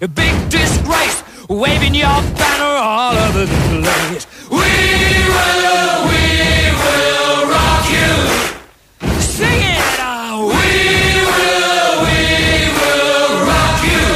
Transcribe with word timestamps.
a 0.00 0.08
big 0.08 0.34
disgrace, 0.48 1.22
waving 1.48 1.94
your 1.94 2.20
banner 2.38 2.74
all 2.90 3.16
over 3.26 3.44
the 3.46 3.60
place. 3.82 4.26
We 4.50 4.72
will, 5.34 5.96
we 6.10 6.24
will 6.82 7.38
rock 7.54 7.84
you. 7.96 8.12
Sing 9.36 9.62
it 9.76 9.98
out. 10.00 10.46
We 10.54 10.70
will, 11.30 11.94
we 12.06 12.20
will 12.78 13.32
rock 13.50 13.80
you. 13.92 14.06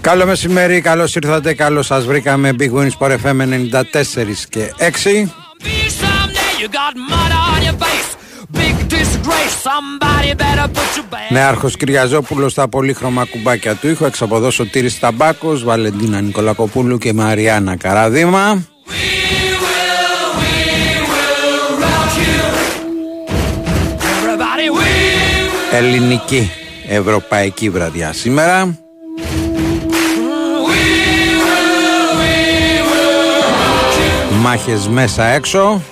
Καλό 0.00 0.26
μεσημέρι, 0.26 0.80
καλώ 0.80 1.08
ήρθατε, 1.14 1.54
καλώ 1.54 1.82
σα 1.82 2.00
βρήκαμε. 2.00 2.50
Big 2.58 2.70
Wins 2.72 2.90
Sport 2.98 3.16
FM 3.22 3.40
94 3.72 4.48
και 4.48 4.72
6. 4.78 5.28
Be 5.64 5.88
someday 5.88 6.52
you 6.60 6.68
got 6.68 6.94
mud 6.96 7.37
Νέαρχος 11.28 11.76
Κυριαζόπουλος 11.76 12.52
στα 12.52 12.68
πολύχρωμα 12.68 13.24
κουμπάκια 13.24 13.74
του 13.74 13.88
ήχου. 13.88 14.04
Εξ 14.04 14.22
από 14.22 14.36
εδώ 14.36 14.50
Σωτήρης 14.50 14.98
Ταμπάκος, 14.98 15.64
Βαλεντίνα 15.64 16.20
Νικολακοπούλου 16.20 16.98
και 16.98 17.12
Μαριάννα 17.12 17.76
Καραδίμα. 17.76 18.66
We 18.86 18.90
will, 19.62 20.26
we 20.40 20.52
will 21.10 21.68
rock 21.84 22.12
you. 22.22 22.38
Everybody, 24.10 24.66
we 24.70 24.88
will, 25.70 25.74
Ελληνική 25.74 26.50
Ευρωπαϊκή 26.88 27.70
βραδιά 27.70 28.12
σήμερα. 28.12 28.78
we 29.16 29.20
will, 30.66 30.88
we 32.18 32.32
will 32.90 33.42
rock 33.42 33.94
you. 33.98 34.40
Μάχες 34.40 34.88
μέσα 34.88 35.24
έξω. 35.24 35.82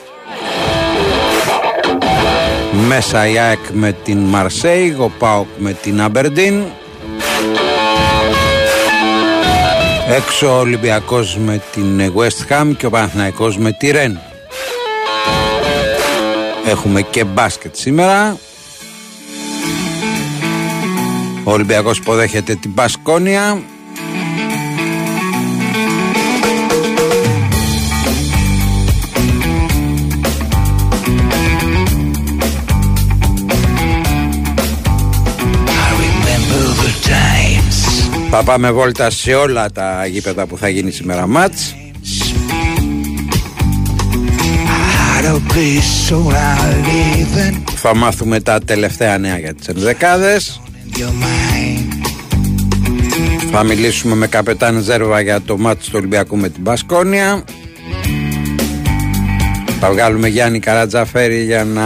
Μέσα 2.76 3.28
η 3.28 3.38
ΑΕΚ 3.38 3.58
με 3.72 3.92
την 3.92 4.18
Μαρσέη, 4.18 4.96
ο 4.98 5.12
ΠΑΟΚ 5.18 5.46
με 5.58 5.72
την 5.72 6.00
Αμπερντίν. 6.00 6.62
Έξω 10.08 10.56
ο 10.56 10.58
Ολυμπιακός 10.58 11.36
με 11.36 11.62
την 11.72 12.12
West 12.16 12.52
Ham 12.52 12.72
και 12.76 12.86
ο 12.86 12.90
Παναθηναϊκός 12.90 13.58
με 13.58 13.72
τη 13.72 13.90
Ρεν. 13.90 14.18
Έχουμε 16.66 17.02
και 17.02 17.24
μπάσκετ 17.24 17.76
σήμερα. 17.76 18.36
Ο 21.44 21.52
Ολυμπιακός 21.52 21.98
υποδέχεται 21.98 22.54
την 22.54 22.74
Πασκόνια. 22.74 23.62
Θα 38.30 38.42
πάμε 38.44 38.70
βόλτα 38.70 39.10
σε 39.10 39.34
όλα 39.34 39.70
τα 39.70 40.06
γήπεδα 40.06 40.46
που 40.46 40.58
θα 40.58 40.68
γίνει 40.68 40.90
σήμερα 40.90 41.26
μάτς. 41.26 41.74
I 44.66 45.18
had 45.18 45.24
a 45.24 45.52
place 45.52 46.08
so 46.08 46.16
I 46.16 46.74
live 46.88 47.50
in 47.50 47.62
Θα 47.76 47.94
μάθουμε 47.96 48.40
τα 48.40 48.60
τελευταία 48.60 49.18
νέα 49.18 49.38
για 49.38 49.54
τις 49.54 49.66
ενδεκάδες. 49.68 50.60
your 50.96 51.00
mind. 51.00 51.94
Θα 53.50 53.62
μιλήσουμε 53.62 54.14
με 54.14 54.26
καπετάν 54.26 54.82
Ζέρβα 54.82 55.20
για 55.20 55.40
το 55.40 55.58
μάτς 55.58 55.84
του 55.84 55.92
Ολυμπιακού 55.94 56.36
με 56.36 56.48
την 56.48 56.62
Πασκόνια. 56.62 57.44
Θα 59.80 59.90
βγάλουμε 59.90 60.28
Γιάννη 60.28 60.58
Καρατζαφέρη 60.58 61.44
για 61.44 61.64
να 61.64 61.82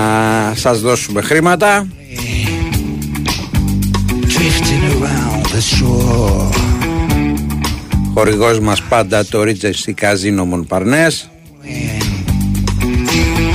σας 0.54 0.80
δώσουμε 0.80 1.20
χρήματα. 1.20 1.86
Χορηγός 8.14 8.60
μας 8.60 8.82
πάντα 8.82 9.24
το 9.24 9.40
Regency 9.42 9.92
Casino 10.00 10.44
Μονπαρνές. 10.44 11.30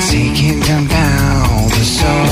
Sinking 0.09 0.59
down, 0.67 0.85
down 0.95 1.67
the 1.75 1.85
soul. 1.97 2.27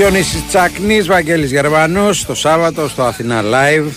Διονύσης 0.04 0.48
Τσακνής, 0.48 1.08
Βαγγέλης 1.08 1.52
Γερμανός 1.52 2.26
το 2.26 2.36
Σάββατο 2.36 2.88
στο 2.88 3.04
Αθηνά 3.04 3.42
Live. 3.42 3.88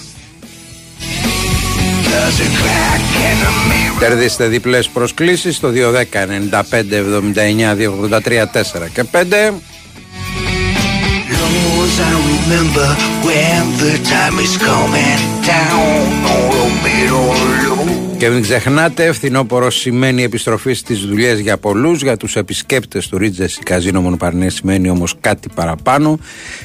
There's 2.08 2.38
a 2.40 2.48
crack 2.58 3.02
in 3.28 3.36
the 3.44 3.52
mirror. 3.68 3.98
Κερδίστε 3.98 4.46
διπλές 4.46 4.88
προσκλήσεις 4.88 5.56
στο 5.56 5.68
210 5.68 6.26
95 6.26 6.96
79 6.96 7.74
283 7.74 8.46
4 8.46 8.88
και 8.92 9.04
5. 9.04 9.60
Long 11.40 11.56
as 11.84 11.96
I 12.00 12.14
remember 12.34 12.88
when 13.26 13.62
the 13.82 13.94
time 14.14 14.36
is 14.46 14.54
coming 14.56 15.20
down 15.54 16.06
on 18.16 18.22
the 18.22 18.30
middle 18.30 18.30
low. 18.30 18.30
Και 18.30 18.30
μην 18.30 18.42
ξεχνάτε, 18.42 19.12
φθινόπωρο 19.12 19.70
σημαίνει 19.70 20.22
επιστροφή 20.22 20.72
στις 20.72 21.00
δουλειές 21.00 21.38
για 21.38 21.58
πολλούς. 21.58 22.02
Για 22.02 22.16
τους 22.16 22.36
επισκέπτες 22.36 23.08
του 23.08 23.18
Ρίτζες 23.18 23.58
Καζίνο 23.62 24.00
Μονπαρνέ 24.00 24.48
σημαίνει 24.48 24.90
όμως 24.90 25.14
κάτι 25.20 25.48
παραπάνω. 25.54 26.18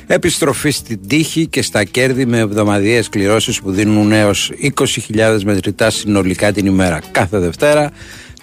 Επιστροφή 0.08 0.72
στην 0.72 1.08
τύχη 1.08 1.48
και 1.48 1.62
στα 1.62 1.84
κέρδη 1.84 2.26
με 2.26 2.38
εβδομαδιαίες 2.38 3.10
κληρώσεις 3.10 3.62
που 3.62 3.72
δίνουν 3.72 4.12
έως 4.12 4.52
20.000 5.14 5.40
μετρητά 5.44 5.90
συνολικά 5.90 6.52
την 6.52 6.66
ημέρα. 6.66 7.02
Κάθε 7.12 7.40
Δευτέρα, 7.40 7.92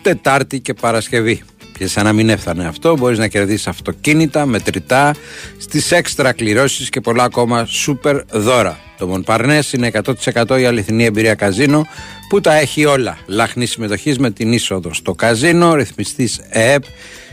Τετάρτη 0.02 0.60
και 0.60 0.74
Παρασκευή. 0.74 1.42
Και 1.78 1.86
σαν 1.86 2.04
να 2.04 2.12
μην 2.12 2.28
έφτανε 2.28 2.66
αυτό, 2.66 2.96
μπορείς 2.96 3.18
να 3.18 3.28
κερδίσεις 3.28 3.66
αυτοκίνητα, 3.66 4.46
μετρητά, 4.46 5.14
στις 5.58 5.92
έξτρα 5.92 6.32
κληρώσεις 6.32 6.88
και 6.88 7.00
πολλά 7.00 7.22
ακόμα 7.22 7.64
σούπερ 7.64 8.24
δώρα. 8.30 8.78
Το 8.98 9.06
Μονπαρνές 9.06 9.72
είναι 9.72 9.90
100% 10.34 10.60
η 10.60 10.64
αληθινή 10.64 11.04
εμπειρία 11.04 11.34
καζίνο 11.34 11.86
που 12.28 12.40
τα 12.40 12.54
έχει 12.54 12.84
όλα. 12.84 13.18
Λάχνη 13.26 13.66
συμμετοχής 13.66 14.18
με 14.18 14.30
την 14.30 14.52
είσοδο 14.52 14.94
στο 14.94 15.14
καζίνο, 15.14 15.74
ρυθμιστής 15.74 16.40
ΕΕΠ, 16.48 16.82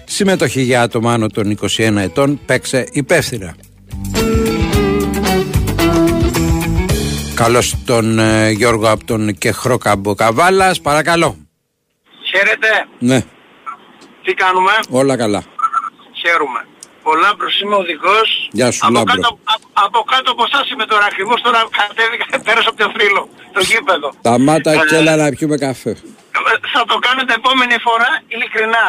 συμμετοχή 0.06 0.62
για 0.62 0.82
άτομα 0.82 1.14
άνω 1.14 1.28
των 1.28 1.58
21 1.78 1.98
ετών, 1.98 2.40
παίξε 2.46 2.88
υπεύθυνα. 2.92 3.56
Καλώς 7.36 7.76
τον 7.86 8.20
ε, 8.20 8.50
Γιώργο 8.50 8.90
από 8.90 9.06
τον 9.06 9.38
Κεχρόκαμπο 9.38 10.16
Καβάλας, 10.16 10.82
παρακαλώ. 10.82 11.38
Χαίρετε. 12.32 12.68
Ναι, 13.00 13.24
Τι 14.26 14.34
κάνουμε; 14.34 14.72
όλα 14.90 15.16
καλά. 15.18 15.42
Χαίρομαι. 16.22 16.62
Ο 17.10 17.14
Λάμπρος 17.24 17.54
είμαι 17.62 17.76
οδηγός. 17.84 18.30
Γεια 18.52 18.72
σου, 18.72 18.80
από 18.86 18.94
Λάμπρο. 18.94 19.14
Κάτω, 19.14 19.30
α- 19.54 19.84
από 19.86 20.00
κάτω 20.12 20.32
από 20.32 20.44
εσάς 20.50 20.66
είμαι 20.72 20.86
τώρα 20.86 21.06
ακριβώς. 21.12 21.42
Τώρα 21.42 21.60
κατέβηκα, 21.80 22.26
πέρασα 22.48 22.70
από 22.72 22.78
το 22.84 22.88
θρύλο. 22.96 23.24
Το 23.56 23.62
γήπεδο. 23.70 24.10
Τα 24.28 24.34
μάτα 24.40 24.72
Ε, 24.72 24.78
και 24.90 24.96
έλα 25.02 25.16
να 25.16 25.30
πιούμε 25.36 25.58
καφέ. 25.68 25.94
Θα 26.74 26.82
το 26.92 26.96
κάνετε 27.08 27.34
επόμενη 27.42 27.76
φορά 27.88 28.10
ειλικρινά. 28.34 28.86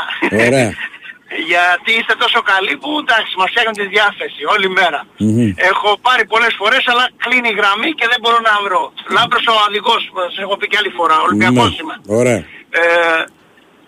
Ωραία. 0.46 0.70
Γιατί 1.52 1.90
είστε 1.98 2.14
τόσο 2.24 2.40
καλοί 2.52 2.74
που 2.82 2.90
εντάξει 3.04 3.32
μας 3.40 3.48
φτιάχνουν 3.50 3.76
τη 3.80 3.86
διάθεση 3.94 4.40
όλη 4.54 4.68
μέρα. 4.80 5.00
Μμμ. 5.24 5.52
Έχω 5.70 5.88
πάρει 6.06 6.22
πολλές 6.32 6.54
φορές 6.60 6.82
αλλά 6.92 7.04
κλείνει 7.24 7.48
η 7.54 7.56
γραμμή 7.60 7.90
και 7.98 8.06
δεν 8.12 8.18
μπορώ 8.22 8.38
να 8.48 8.54
βρω. 8.66 8.82
Λάμπρος 9.16 9.44
ο 9.52 9.54
οδηγός, 9.68 10.02
σας 10.28 10.38
έχω 10.44 10.54
πει 10.58 10.66
και 10.70 10.78
άλλη 10.80 10.92
φορά, 10.98 11.16
Ολυμπιακός 11.26 11.70
Ναι, 11.70 11.76
είμαι. 11.80 11.96
Ωραία. 12.20 12.40
Ε, 12.80 12.82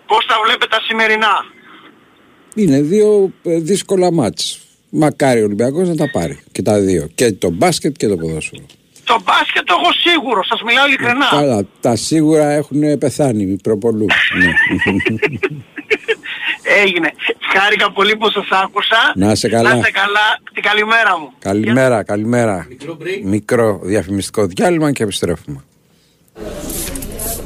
πώς 0.09 0.25
τα 0.25 0.35
βλέπετε 0.43 0.67
τα 0.75 0.79
σημερινά. 0.87 1.33
Είναι 2.55 2.81
δύο 2.81 3.31
ε, 3.43 3.59
δύσκολα 3.59 4.11
μάτς. 4.11 4.59
Μακάρι 4.89 5.41
ο 5.41 5.43
Ολυμπιακός 5.43 5.87
να 5.87 5.95
τα 5.95 6.09
πάρει. 6.11 6.39
Και 6.51 6.61
τα 6.61 6.79
δύο. 6.79 7.09
Και 7.15 7.31
το 7.31 7.49
μπάσκετ 7.49 7.95
και 7.97 8.07
το 8.07 8.17
ποδόσφαιρο. 8.17 8.65
Το 9.03 9.21
μπάσκετ 9.25 9.63
το 9.63 9.75
έχω 9.79 9.91
σίγουρο, 9.93 10.43
σας 10.43 10.61
μιλάω 10.61 10.85
ειλικρινά. 10.87 11.27
Καλά, 11.29 11.65
τα 11.79 11.95
σίγουρα 11.95 12.49
έχουν 12.49 12.97
πεθάνει, 12.97 13.45
μη 13.45 13.57
προπολού. 13.63 14.05
ναι. 14.37 14.51
Έγινε. 16.83 17.11
Χάρηκα 17.53 17.91
πολύ 17.91 18.17
που 18.17 18.29
σας 18.29 18.47
άκουσα. 18.49 19.11
Να 19.15 19.31
είσαι 19.31 19.49
καλά. 19.49 19.69
Να 19.69 19.77
είστε 19.77 19.91
καλά. 19.91 20.39
Την 20.53 20.63
καλημέρα 20.63 21.19
μου. 21.19 21.31
καλημέρα, 21.39 22.03
καλημέρα. 22.03 22.67
Μικρό 23.23 23.79
διαφημιστικό 23.83 24.45
διάλειμμα 24.45 24.91
και 24.91 25.03
επιστρέφουμε. 25.03 25.63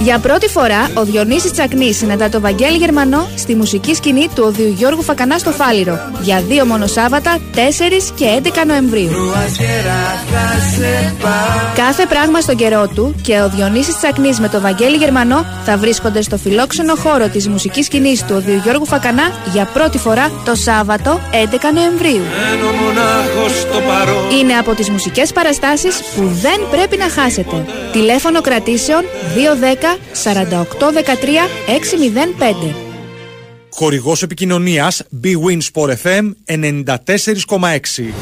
Για 0.00 0.18
πρώτη 0.18 0.48
φορά, 0.48 0.90
ο 0.94 1.04
Διονύσης 1.04 1.52
Τσακνής 1.52 1.96
συναντά 1.96 2.28
το 2.28 2.40
Βαγγέλη 2.40 2.76
Γερμανό 2.76 3.28
στη 3.36 3.54
μουσική 3.54 3.94
σκηνή 3.94 4.28
του 4.34 4.42
οδείου 4.46 4.74
Γιώργου 4.76 5.02
Φακανά 5.02 5.38
στο 5.38 5.50
Φάληρο. 5.50 5.98
Για 6.22 6.42
δύο 6.48 6.64
μόνο 6.64 6.86
Σάββατα, 6.86 7.38
4 7.54 8.12
και 8.14 8.40
11 8.42 8.48
Νοεμβρίου. 8.66 9.10
Κάθε 11.74 12.06
πράγμα 12.06 12.40
στον 12.40 12.56
καιρό 12.56 12.88
του 12.94 13.14
και 13.22 13.40
ο 13.40 13.48
Διονύσης 13.48 13.96
Τσακνής 13.96 14.40
με 14.40 14.48
το 14.48 14.60
Βαγγέλη 14.60 14.96
Γερμανό 14.96 15.46
θα 15.64 15.76
βρίσκονται 15.76 16.22
στο 16.22 16.36
φιλόξενο 16.36 16.94
χώρο 16.94 17.28
της 17.28 17.48
μουσικής 17.48 17.86
σκηνής 17.86 18.24
του 18.24 18.34
οδείου 18.36 18.60
Γιώργου 18.62 18.86
Φακανά 18.86 19.22
για 19.52 19.64
πρώτη 19.64 19.98
φορά 19.98 20.30
το 20.44 20.54
Σάββατο 20.54 21.20
11 21.30 21.34
Νοεμβρίου. 21.74 22.22
Είναι 24.40 24.52
από 24.52 24.74
τις 24.74 24.90
μουσικές 24.90 25.32
παραστάσεις 25.32 25.96
που 26.16 26.22
δεν 26.42 26.60
πρέπει 26.70 26.96
να 26.96 27.04
χάσετε. 27.04 27.23
Τηλέφωνο 27.92 28.40
κρατήσεων 28.40 29.02
210 29.02 29.98
48 30.24 30.92
13 30.92 30.94
605. 32.70 32.74
Χορηγός 33.70 34.22
επικοινωνίας 34.22 35.02
Big 35.24 35.36
Win 35.48 35.58
Sport 35.72 35.90
FM 36.02 36.32
94,6 36.46 38.12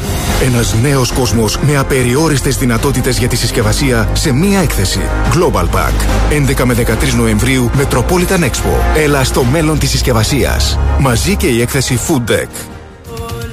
Ένας 0.42 0.74
νέος 0.82 1.12
κόσμος 1.12 1.58
με 1.58 1.76
απεριόριστες 1.76 2.56
δυνατότητες 2.56 3.18
για 3.18 3.28
τη 3.28 3.36
συσκευασία 3.36 4.10
σε 4.12 4.32
μία 4.32 4.60
έκθεση. 4.60 5.00
Global 5.34 5.64
Pack. 5.64 5.92
11 6.30 6.64
με 6.64 6.74
13 6.74 7.14
Νοεμβρίου 7.16 7.70
Metropolitan 7.78 8.40
Expo. 8.40 8.96
Έλα 8.96 9.24
στο 9.24 9.44
μέλλον 9.44 9.78
της 9.78 9.90
συσκευασίας. 9.90 10.78
Μαζί 11.00 11.36
και 11.36 11.46
η 11.46 11.60
έκθεση 11.60 11.98
Food 12.08 12.30
Deck. 12.30 12.48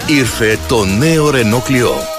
Ήρθε 0.08 0.58
το 0.68 0.86
νέο 0.86 1.30
Renault 1.30 1.72
Clio. 1.72 2.19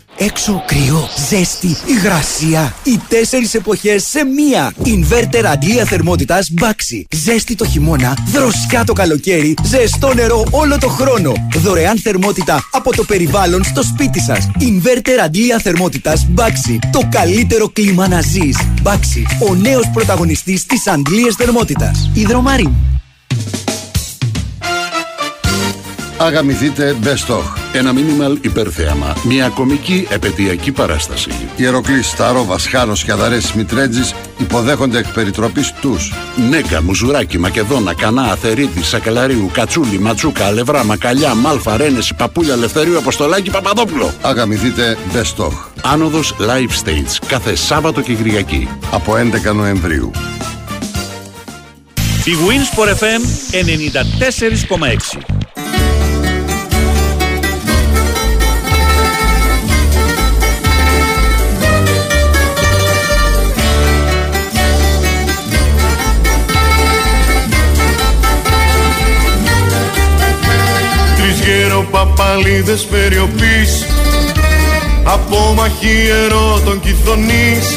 Έξω 0.17 0.63
κρύο, 0.67 1.09
ζέστη, 1.29 1.77
υγρασία. 1.85 2.73
Οι 2.83 2.99
τέσσερις 3.07 3.53
εποχές 3.53 4.03
σε 4.03 4.23
μία. 4.23 4.73
Ινβέρτερ 4.83 5.45
αντλία 5.47 5.85
θερμότητας 5.85 6.51
Baxi. 6.61 7.01
Ζέστη 7.15 7.55
το 7.55 7.65
χειμώνα, 7.65 8.17
δροσιά 8.31 8.83
το 8.83 8.93
καλοκαίρι, 8.93 9.53
ζεστό 9.63 10.13
νερό 10.13 10.45
όλο 10.51 10.77
το 10.77 10.87
χρόνο. 10.87 11.33
Δωρεάν 11.55 11.99
θερμότητα 11.99 12.67
από 12.71 12.95
το 12.95 13.03
περιβάλλον 13.03 13.63
στο 13.63 13.83
σπίτι 13.83 14.19
σας. 14.19 14.49
Ινβέρτερ 14.59 15.19
αντλία 15.19 15.59
θερμότητας 15.59 16.27
Baxi. 16.35 16.77
Το 16.91 17.07
καλύτερο 17.11 17.69
κλίμα 17.69 18.07
να 18.07 18.21
ζεις. 18.21 18.57
Baxi, 18.83 19.47
ο 19.49 19.55
νέος 19.55 19.89
πρωταγωνιστής 19.93 20.65
της 20.65 20.87
αντλίας 20.87 21.35
θερμότητας. 21.35 22.09
Ιδρομάριν. 22.13 22.71
Αγαμηθείτε 26.17 26.95
Best 27.03 27.33
of. 27.35 27.60
Ένα 27.73 27.93
μίνιμαλ 27.93 28.37
υπερθέαμα. 28.41 29.15
Μια 29.23 29.47
κομική 29.47 30.07
επαιτειακή 30.09 30.71
παράσταση. 30.71 31.29
Ιεροκλής, 31.55 32.07
Σταρό, 32.07 32.45
Βασχάνος 32.45 33.03
και 33.03 33.11
Αδαρές 33.11 33.53
Μητρέτζης 33.53 34.13
υποδέχονται 34.37 34.97
εκ 34.97 35.07
περιτροπής 35.13 35.73
τους. 35.81 36.13
Νέκα, 36.49 36.83
Μουζουράκι, 36.83 37.37
Μακεδόνα, 37.37 37.93
Κανά, 37.93 38.21
Αθερίτη, 38.21 38.83
Σακελαρίου, 38.83 39.49
Κατσούλη, 39.53 39.99
Ματσούκα, 39.99 40.45
Αλευρά, 40.45 40.83
Μακαλιά, 40.83 41.35
Μάλφα, 41.35 41.77
Ρένεση, 41.77 42.13
Παπούλια, 42.13 42.53
Ελευθερίου, 42.53 42.97
Αποστολάκη, 42.97 43.49
Παπαδόπουλο. 43.49 44.13
Αγαμηθείτε 44.21 44.97
Best 45.13 45.45
of. 45.45 45.51
Άνοδος 45.81 46.35
Live 46.39 46.85
Stage 46.85 47.25
κάθε 47.27 47.55
Σάββατο 47.55 48.01
και 48.01 48.13
Κυριακή. 48.13 48.67
Από 48.91 49.15
11 49.15 49.53
Νοεμβρίου. 49.53 50.11
Η 52.23 52.31
Winsport 52.47 52.89
FM 52.89 53.21
94,6. 53.51 55.40
Παλίδες 72.17 72.85
περιοπής. 72.85 73.85
Απόμαχη 75.03 76.07
ερώτων 76.25 76.79
κυθονής 76.79 77.67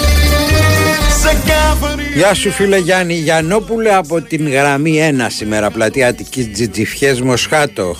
Σε 1.21 1.37
κάθε 1.47 1.95
Γεια 2.15 2.35
σου 2.35 2.51
φίλε 2.51 2.77
Γιάννη 2.77 3.15
Γιαννόπουλε 3.15 3.95
από 3.95 4.21
την 4.21 4.51
γραμμή 4.51 5.11
1 5.19 5.27
σήμερα 5.29 5.71
πλατεία 5.71 6.09
Αττικής 6.09 6.53
Τζιτζιφιές 6.53 7.21
Μοσχάτο. 7.21 7.97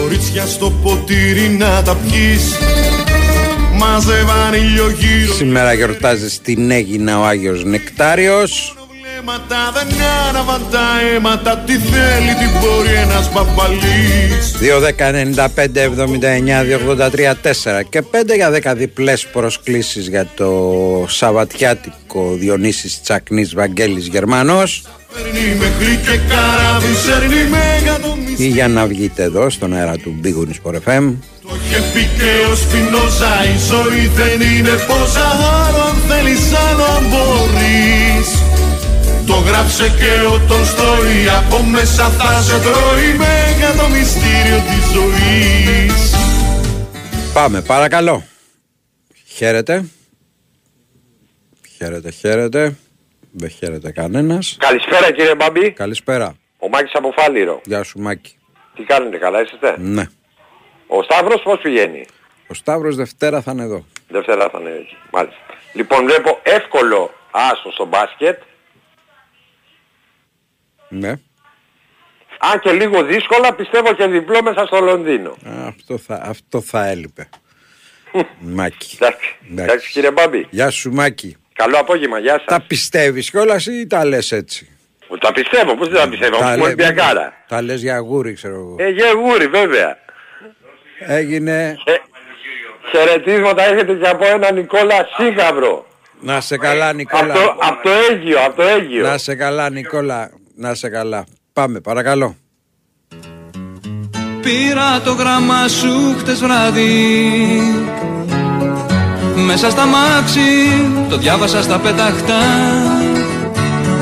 Κορίτσια 0.00 0.46
στο 0.46 0.70
ποτήρι 0.70 1.48
να 1.48 1.82
τα 1.82 1.96
πιείς 1.96 2.56
Μαζεύαν 3.78 4.54
ήλιο 4.54 4.90
γύρω 4.90 5.34
Σήμερα 5.34 5.72
γιορτάζεις 5.72 6.32
στην 6.32 6.70
Έγινα 6.70 7.20
ο 7.20 7.24
Άγιος 7.24 7.64
Νεκτάριος 7.64 8.76
Βλέμματα 9.26 9.72
δεν 9.74 10.02
άναβαν 10.28 10.66
τα 10.70 10.86
αίματα. 11.14 11.58
Τι 11.58 11.72
θέλει 11.72 12.34
την 12.34 12.50
μπορεί 12.60 12.94
ένας 12.94 13.30
παπαλής. 13.30 14.56
2, 14.60 14.80
10, 14.80 15.10
95, 15.10 15.82
79, 15.82 16.62
283, 16.62 17.34
4 17.34 17.82
και 17.88 18.02
5 18.02 18.34
για 18.34 18.50
10 18.50 18.74
διπλές 18.76 19.26
προσκλήσεις 19.26 20.08
για 20.08 20.26
το 20.34 20.50
Σαββατιάτικο 21.08 22.34
Διονύσης 22.38 23.02
Τσακνής 23.02 23.54
Βαγγέλης 23.54 24.06
Γερμανός. 24.06 24.82
Παίρνει 25.14 25.54
μέχρι 25.54 25.96
και 25.96 26.18
καράβι 26.28 26.94
σέρνει 27.04 27.50
με 27.50 27.58
εκατομμύρια 27.80 28.46
ή 28.46 28.48
για 28.48 28.68
να 28.68 28.86
βγείτε 28.86 29.22
εδώ 29.22 29.50
στον 29.50 29.74
αέρα 29.74 29.96
του 29.96 30.20
Big 30.24 30.26
Wings 30.26 30.70
for 30.70 30.74
FM 30.74 31.14
Το 31.42 31.56
είχε 31.64 31.82
πει 31.92 32.08
και 32.18 32.52
ο 32.52 32.54
Σπινόζα 32.54 33.34
Η 33.54 33.58
ζωή 33.70 34.06
δεν 34.06 34.48
είναι 34.48 34.74
πόσα 34.88 35.28
Άλλο 35.66 35.82
αν 35.88 35.96
θέλεις 36.08 36.52
άλλο 36.68 36.84
αν 36.96 37.04
μπορείς 37.10 38.35
Το 39.26 39.34
γράψε 39.34 39.88
και 39.88 40.26
ο 40.26 40.46
Τολστόη 40.48 41.28
Από 41.38 41.62
μέσα 41.62 42.08
θα 42.08 42.40
σε 42.40 42.60
τρώει 42.60 43.16
Μέγα 43.16 43.72
το 43.72 43.88
μυστήριο 43.88 44.58
της 44.68 44.84
ζωής 44.92 46.14
Πάμε 47.34 47.62
παρακαλώ 47.62 48.22
Χαίρετε 49.26 49.84
Χαίρετε 51.76 52.10
χαίρετε 52.10 52.76
Δεν 53.32 53.48
χαίρετε 53.48 53.90
κανένας 53.92 54.56
Καλησπέρα 54.60 55.12
κύριε 55.12 55.34
Μπαμπή. 55.34 55.70
Καλησπέρα 55.72 56.34
Ο 56.58 56.68
Μάκης 56.68 56.94
από 56.94 57.12
Φάληρο. 57.16 57.60
Γεια 57.64 57.82
σου 57.82 57.98
Μάκη 57.98 58.36
Τι 58.76 58.82
κάνετε, 58.82 59.16
καλά 59.16 59.40
είστε. 59.40 59.74
Ναι 59.78 60.04
Ο 60.86 61.02
Σταύρος 61.02 61.42
πώς 61.42 61.60
πηγαίνει; 61.62 62.06
Ο 62.46 62.54
Σταύρος 62.54 62.96
Δευτέρα 62.96 63.40
θα 63.42 63.52
είναι 63.52 63.62
εδώ 63.62 63.84
Δευτέρα 64.08 64.48
θα 64.50 64.58
είναι 64.60 64.70
εκεί. 64.70 64.96
Μάλιστα. 65.12 65.40
Λοιπόν 65.72 66.04
βλέπω 66.04 66.38
εύκολο 66.42 67.10
άσο 67.30 67.72
στο 67.72 67.86
μπάσκετ. 67.86 68.38
Ναι 70.88 71.12
Αν 72.38 72.60
και 72.60 72.70
λίγο 72.72 73.02
δύσκολα 73.04 73.54
πιστεύω 73.54 73.92
και 73.94 74.06
διπλό 74.06 74.42
μέσα 74.42 74.66
στο 74.66 74.80
Λονδίνο. 74.80 75.30
Α, 75.30 75.66
Αυτό 75.66 75.98
θα, 75.98 76.20
αυτό 76.24 76.60
θα 76.60 76.86
έλειπε 76.86 77.28
Μάκη 78.56 78.98
Εντάξει, 79.00 79.36
εντάξει 79.56 79.90
κύριε 79.90 80.10
Μπάμπη. 80.10 80.46
Γεια 80.50 80.70
σου 80.70 80.92
Μάκη 80.92 81.36
Καλό 81.54 81.78
απόγευμα, 81.78 82.18
γεια 82.18 82.32
σας. 82.32 82.44
Τα 82.44 82.60
πιστεύεις 82.66 83.30
κιόλας 83.30 83.66
ή 83.66 83.86
τα 83.86 84.04
λες 84.04 84.32
έτσι; 84.32 84.68
Τα 85.20 85.32
πιστεύω, 85.32 85.76
πώς 85.76 85.88
δεν 85.88 86.00
τα 86.00 86.08
πιστεύω. 86.08 86.38
Τα 86.38 86.44
Μου 86.46 86.50
λέ- 86.56 86.62
Ολυμπιακάρα. 86.64 87.32
Τα 87.48 87.62
λες 87.62 87.80
για 87.82 87.98
γούρι 87.98 88.32
ξέρω 88.32 88.54
εγώ 88.54 88.76
Ε, 88.78 88.88
γεγούρι 88.88 89.46
βέβαια. 89.46 89.98
Έγινε 90.98 91.76
Ε, 91.84 91.92
χαιρετίσματα 92.90 93.62
έχετε 93.64 93.94
και 93.94 94.08
από 94.08 94.24
έναν 94.26 94.54
Νικόλα 94.54 95.08
Σίγαβρο. 95.16 95.86
Να 96.20 96.40
σε 96.40 96.56
καλά 96.56 96.92
Νικόλα 96.92 97.34
Από 97.34 97.42
το, 97.44 97.56
απ' 97.60 97.82
το 97.82 97.90
Αίγιο, 97.90 98.40
από 98.44 98.56
το 98.56 98.62
Αίγιο. 98.62 99.02
Να 99.06 99.18
σε 99.18 99.34
καλά 99.34 99.70
Νικόλα 99.70 100.30
Να 100.58 100.74
σε 100.74 100.88
καλά. 100.88 101.24
Πάμε 101.52 101.80
παρακαλώ. 101.80 102.36
Πήρα 104.40 105.00
το 105.04 105.12
γράμμα 105.12 105.68
σου 105.68 106.16
χτες 106.18 106.40
βράδυ. 106.40 106.90
Μέσα 109.46 109.70
στα 109.70 109.86
μάξι 109.86 110.40
το 111.08 111.16
διάβασα 111.16 111.62
στα 111.62 111.78
πεταχτά. 111.78 112.42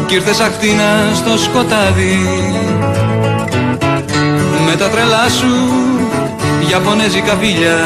Κι 0.07 0.15
ήρθες 0.15 0.41
αχτίνα 0.41 1.13
στο 1.15 1.39
σκοτάδι. 1.39 2.19
Με 4.67 4.77
τα 4.77 4.89
τρελά 4.89 5.29
σου 5.29 5.55
Ιαπωνέζικα 6.71 7.35
φιλιά. 7.35 7.79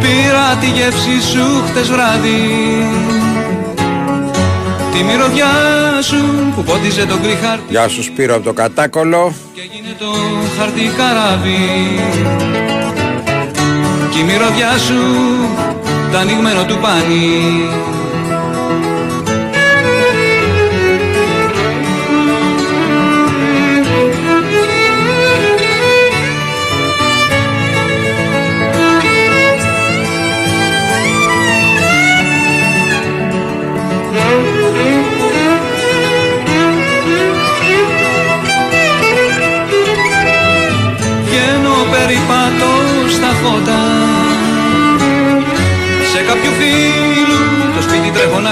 Πήρα 0.00 0.56
τη 0.60 0.66
γεύση 0.66 1.22
σου 1.22 1.62
χτες 1.66 1.90
βράδυ 1.90 3.23
Τη 4.94 5.02
μυρωδιά 5.02 5.52
σου 6.02 6.16
που 6.54 6.62
πότιζε 6.62 7.06
τον 7.06 7.22
κρυχάρτη. 7.22 7.64
Γεια 7.68 7.88
σου 7.88 8.02
Σπύρο 8.02 8.34
από 8.34 8.44
το 8.44 8.52
Κατάκολο. 8.52 9.34
Και 9.54 9.60
έγινε 9.60 9.94
το 9.98 10.06
χαρτί 10.58 10.90
καράβι 10.96 11.58
Κι 14.10 14.18
η 14.18 14.22
μυρωδιά 14.22 14.78
σου 14.78 14.94
τα 16.12 16.18
ανοιγμένο 16.18 16.64
του 16.64 16.78
πάνι 16.78 17.24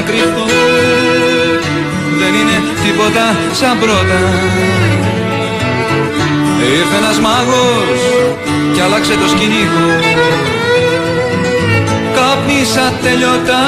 κρυφτώ 0.06 0.44
Δεν 2.20 2.32
είναι 2.40 2.56
τίποτα 2.84 3.24
σαν 3.52 3.78
πρώτα. 3.78 4.20
Ήρθε 6.78 6.96
ένας 7.02 7.18
μάγος 7.18 8.00
κι 8.72 8.80
άλλαξε 8.80 9.14
το 9.22 9.28
σκηνικό. 9.28 9.86
Κάπνισα 12.16 12.92
τελειωτά 13.02 13.64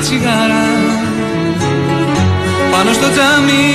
τσιγάρα. 0.00 0.66
Πάνω 2.72 2.92
στο 2.92 3.08
τζάμι 3.14 3.66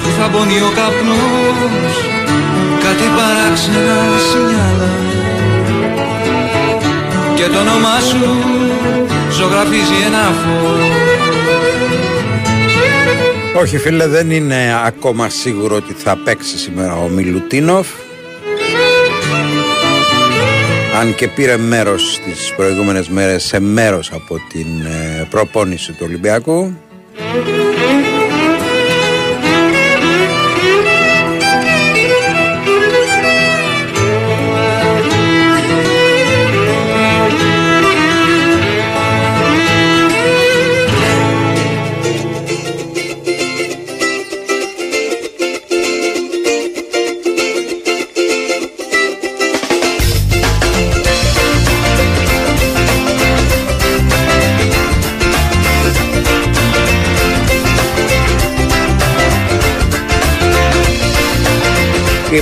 που 0.00 0.08
θα 0.18 0.28
μπονεί 0.28 0.58
ο 0.68 0.70
καπνός. 0.78 1.94
Κάτι 2.84 3.06
παράξενα 3.16 3.98
σινιάλα. 4.28 4.90
Και 7.34 7.46
το 7.52 7.58
όνομά 7.58 7.96
σου 8.08 8.24
ζωγραφίζει 9.36 10.04
ένα 10.06 10.22
φως. 10.22 10.88
Όχι 13.60 13.78
φίλε 13.78 14.06
δεν 14.06 14.30
είναι 14.30 14.82
ακόμα 14.84 15.28
σίγουρο 15.28 15.76
ότι 15.76 15.92
θα 15.92 16.18
παίξει 16.24 16.58
σήμερα 16.58 16.94
ο 16.94 17.08
Μιλουτίνοφ. 17.08 17.88
Αν 21.00 21.14
και 21.14 21.28
πήρε 21.28 21.56
μέρος 21.56 22.20
τις 22.24 22.52
προηγούμενες 22.56 23.08
μέρες 23.08 23.44
σε 23.44 23.60
μέρος 23.60 24.12
από 24.12 24.40
την 24.48 24.66
ε, 24.86 25.26
προπόνηση 25.30 25.92
του 25.92 26.02
Ολυμπιακού 26.02 26.76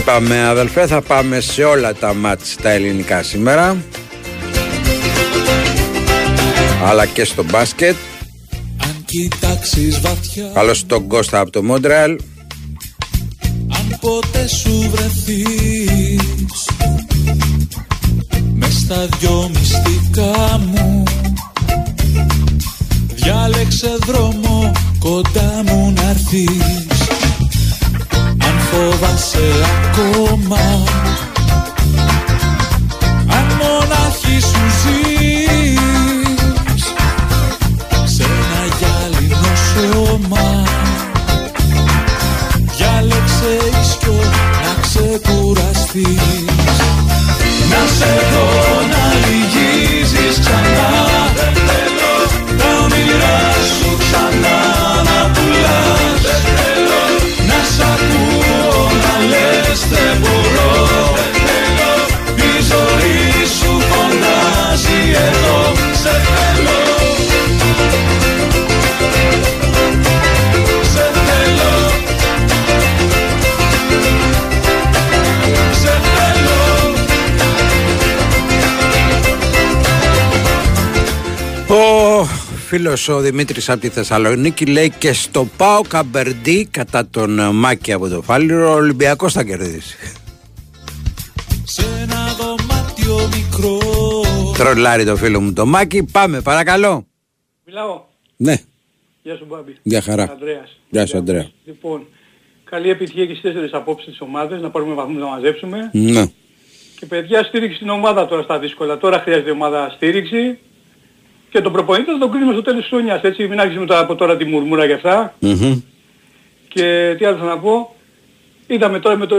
Είπαμε 0.07 0.47
αδελφέ 0.47 0.87
θα 0.87 1.03
πάμε 1.03 1.41
σε 1.41 1.65
όλα 1.65 1.95
τα 1.95 2.15
μάτς 2.15 2.57
τα 2.63 2.71
ελληνικά 2.71 3.23
σήμερα. 3.23 3.77
Αλλά 6.85 7.07
και 7.07 7.25
στο 7.25 7.45
μπάσκετ. 7.45 7.97
Αν 8.83 9.05
κοιτάξεις 9.05 10.01
βαθιά 10.01 10.51
Καλώς 10.55 10.87
τον 10.87 11.07
Κώστα 11.07 11.41
από 11.41 11.51
το 11.51 11.63
Μόντρεαλ. 11.63 12.19
Αν 13.69 13.99
ποτέ 14.01 14.49
σου 14.49 14.91
βρεθείς 14.91 16.69
Μες 18.55 18.75
στα 18.75 19.09
δυο 19.19 19.51
μυστικά 19.55 20.59
μου. 20.59 21.03
Διάλεξε 23.15 23.97
δρόμο 24.07 24.73
κοντά 24.99 25.63
μου 25.67 25.93
να 25.97 26.09
έρθεις 26.09 26.94
φόβασε 28.75 29.53
ακόμα. 29.83 30.83
Αν 33.29 33.47
μονάχη 33.59 34.41
σου 34.41 34.65
ζεις 34.83 35.81
Σε 38.05 38.23
ένα 38.23 38.63
γυάλινο 38.79 39.53
σώμα. 39.73 40.63
Διάλεξε 42.77 43.59
ίσκιο 43.83 44.21
να 44.63 44.83
ξεκουραστείς. 44.83 46.44
Φίλος 82.77 83.09
ο 83.09 83.21
Δημήτρης 83.21 83.69
από 83.71 83.81
τη 83.81 83.89
Θεσσαλονίκη 83.89 84.67
λέει 84.67 84.93
και 84.99 85.13
στο 85.13 85.49
Πάο 85.57 85.81
Καμπερντί 85.89 86.69
κατά 86.71 87.07
τον 87.07 87.39
ε, 87.39 87.51
Μάκη 87.53 87.93
από 87.93 88.09
το 88.09 88.23
Φάληρο 88.23 88.71
ο 88.71 88.75
Ολυμπιακός 88.75 89.33
θα 89.33 89.45
κερδίσει. 89.45 89.97
Σε 91.65 91.87
ένα 92.03 92.35
δωμάτιο 92.39 93.29
μικρό 93.37 93.79
Τρολάρει 94.57 95.05
το 95.05 95.17
φίλο 95.17 95.41
μου 95.41 95.53
το 95.53 95.67
Μάκη. 95.67 96.05
Πάμε 96.13 96.41
παρακαλώ. 96.41 97.07
Μιλάω. 97.65 98.03
Ναι, 98.37 98.57
Γεια 99.23 99.37
σου 99.37 99.47
Μπάμπη. 99.49 99.77
Γεια 99.83 100.01
χαρά. 100.01 100.31
Ανδρέας. 100.31 100.79
Γεια 100.91 101.07
σου 101.07 101.19
Αντρέα. 101.19 101.51
Λοιπόν, 101.65 102.07
καλή 102.65 102.91
επιτυχία 102.91 103.27
και 103.27 103.35
στις 103.35 103.43
τέσσερις 103.43 103.73
απόψεις 103.73 104.09
της 104.09 104.21
ομάδας, 104.21 104.61
να 104.61 104.71
πάρουμε 104.71 104.95
βαθμούς 104.95 105.21
να 105.21 105.27
μαζέψουμε. 105.27 105.91
Ναι. 105.93 106.27
Και 106.99 107.07
παιδιά 107.07 107.43
στήριξη 107.43 107.77
στην 107.77 107.89
ομάδα 107.89 108.27
τώρα 108.27 108.43
στα 108.43 108.59
δύσκολα. 108.59 108.99
Τώρα 108.99 109.19
χρειάζεται 109.19 109.49
η 109.49 109.53
ομάδα 109.53 109.93
στήριξη. 109.97 110.59
Και 111.55 111.61
τον 111.61 111.73
προπονητή 111.73 112.11
θα 112.11 112.19
τον 112.19 112.31
κρίνουμε 112.31 112.53
στο 112.53 112.63
τέλος 112.63 112.81
της 112.81 112.89
χρονιάς. 112.89 113.23
Έτσι, 113.23 113.47
μην 113.49 113.61
άρχισουμε 113.61 113.87
τώρα 113.87 114.01
από 114.01 114.15
τώρα 114.15 114.37
τη 114.37 114.45
μουρμούρα 114.45 114.85
για 114.85 114.95
αυτά. 114.95 115.35
Μμμ. 115.39 115.81
Και 116.69 117.15
τι 117.19 117.25
άλλο 117.25 117.37
θα 117.37 117.45
να 117.45 117.59
πω. 117.59 117.95
Είδαμε 118.67 118.99
τώρα 118.99 119.17
με 119.17 119.27
το, 119.27 119.37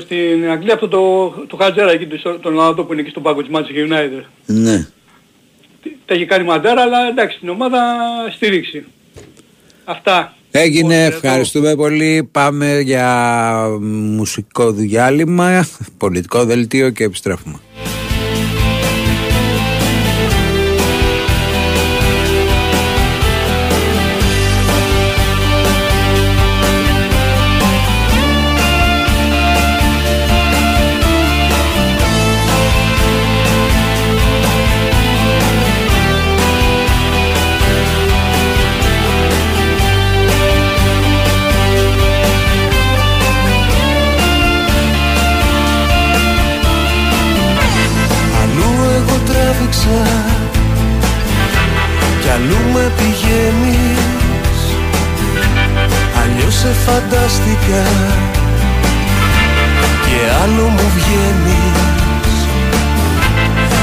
στην 0.00 0.50
Αγγλία 0.50 0.74
αυτό 0.74 0.88
το, 0.88 1.28
το 1.46 1.56
Χατζέρα 1.56 1.90
εκεί, 1.92 2.06
τον- 2.06 2.40
τον 2.40 2.52
Ολλανδό 2.58 2.84
που 2.84 2.92
είναι 2.92 3.00
εκεί 3.00 3.10
στον 3.10 3.22
πάγκο 3.22 3.42
της 3.42 3.50
Manchester 3.54 3.92
United. 3.92 4.24
Ναι. 4.46 4.86
Τα 6.06 6.14
έχει 6.14 6.24
κάνει 6.24 6.44
μαντάρα, 6.44 6.82
αλλά 6.82 6.98
εντάξει, 7.08 7.38
την 7.38 7.48
ομάδα 7.48 7.78
στήριξη. 8.34 8.84
Αυτά. 9.84 10.34
Έγινε, 10.50 11.04
ευχαριστούμε 11.04 11.74
πολύ. 11.74 12.28
Πάμε 12.32 12.80
για 12.80 13.66
μουσικό 14.16 14.72
διάλειμμα, 14.72 15.66
πολιτικό 15.98 16.44
δελτίο 16.44 16.90
και 16.90 17.04
επιστρέφουμε. 17.04 17.58
Φαντάστηκα 56.86 57.84
Και 60.06 60.18
άλλο 60.42 60.68
μου 60.68 60.86
βγαίνεις 60.96 62.36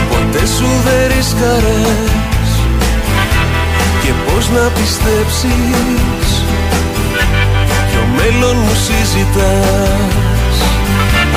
Ποτέ 0.10 0.46
σου 0.46 0.70
δεν 0.86 1.08
ρίσκαρες 1.16 2.52
Και 4.02 4.12
πώς 4.26 4.50
να 4.50 4.70
πιστέψεις 4.70 6.30
Ποιο 7.92 8.08
μέλλον 8.16 8.56
μου 8.58 8.76
συζητάς. 8.76 10.58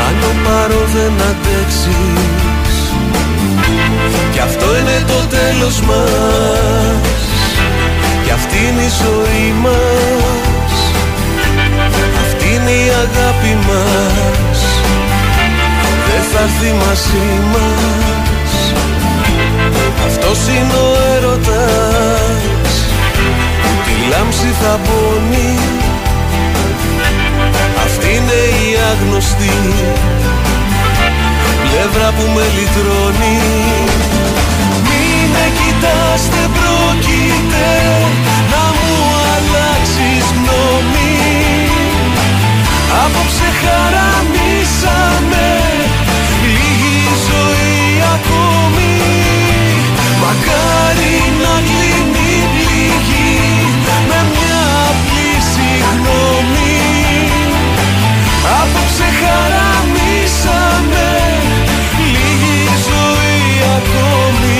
Αν 0.07 0.15
το 0.21 0.29
πάρω 0.45 0.81
δεν 0.95 1.13
αντέξεις. 1.31 2.93
Κι 4.33 4.39
αυτό 4.39 4.67
είναι 4.79 5.05
το 5.07 5.27
τέλος 5.37 5.81
μας. 5.81 7.21
Κι 8.25 8.31
αυτή 8.31 8.57
είναι 8.57 8.83
η 8.83 8.93
ζωή 9.03 9.55
μας 9.63 10.52
Αυτή 12.63 12.75
είναι 12.75 12.85
η 12.85 12.91
αγάπη 12.91 13.55
μας. 13.69 14.61
Δεν 16.07 16.23
θα 16.33 16.43
έρθει 16.43 16.71
μαζί 16.85 17.27
μας. 17.53 18.53
Αυτός 20.07 20.39
είναι 20.49 20.75
ο 20.75 20.91
έρωτας. 21.15 22.73
Που 23.63 23.71
τη 23.85 23.95
λάμψη 24.11 24.51
θα 24.63 24.79
πονεί. 24.87 25.59
Αυτή 27.85 28.09
είναι 28.17 28.39
η 28.63 28.69
άγνωστη 28.91 29.55
πλευρά 31.65 32.09
που 32.17 32.25
με 32.35 32.45
λυτρώνει. 32.57 33.39
Μην 34.89 35.25
με 35.35 35.47
κοιτάς 35.59 36.23
δεν 36.35 36.51
πρόκειται 36.59 37.71
να 38.53 38.65
μου 38.79 38.97
αλλάξεις 39.35 40.25
γνώμη 40.37 41.02
Απόψε 43.01 43.49
χαραμίσαμε 43.63 45.49
λίγη 46.43 47.01
ζωή 47.29 47.81
ακόμη. 48.15 48.95
Μακάρι 50.23 51.17
να 51.43 51.55
κλείνει 51.69 52.27
η 52.41 52.47
πληγή 52.55 53.41
με 54.09 54.21
μια 54.33 54.63
απλή 54.91 55.33
συγγνώμη. 55.53 56.81
Απόψε 58.61 59.09
χαραμίσαμε 59.21 61.09
λίγη 62.13 62.61
ζωή 62.89 63.47
ακόμη 63.77 64.52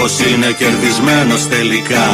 πως 0.00 0.20
είναι 0.20 0.50
κερδισμένος 0.60 1.48
τελικά; 1.48 2.08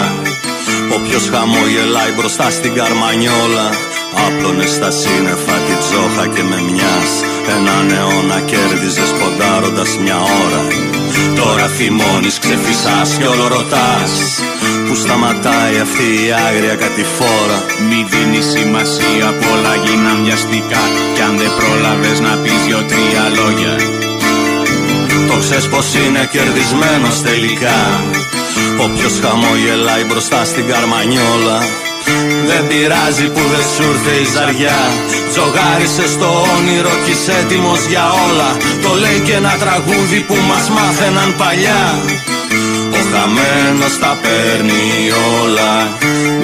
Όποιος 0.97 1.29
χαμογελάει 1.33 2.13
μπροστά 2.17 2.51
στην 2.51 2.73
καρμανιόλα 2.75 3.69
Άπλωνες 4.27 4.71
στα 4.71 4.91
σύννεφα 4.91 5.57
τη 5.67 5.75
τζόχα 5.83 6.27
και 6.35 6.43
με 6.51 6.59
μιας. 6.71 7.11
Έναν 7.57 7.85
αιώνα 7.97 8.41
κέρδιζες 8.51 9.11
ποντάροντας 9.19 9.91
μια 10.03 10.19
ώρα. 10.43 10.63
Τώρα 11.39 11.67
θυμώνεις, 11.77 12.39
ξεφυσάς 12.39 13.11
και 13.19 13.27
όλο 13.33 13.47
ρωτάς. 13.57 14.13
Που 14.87 14.95
σταματάει 15.03 15.77
αυτή 15.87 16.07
η 16.27 16.29
άγρια 16.47 16.77
κατηφόρα; 16.83 17.59
Μη 17.89 18.01
δίνεις 18.11 18.47
σημασία 18.55 19.29
πολλά 19.43 19.75
γίναν 19.85 20.17
βιαστικά 20.25 20.83
Κι 21.15 21.23
αν 21.27 21.35
δεν 21.41 21.53
πρόλαβες 21.59 22.19
να 22.27 22.33
πεις 22.43 22.61
δυο-τρία 22.67 23.25
λόγια 23.39 23.75
Το 25.37 25.43
ξέρεις 25.43 25.69
πως 25.69 25.87
είναι 25.95 26.29
κερδισμένος 26.35 27.17
τελικά. 27.29 27.79
Όποιος 28.87 29.15
χαμογελάει 29.23 30.05
μπροστά 30.09 30.45
στην 30.45 30.65
καρμανιόλα 30.71 31.59
δεν 32.49 32.63
πειράζει 32.69 33.27
που 33.35 33.43
δεν 33.53 33.65
σου 33.73 33.85
ήρθε 33.93 34.15
η 34.25 34.27
ζαριά. 34.35 34.81
Τζογάρισε 35.31 36.07
στο 36.15 36.29
όνειρο 36.57 36.95
κι 37.05 37.13
είσαι 37.15 37.35
έτοιμος 37.43 37.83
για 37.93 38.05
όλα. 38.27 38.51
Το 38.85 38.91
λέει 39.03 39.21
και 39.27 39.35
ένα 39.43 39.55
τραγούδι 39.63 40.21
που 40.29 40.37
μας 40.49 40.65
μάθαιναν 40.77 41.31
παλιά. 41.41 41.85
Ο 42.99 43.01
χαμένος 43.13 43.95
τα 44.03 44.13
παίρνει 44.23 44.85
όλα. 45.43 45.73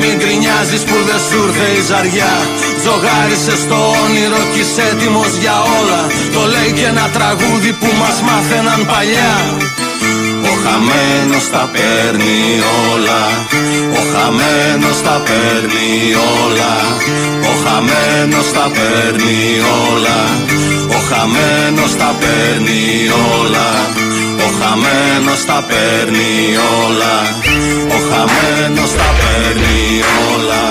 Μην 0.01 0.15
γκρινιάζεις 0.19 0.83
που 0.89 0.97
δεν 1.09 1.21
σου 1.27 1.39
ήρθε 1.47 1.67
η 1.79 1.81
ζαριά 1.91 2.33
Τζογάρισε 2.83 3.57
στο 3.65 3.79
όνειρο 4.05 4.41
κι 4.53 4.61
είσαι 4.61 4.83
έτοιμος 4.91 5.33
για 5.43 5.57
όλα. 5.79 6.01
Το 6.35 6.43
λέει 6.55 6.71
και 6.77 6.87
ένα 6.93 7.07
τραγούδι 7.17 7.73
που 7.81 7.89
μας 8.01 8.17
μάθαιναν 8.27 8.81
παλιά. 8.91 9.35
Ο 10.51 10.53
χαμένος 10.63 11.45
τα 11.55 11.65
παίρνει 11.75 12.39
όλα. 12.91 13.21
Ο 13.99 14.03
χαμένος 14.13 14.99
τα 15.07 15.17
παίρνει 15.27 15.91
όλα. 16.43 16.73
Ο 17.51 17.53
χαμένος 17.65 18.49
τα 18.57 18.67
παίρνει 18.77 19.37
όλα. 19.89 20.19
Ο 20.97 20.99
χαμένος 21.09 21.93
τα 22.01 22.11
παίρνει 22.21 22.83
όλα. 23.39 23.69
Ο 24.45 24.49
χαμένος 24.59 25.41
τα 25.49 25.59
παίρνει 25.69 26.33
όλα. 26.85 27.15
Ο 27.95 27.99
χαμένος 28.09 28.91
τα 29.01 29.09
παίρνει 29.19 29.79
όλα 30.33 30.65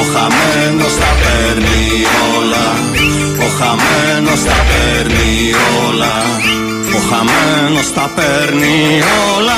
Ο 0.00 0.02
χαμένος 0.12 0.94
τα 0.96 1.10
παίρνει 1.22 1.86
όλα 2.36 2.66
Ο 3.44 3.48
χαμένος 3.58 4.44
τα 4.44 4.56
παίρνει 4.68 5.52
όλα 5.88 6.14
ο 6.96 6.98
χαμένος 6.98 7.92
τα 7.92 8.10
παίρνει 8.16 9.00
όλα 9.36 9.54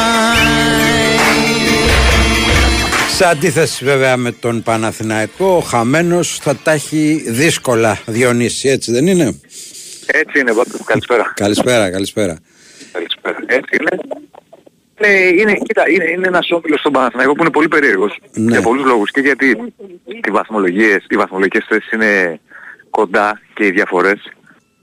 Σε 3.17 3.27
αντίθεση 3.27 3.85
βέβαια 3.85 4.17
με 4.17 4.33
τον 4.33 4.63
Παναθηναϊκό, 4.63 5.47
ο 5.57 5.61
χαμένος 5.61 6.39
θα 6.43 6.57
τα 6.57 6.71
έχει 6.73 7.25
δύσκολα 7.27 7.99
Διονύση, 8.07 8.69
έτσι 8.69 8.93
δεν 8.93 9.07
είναι; 9.07 9.41
Έτσι 10.07 10.39
είναι, 10.41 10.53
Βάτο. 10.53 10.79
Καλησπέρα. 10.85 11.33
Καλησπέρα, 11.37 11.91
καλησπέρα. 11.91 12.39
Καλησπέρα. 12.93 13.37
Έτσι 13.47 13.77
είναι. 13.81 13.98
Ε, 14.99 15.29
είναι, 15.29 15.55
κοίτα, 15.55 15.91
είναι, 15.91 16.11
είναι 16.11 16.27
ένας 16.27 16.51
όμιλος 16.51 16.81
στον 16.81 16.93
Παναθηναϊκό 16.93 17.33
που 17.33 17.43
είναι 17.43 17.51
πολύ 17.51 17.69
περίεργος. 17.69 18.19
Ναι. 18.33 18.51
για 18.51 18.63
πολλούς 18.63 18.85
λόγους. 18.85 19.11
Και 19.11 19.21
γιατί 19.21 19.73
οι 20.07 20.31
βαθμολογίες, 20.31 21.05
οι 21.09 21.17
βαθμολογικές 21.17 21.65
θέσεις 21.69 21.93
είναι 21.93 22.41
κοντά 22.91 23.41
και 23.55 23.67
οι 23.67 23.71
διαφορές. 23.71 24.33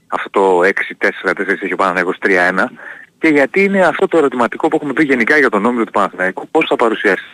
Αυτό 0.06 0.30
το 0.30 0.60
6-4-4 0.62 1.62
έχει 1.62 1.72
ο 1.72 1.76
Παναθηναϊκός 1.76 2.18
3-1 2.20 2.70
και 3.18 3.28
γιατί 3.28 3.64
είναι 3.64 3.80
αυτό 3.86 4.08
το 4.08 4.18
ερωτηματικό 4.18 4.68
που 4.68 4.76
έχουμε 4.76 4.92
πει 4.92 5.04
γενικά 5.04 5.38
για 5.38 5.50
τον 5.50 5.64
όμιλο 5.64 5.84
του 5.84 5.92
Παναθηναϊκού. 5.92 6.48
Πώς 6.50 6.66
θα 6.68 6.76
παρουσιάσει. 6.76 7.32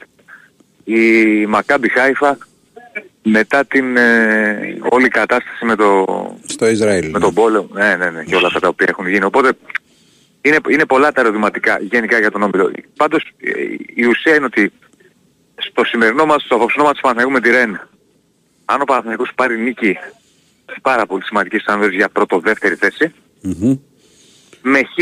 Η 0.85 1.01
Μακάμπι 1.47 1.89
Χάιφα 1.89 2.39
μετά 3.23 3.65
την 3.65 3.97
ε, 3.97 4.79
όλη 4.89 5.09
κατάσταση 5.09 5.65
με, 5.65 5.77
το, 5.77 6.05
Στο 6.47 6.69
Ισραήλ. 6.69 7.11
με 7.11 7.19
τον 7.19 7.35
πόλεμο. 7.35 7.69
Ναι, 7.73 7.97
ναι, 7.97 8.11
ναι, 8.11 8.25
και 8.25 8.37
όλα 8.37 8.47
αυτά 8.47 8.61
τα 8.61 8.69
οποία 8.69 8.87
έχουν 8.89 9.09
γίνει. 9.09 9.25
Οπότε 9.25 9.53
είναι, 10.43 10.57
είναι 10.69 10.87
πολλά 10.87 11.13
τα 11.13 11.21
ερωτηματικά 11.21 11.79
γενικά 11.81 12.19
για 12.19 12.31
τον 12.31 12.43
όμιλο 12.43 12.71
πάντως 12.97 13.33
ε, 13.41 13.51
η 13.95 14.05
ουσία 14.05 14.35
είναι 14.35 14.45
ότι 14.45 14.73
στο 15.55 15.85
σημερινό 15.85 16.25
μας, 16.27 16.43
στο 16.43 16.55
απόψινό 16.55 16.85
μας 16.85 16.95
του 16.95 17.01
Παναθηναϊκού 17.01 17.33
με 17.33 17.41
τη 17.41 17.51
Ρεν 17.51 17.89
αν 18.65 18.81
ο 18.81 18.85
Παναθηναϊκός 18.85 19.31
πάρει 19.35 19.59
νίκη 19.59 19.97
πάρα 20.83 21.07
πολύ 21.07 21.25
σημαντικές 21.25 21.65
ανδρές 21.67 21.93
για 21.95 22.09
πρώτο-δεύτερη 22.09 22.75
θέση. 22.75 23.13
Μμμ. 23.41 23.79
Με 24.63 24.79
χ 24.79 24.97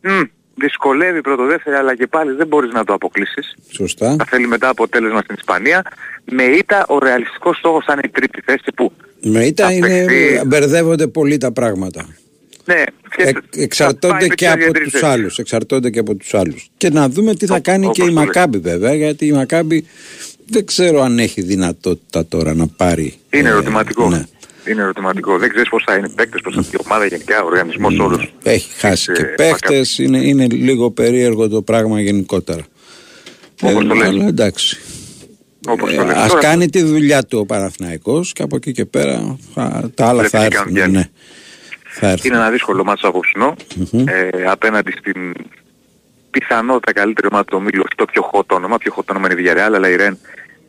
μ, 0.00 0.20
δυσκολεύει 0.54 1.20
πρώτο-δεύτερη 1.20 1.76
αλλά 1.76 1.96
και 1.96 2.06
πάλι 2.06 2.32
δεν 2.32 2.46
μπορείς 2.46 2.72
να 2.72 2.84
το 2.84 2.92
αποκλείσεις. 2.92 3.54
Σωστά. 3.70 4.16
Θα 4.18 4.24
θέλει 4.24 4.46
μετά 4.46 4.68
αποτέλεσμα 4.68 5.20
στην 5.20 5.34
Ισπανία. 5.38 5.82
Με 6.24 6.42
ήττα 6.42 6.84
ο 6.88 6.98
ρεαλιστικός 6.98 7.56
στόχος 7.56 7.84
θα 7.84 7.92
είναι 7.92 8.02
η 8.04 8.08
τρίτη 8.08 8.40
θέση 8.44 8.72
που 8.76 8.92
Με 9.22 9.44
ήττα 9.44 9.64
θα 9.64 9.72
είναι, 9.72 10.04
παιχτεί- 10.04 10.46
μπερδεύονται 10.46 11.06
πολύ 11.06 11.36
τα 11.38 11.52
πράγματα. 11.52 12.06
Ναι, 12.64 12.82
Ε, 13.16 13.32
θα 13.32 13.40
εξαρτώνται 13.56 14.14
πάει 14.18 14.28
με 14.28 14.34
και 14.34 14.44
τις 14.54 14.64
από 14.64 14.72
τρεις 14.72 14.82
τους 14.90 14.92
θέσεις. 15.00 15.08
άλλους. 15.08 15.38
Εξαρτώνται 15.38 15.90
και 15.90 15.98
από 15.98 16.14
τους 16.14 16.34
άλλους. 16.34 16.68
Και 16.76 16.90
να 16.90 17.08
δούμε 17.08 17.34
τι 17.34 17.46
θα 17.46 17.60
κάνει 17.60 17.90
και 17.90 18.02
η 18.02 18.04
όπως 18.04 18.14
το 18.14 18.20
Μακάμπη 18.20 18.58
βέβαια, 18.58 18.94
γιατί 18.94 19.26
η 19.26 19.32
Μακάμπη 19.32 19.86
δεν 20.46 20.64
ξέρω 20.66 21.02
αν 21.02 21.18
έχει 21.18 21.42
δυνατότητα 21.42 22.26
τώρα 22.26 22.54
να 22.54 22.66
πάρει. 22.66 23.14
Είναι 23.30 23.48
ε, 23.48 23.50
ερωτηματικό. 23.52 24.08
ναι. 24.10 24.24
Είναι 24.68 24.82
ερωτηματικό. 24.82 25.38
Δεν 25.38 25.48
ξέρεις 25.48 25.68
πώς 25.68 25.82
θα 25.86 25.94
είναι 25.94 26.06
οι 26.10 26.14
παίκτες, 26.14 26.40
πώς 26.40 26.54
θα 26.54 26.60
είναι 26.64 26.70
η 26.80 26.84
ομάδα 26.86 27.06
γενικά, 27.06 27.42
ο 27.42 27.46
οργανισμός 27.46 27.98
όλος. 27.98 28.34
Έχει 28.42 28.70
χάσει 28.76 29.12
Της, 29.12 29.18
και 29.18 29.24
ε, 29.24 29.34
παίχτες, 29.34 29.98
είναι, 29.98 30.18
είναι 30.18 30.46
λίγο 30.46 30.90
περίεργο 30.90 31.48
το 31.48 31.62
πράγμα 31.62 32.00
γενικότερα. 32.00 32.62
Όπως 33.62 33.86
το 33.86 33.94
λες. 33.94 34.08
αλλά 34.08 34.26
εντάξει. 34.26 34.76
Όπως 35.68 35.92
Ε, 35.92 35.96
το 35.96 36.04
λες. 36.04 36.14
ας 36.16 36.28
Τώρα- 36.28 36.40
κάνει 36.40 36.68
τη 36.70 36.82
δουλειά 36.82 37.22
του 37.24 37.38
ο 37.38 37.46
Παναθηναϊκός 37.46 38.32
και 38.32 38.42
από 38.42 38.56
εκεί 38.56 38.72
και 38.72 38.84
πέρα 38.84 39.36
θα- 39.54 39.90
τα 39.94 40.06
άλλα 40.06 40.18
Πρέπει 40.18 40.36
θα 40.36 40.42
να 40.42 40.48
κάνουν 40.48 40.56
έρθουν. 40.58 40.74
κι 40.74 40.80
άλλοι. 40.80 40.92
Ναι. 40.92 41.08
Θα 41.96 42.08
έρθουν. 42.08 42.30
Είναι 42.30 42.40
ένα 42.40 42.50
δύσκολο 42.50 42.84
μάτσο 42.84 43.08
απόψινό 43.08 43.54
Μμμ. 43.76 44.04
ε, 44.08 44.44
απέναντι 44.46 44.90
στην 44.90 45.34
πιθανότητα 46.30 46.92
καλύτερη 46.92 47.26
ομάδα 47.30 47.44
του 47.44 47.56
ομίλου, 47.60 47.82
όχι 47.84 47.94
το 47.96 48.04
πιο 48.04 48.30
hot 48.32 48.46
όνομα, 48.46 48.78
πιο 48.78 48.92
hot 48.96 49.04
όνομα 49.10 49.28
είναι 49.30 49.40
η 49.40 49.44
Villarreal, 49.46 49.72
αλλά 49.74 49.88
η 49.88 49.96
Ρεν 49.96 50.18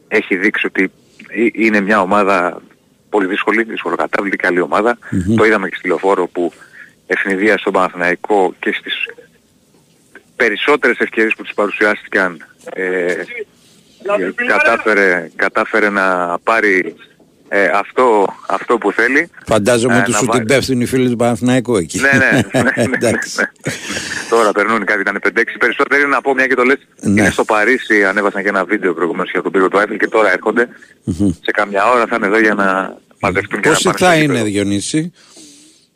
έχει 0.08 0.36
δείξει 0.36 0.66
ότι 0.66 0.92
ε- 1.28 1.48
είναι 1.54 1.82
μια 1.82 2.02
ομάδα 2.02 2.62
πολύ 3.10 3.28
δύσκολη, 3.28 3.64
δυσκολοκατάβλητη, 3.64 4.38
καλή 4.38 4.62
ομάδα. 4.62 4.98
Μμμ. 5.12 5.36
Το 5.36 5.46
είδαμε 5.46 5.70
και 5.70 5.76
στη 5.76 5.88
Λεωφόρο 5.88 6.28
που 6.28 6.54
ευνηδία 7.08 7.58
στον 7.58 7.74
Παναθηναϊκό 7.74 8.54
και 8.60 8.72
στις 8.74 8.94
περισσότερες 10.36 10.98
ευκαιρίες 10.98 11.34
που 11.36 11.44
τους 11.44 11.54
παρουσιάστηκαν 11.54 12.46
ε, 12.74 13.14
κατάφερε, 14.48 15.30
κατάφερε 15.36 15.90
να 15.90 16.38
πάρει 16.44 16.96
ε, 17.48 17.66
αυτό, 17.74 18.36
αυτό 18.48 18.78
που 18.78 18.92
θέλει. 18.92 19.30
Φαντάζομαι 19.46 19.96
Ε, 19.96 20.00
ότι 20.00 20.12
να 20.12 20.18
σου 20.18 20.26
βάλει- 20.26 20.46
την 20.46 20.56
πέφτουν 20.56 20.82
οι 20.82 20.86
φίλοι 20.86 21.10
του 21.10 21.16
Παναθηναϊκού 21.16 21.76
εκεί. 21.76 22.00
ναι, 22.00 22.10
ναι, 22.12 22.42
ναι, 22.54 22.62
ναι, 22.62 22.84
ναι, 22.88 22.96
Εντάξει. 22.96 23.40
ναι. 23.40 23.72
Τώρα 24.30 24.52
περνούν 24.52 24.86
κάτι, 24.86 25.02
ήταν 25.02 25.20
5-6. 25.24 25.58
Περισσότερο 25.60 26.00
είναι 26.02 26.10
να 26.10 26.22
πω 26.22 26.34
μια 26.34 26.48
και 26.48 26.56
το 26.56 26.64
λες. 26.64 26.78
Ναι. 27.02 27.22
Είναι 27.22 27.30
στο 27.30 27.44
Παρίσι, 27.46 28.06
ανέβασαν 28.06 28.42
και 28.44 28.50
ένα 28.50 28.64
βίντεο 28.66 28.94
προηγουμένως 28.94 29.32
για 29.32 29.42
τον 29.42 29.52
πύργο 29.52 29.68
του 29.68 29.78
Άιφελ 29.80 29.98
και 29.98 30.08
τώρα 30.08 30.32
έρχονται. 30.32 30.68
Μμμ. 31.04 31.30
Σε 31.32 31.52
καμιά 31.52 31.90
ώρα 31.92 32.06
θα 32.08 32.16
είναι 32.16 32.26
εδώ 32.26 32.40
για 32.40 32.54
να 32.54 32.98
μαζευτούν 33.20 33.62
και 33.62 33.68
να 33.70 33.74
Πόσοι 33.74 33.84
πάνε 33.84 33.98
θα 33.98 34.06
στο 34.06 34.16
είναι, 34.16 34.24
γήπεδο. 34.34 34.46
Διονύση; 34.46 35.12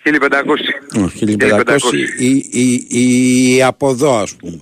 1500. 0.03 0.73
Ω, 0.97 1.09
1500 1.15 1.77
ή, 2.19 2.45
ή, 2.51 2.87
ή 2.89 3.63
από 3.63 3.89
εδώ 3.89 4.17
ας 4.17 4.35
πούμε. 4.35 4.61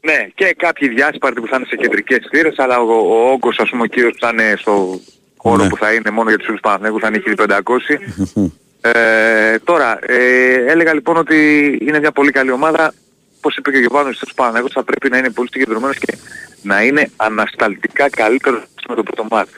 Ναι, 0.00 0.28
και 0.34 0.54
κάποιοι 0.58 0.88
διάσπαρτοι 0.88 1.40
που 1.40 1.46
θα 1.46 1.56
είναι 1.56 1.66
σε 1.68 1.76
κεντρικές 1.76 2.26
θύρες, 2.30 2.58
αλλά 2.58 2.78
ο, 2.80 2.92
ο 2.92 3.30
όγκος 3.32 3.58
ας 3.58 3.68
πούμε 3.70 3.82
ο 3.82 3.86
κύριος 3.86 4.12
που 4.12 4.18
θα 4.20 4.30
είναι 4.32 4.54
στο 4.58 5.00
χώρο 5.38 5.62
Ναι. 5.62 5.68
που 5.68 5.76
θα 5.76 5.92
είναι 5.92 6.10
μόνο 6.10 6.28
για 6.28 6.38
τους 6.38 6.46
φίλους 6.46 6.60
Παναθηναϊκούς 6.60 7.00
θα 7.02 7.08
είναι 7.08 7.18
1500. 7.18 7.98
Ε, 8.80 9.58
τώρα, 9.64 9.98
ε, 10.06 10.70
έλεγα 10.72 10.94
λοιπόν 10.94 11.16
ότι 11.16 11.36
είναι 11.82 11.98
μια 11.98 12.12
πολύ 12.12 12.30
καλή 12.30 12.50
ομάδα. 12.50 12.94
Όπως 13.38 13.56
είπε 13.56 13.70
και 13.70 13.76
ο 13.76 13.80
Γιωβάνος 13.80 14.16
στους 14.16 14.32
Παναθηναϊκούς 14.34 14.72
θα 14.72 14.82
πρέπει 14.84 15.08
να 15.10 15.18
είναι 15.18 15.30
πολύ 15.30 15.48
συγκεντρωμένος 15.52 15.98
και 15.98 16.16
να 16.62 16.82
είναι 16.82 17.10
ανασταλτικά 17.16 18.10
καλύτερος 18.10 18.62
με 18.88 18.94
το 18.94 19.02
πρώτο 19.02 19.26
μάτι. 19.30 19.50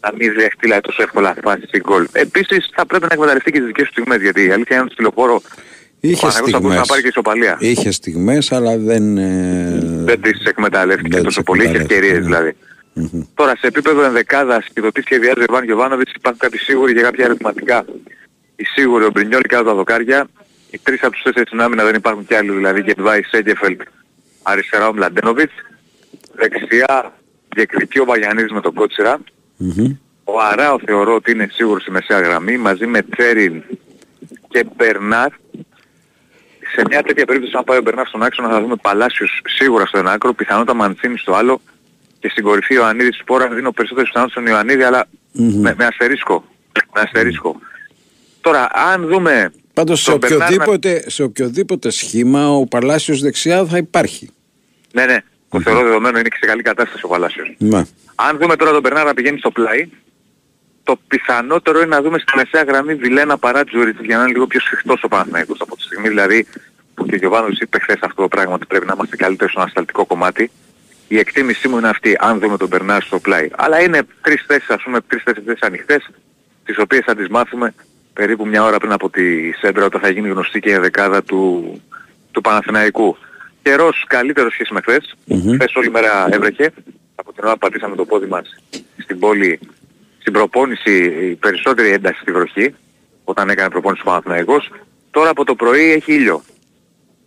Να 0.00 0.12
μην 0.18 0.32
δεχτεί 0.34 0.58
δηλαδή, 0.60 0.80
τόσο 0.80 1.02
εύκολα 1.02 1.36
φάση 1.42 1.62
στην 1.66 1.82
γκολ. 1.88 2.06
Επίσης 2.12 2.70
θα 2.74 2.86
πρέπει 2.86 3.04
να 3.08 3.12
εκμεταλλευτεί 3.12 3.50
και 3.50 3.58
τις 3.58 3.66
δικές 3.66 3.86
του 3.86 3.92
στιγμές 3.92 4.20
γιατί 4.20 4.44
η 4.46 4.50
αλήθεια 4.50 4.76
είναι 4.76 4.84
ότι 4.84 4.92
στη 4.92 5.02
λεωφόρο 5.02 5.42
Είχε 6.00 6.14
ο 6.26 6.28
Παναθηναϊκός 6.28 6.50
θα 6.52 6.60
μπορούσε 6.60 6.78
να 6.78 6.86
πάρει 6.86 7.02
και 7.02 7.08
στιγμές. 7.10 7.34
ισοπαλία. 7.34 7.56
Είχε 7.60 7.90
στιγμές 7.90 8.52
αλλά 8.52 8.76
δεν... 8.76 9.18
ε, 9.18 9.78
Δεν 10.04 10.20
τις 10.20 10.44
εκμεταλλεύτηκε 10.44 11.14
Δεν 11.14 11.22
τόσο 11.24 11.36
τις 11.40 11.46
πολύ, 11.46 11.62
είχες 11.62 11.74
εκμεταλλεύτηκε, 11.74 12.06
ευκαιρίες 12.06 12.18
ναι. 12.28 12.36
δηλαδή. 12.36 12.56
Μμμ. 12.98 13.22
Τώρα 13.34 13.56
σε 13.56 13.66
επίπεδο 13.66 14.02
ενδεκάδας 14.04 14.66
και 14.72 14.80
το 14.80 14.92
τι 14.92 15.00
σχεδιάζει 15.00 15.40
ο 15.40 15.44
Ιβάν 15.48 15.64
Γιωβάνοβιτς 15.64 16.12
υπάρχουν 16.12 16.40
κάποιοι 16.40 16.58
σίγουροι 16.58 16.94
και 16.94 17.00
κάποια 17.00 17.24
ερωτηματικά. 17.24 17.84
Οι 18.56 18.64
σίγουροι 18.64 19.04
ο 19.04 19.10
Μπρινιόλ 19.10 19.42
κάτω 19.42 19.64
τα 19.64 19.74
δοκάρια. 19.74 20.28
Οι 20.70 20.78
τρεις 20.82 21.02
από 21.02 21.12
τους 21.12 21.22
τέσσερις 21.22 21.48
στην 21.48 21.60
άμυνα 21.60 21.84
δεν 21.84 21.94
υπάρχουν 21.94 22.26
κι 22.26 22.34
άλλοι 22.34 22.50
δηλαδή 22.50 22.80
Γετβάη 22.80 23.22
Σέγκεφελτ, 23.22 23.80
αριστερά 24.42 24.88
ο 24.88 24.92
Μλαντένοβιτς. 24.94 25.52
Δεξιά 26.34 27.12
διεκδικεί 27.54 27.98
ο 27.98 28.04
Βαγιανίδης 28.04 28.52
με 28.52 28.60
τον 28.60 28.74
Κότσιρα. 28.74 29.20
Μμμ. 29.56 29.96
Ο 30.24 30.40
Αράο 30.40 30.78
θεωρώ 30.84 31.14
ότι 31.14 31.30
είναι 31.30 31.48
σίγουρος 31.52 31.82
στη 31.82 31.90
μεσαία 31.90 32.20
γραμμή 32.20 32.56
μαζί 32.56 32.86
με 32.86 33.02
Τσέριν 33.02 33.62
και 34.48 34.64
Μπερνάρ. 34.76 35.30
σε 36.74 36.82
μια 36.88 37.02
τέτοια 37.02 37.24
περίπτωση 37.24 37.56
αν 37.56 37.64
πάει 37.64 37.78
ο 37.78 37.82
Μπερνάρ 37.82 38.06
στον 38.06 38.22
άξονα 38.22 38.48
θα 38.48 38.60
δούμε 38.60 38.76
Παλάσιος 38.76 39.40
σίγουρα 39.46 39.86
στο 39.86 39.98
ένα 39.98 40.12
άκρο, 40.12 40.32
πιθανότατα 40.32 40.74
Μαντσίνη 40.74 41.18
στο 41.18 41.34
άλλο 41.34 41.60
και 42.28 42.34
στην 42.34 42.44
κορυφή 42.44 42.74
ο 42.74 42.76
Ιωαννίδης 42.76 43.16
Σπόρα 43.16 43.48
δίνω 43.48 43.72
περισσότερες 43.72 44.08
πιθανότητες 44.08 44.42
στον 44.42 44.54
Ιωαννίδη 44.54 44.82
αλλά 44.82 45.06
με, 45.32 45.74
με 45.78 45.84
αστερίσκο. 45.84 46.44
Με 46.94 47.00
αστερίσκο. 47.00 47.60
Τώρα 48.40 48.68
αν 48.92 49.06
δούμε 49.06 49.52
Πάντως 49.74 50.02
σε 50.02 50.10
τον 50.10 50.18
Μπερνάρ 50.18 50.38
να- 50.38 50.46
οποιοδήποτε, 50.46 51.10
σε 51.10 51.22
οποιοδήποτε 51.22 51.90
σχήμα 51.90 52.48
ο 52.48 52.66
Παλάσιος 52.66 53.20
δεξιά 53.20 53.64
θα 53.64 53.76
υπάρχει. 53.76 54.30
Ναι, 54.92 55.04
ναι. 55.04 55.18
Το 55.48 55.60
θεωρώ 55.60 55.82
δεδομένο 55.82 56.18
είναι 56.18 56.28
και 56.28 56.36
σε 56.40 56.46
καλή 56.46 56.62
κατάσταση 56.62 57.04
ο 57.04 57.08
Παλάσιος. 57.08 57.54
Ναι. 57.58 57.82
Αν 58.14 58.38
δούμε 58.38 58.56
τώρα 58.56 58.70
τον 58.70 58.80
Μπερνάρ 58.80 59.04
να 59.04 59.14
πηγαίνει 59.14 59.38
στο 59.38 59.50
πλάι, 59.50 59.88
το 60.82 60.98
πιθανότερο 61.08 61.78
είναι 61.78 61.88
να 61.88 62.02
δούμε 62.02 62.18
στη 62.18 62.36
μεσαία 62.36 62.62
γραμμή 62.62 62.94
Βιλένα 62.94 63.38
παρά 63.38 63.64
Τζουριτ 63.64 64.00
για 64.02 64.16
να 64.16 64.22
είναι 64.22 64.32
λίγο 64.32 64.46
πιο 64.46 64.60
σφιχτός 64.60 65.02
ο 65.02 65.08
Παναθηναϊκός 65.08 65.60
από 65.60 65.76
τη 65.76 65.82
στιγμή 65.82 66.08
δηλαδή 66.08 66.46
που 66.94 67.06
και 67.06 67.14
ο 67.14 67.18
Γιωβάνος 67.18 67.58
είπε 67.58 67.78
χθες 67.78 67.98
αυτό 68.00 68.22
το 68.22 68.28
πράγμα 68.28 68.54
ότι 68.54 68.66
πρέπει 68.66 68.86
να 68.86 68.92
είμαστε 68.94 69.16
καλύτεροι 69.16 69.50
στο 69.50 69.60
ανασταλτικό 69.60 70.06
κομμάτι. 70.06 70.50
Η 71.08 71.18
εκτίμησή 71.18 71.68
μου 71.68 71.78
είναι 71.78 71.88
αυτή, 71.88 72.16
αν 72.20 72.38
δούμε 72.38 72.56
τον 72.56 72.68
Μπερνάρ 72.68 73.02
στο 73.02 73.18
πλάι. 73.18 73.48
Αλλά 73.56 73.80
είναι 73.80 74.00
τρεις 74.20 74.44
θέσεις, 74.46 74.68
ας 74.68 74.82
πούμε, 74.82 75.00
τρεις-τέσσερις 75.00 75.46
θέσεις 75.46 75.62
ανοιχτές, 75.62 76.10
τις 76.64 76.78
οποίες 76.78 77.04
θα 77.04 77.14
τις 77.14 77.28
μάθουμε 77.28 77.74
περίπου 78.12 78.46
μια 78.46 78.64
ώρα 78.64 78.78
πριν 78.78 78.92
από 78.92 79.10
τη 79.10 79.52
Σέντρα 79.52 79.84
όταν 79.84 80.00
θα 80.00 80.08
γίνει 80.08 80.28
γνωστή 80.28 80.60
και 80.60 80.70
η 80.70 80.76
δεκάδα 80.76 81.22
του, 81.22 81.72
του 82.30 82.40
Παναθηναϊκού. 82.40 83.16
Καιρός 83.62 84.04
καλύτερος 84.08 84.52
σχέση 84.52 84.72
με 84.72 84.80
χθες. 84.80 85.16
Χθες 85.54 85.74
όλη 85.74 85.90
μέρα 85.90 86.28
έβρεχε. 86.30 86.72
Από 87.14 87.32
την 87.32 87.44
ώρα 87.44 87.52
που 87.52 87.58
πατήσαμε 87.58 87.96
το 87.96 88.04
πόδι 88.04 88.26
μας 88.26 88.62
στην 89.02 89.18
πόλη, 89.18 89.60
στην 90.18 90.32
προπόνηση 90.32 91.04
η 91.30 91.34
περισσότερη 91.34 91.90
ένταση 91.90 92.20
στη 92.20 92.32
βροχή, 92.32 92.74
όταν 93.24 93.48
έκανε 93.48 93.70
προπόνηση 93.70 94.02
ο 94.04 94.08
Παναθηναϊκός. 94.10 94.70
Τώρα 95.10 95.30
από 95.30 95.44
το 95.44 95.54
πρωί 95.54 95.92
έχει 95.92 96.12
ήλιο. 96.12 96.42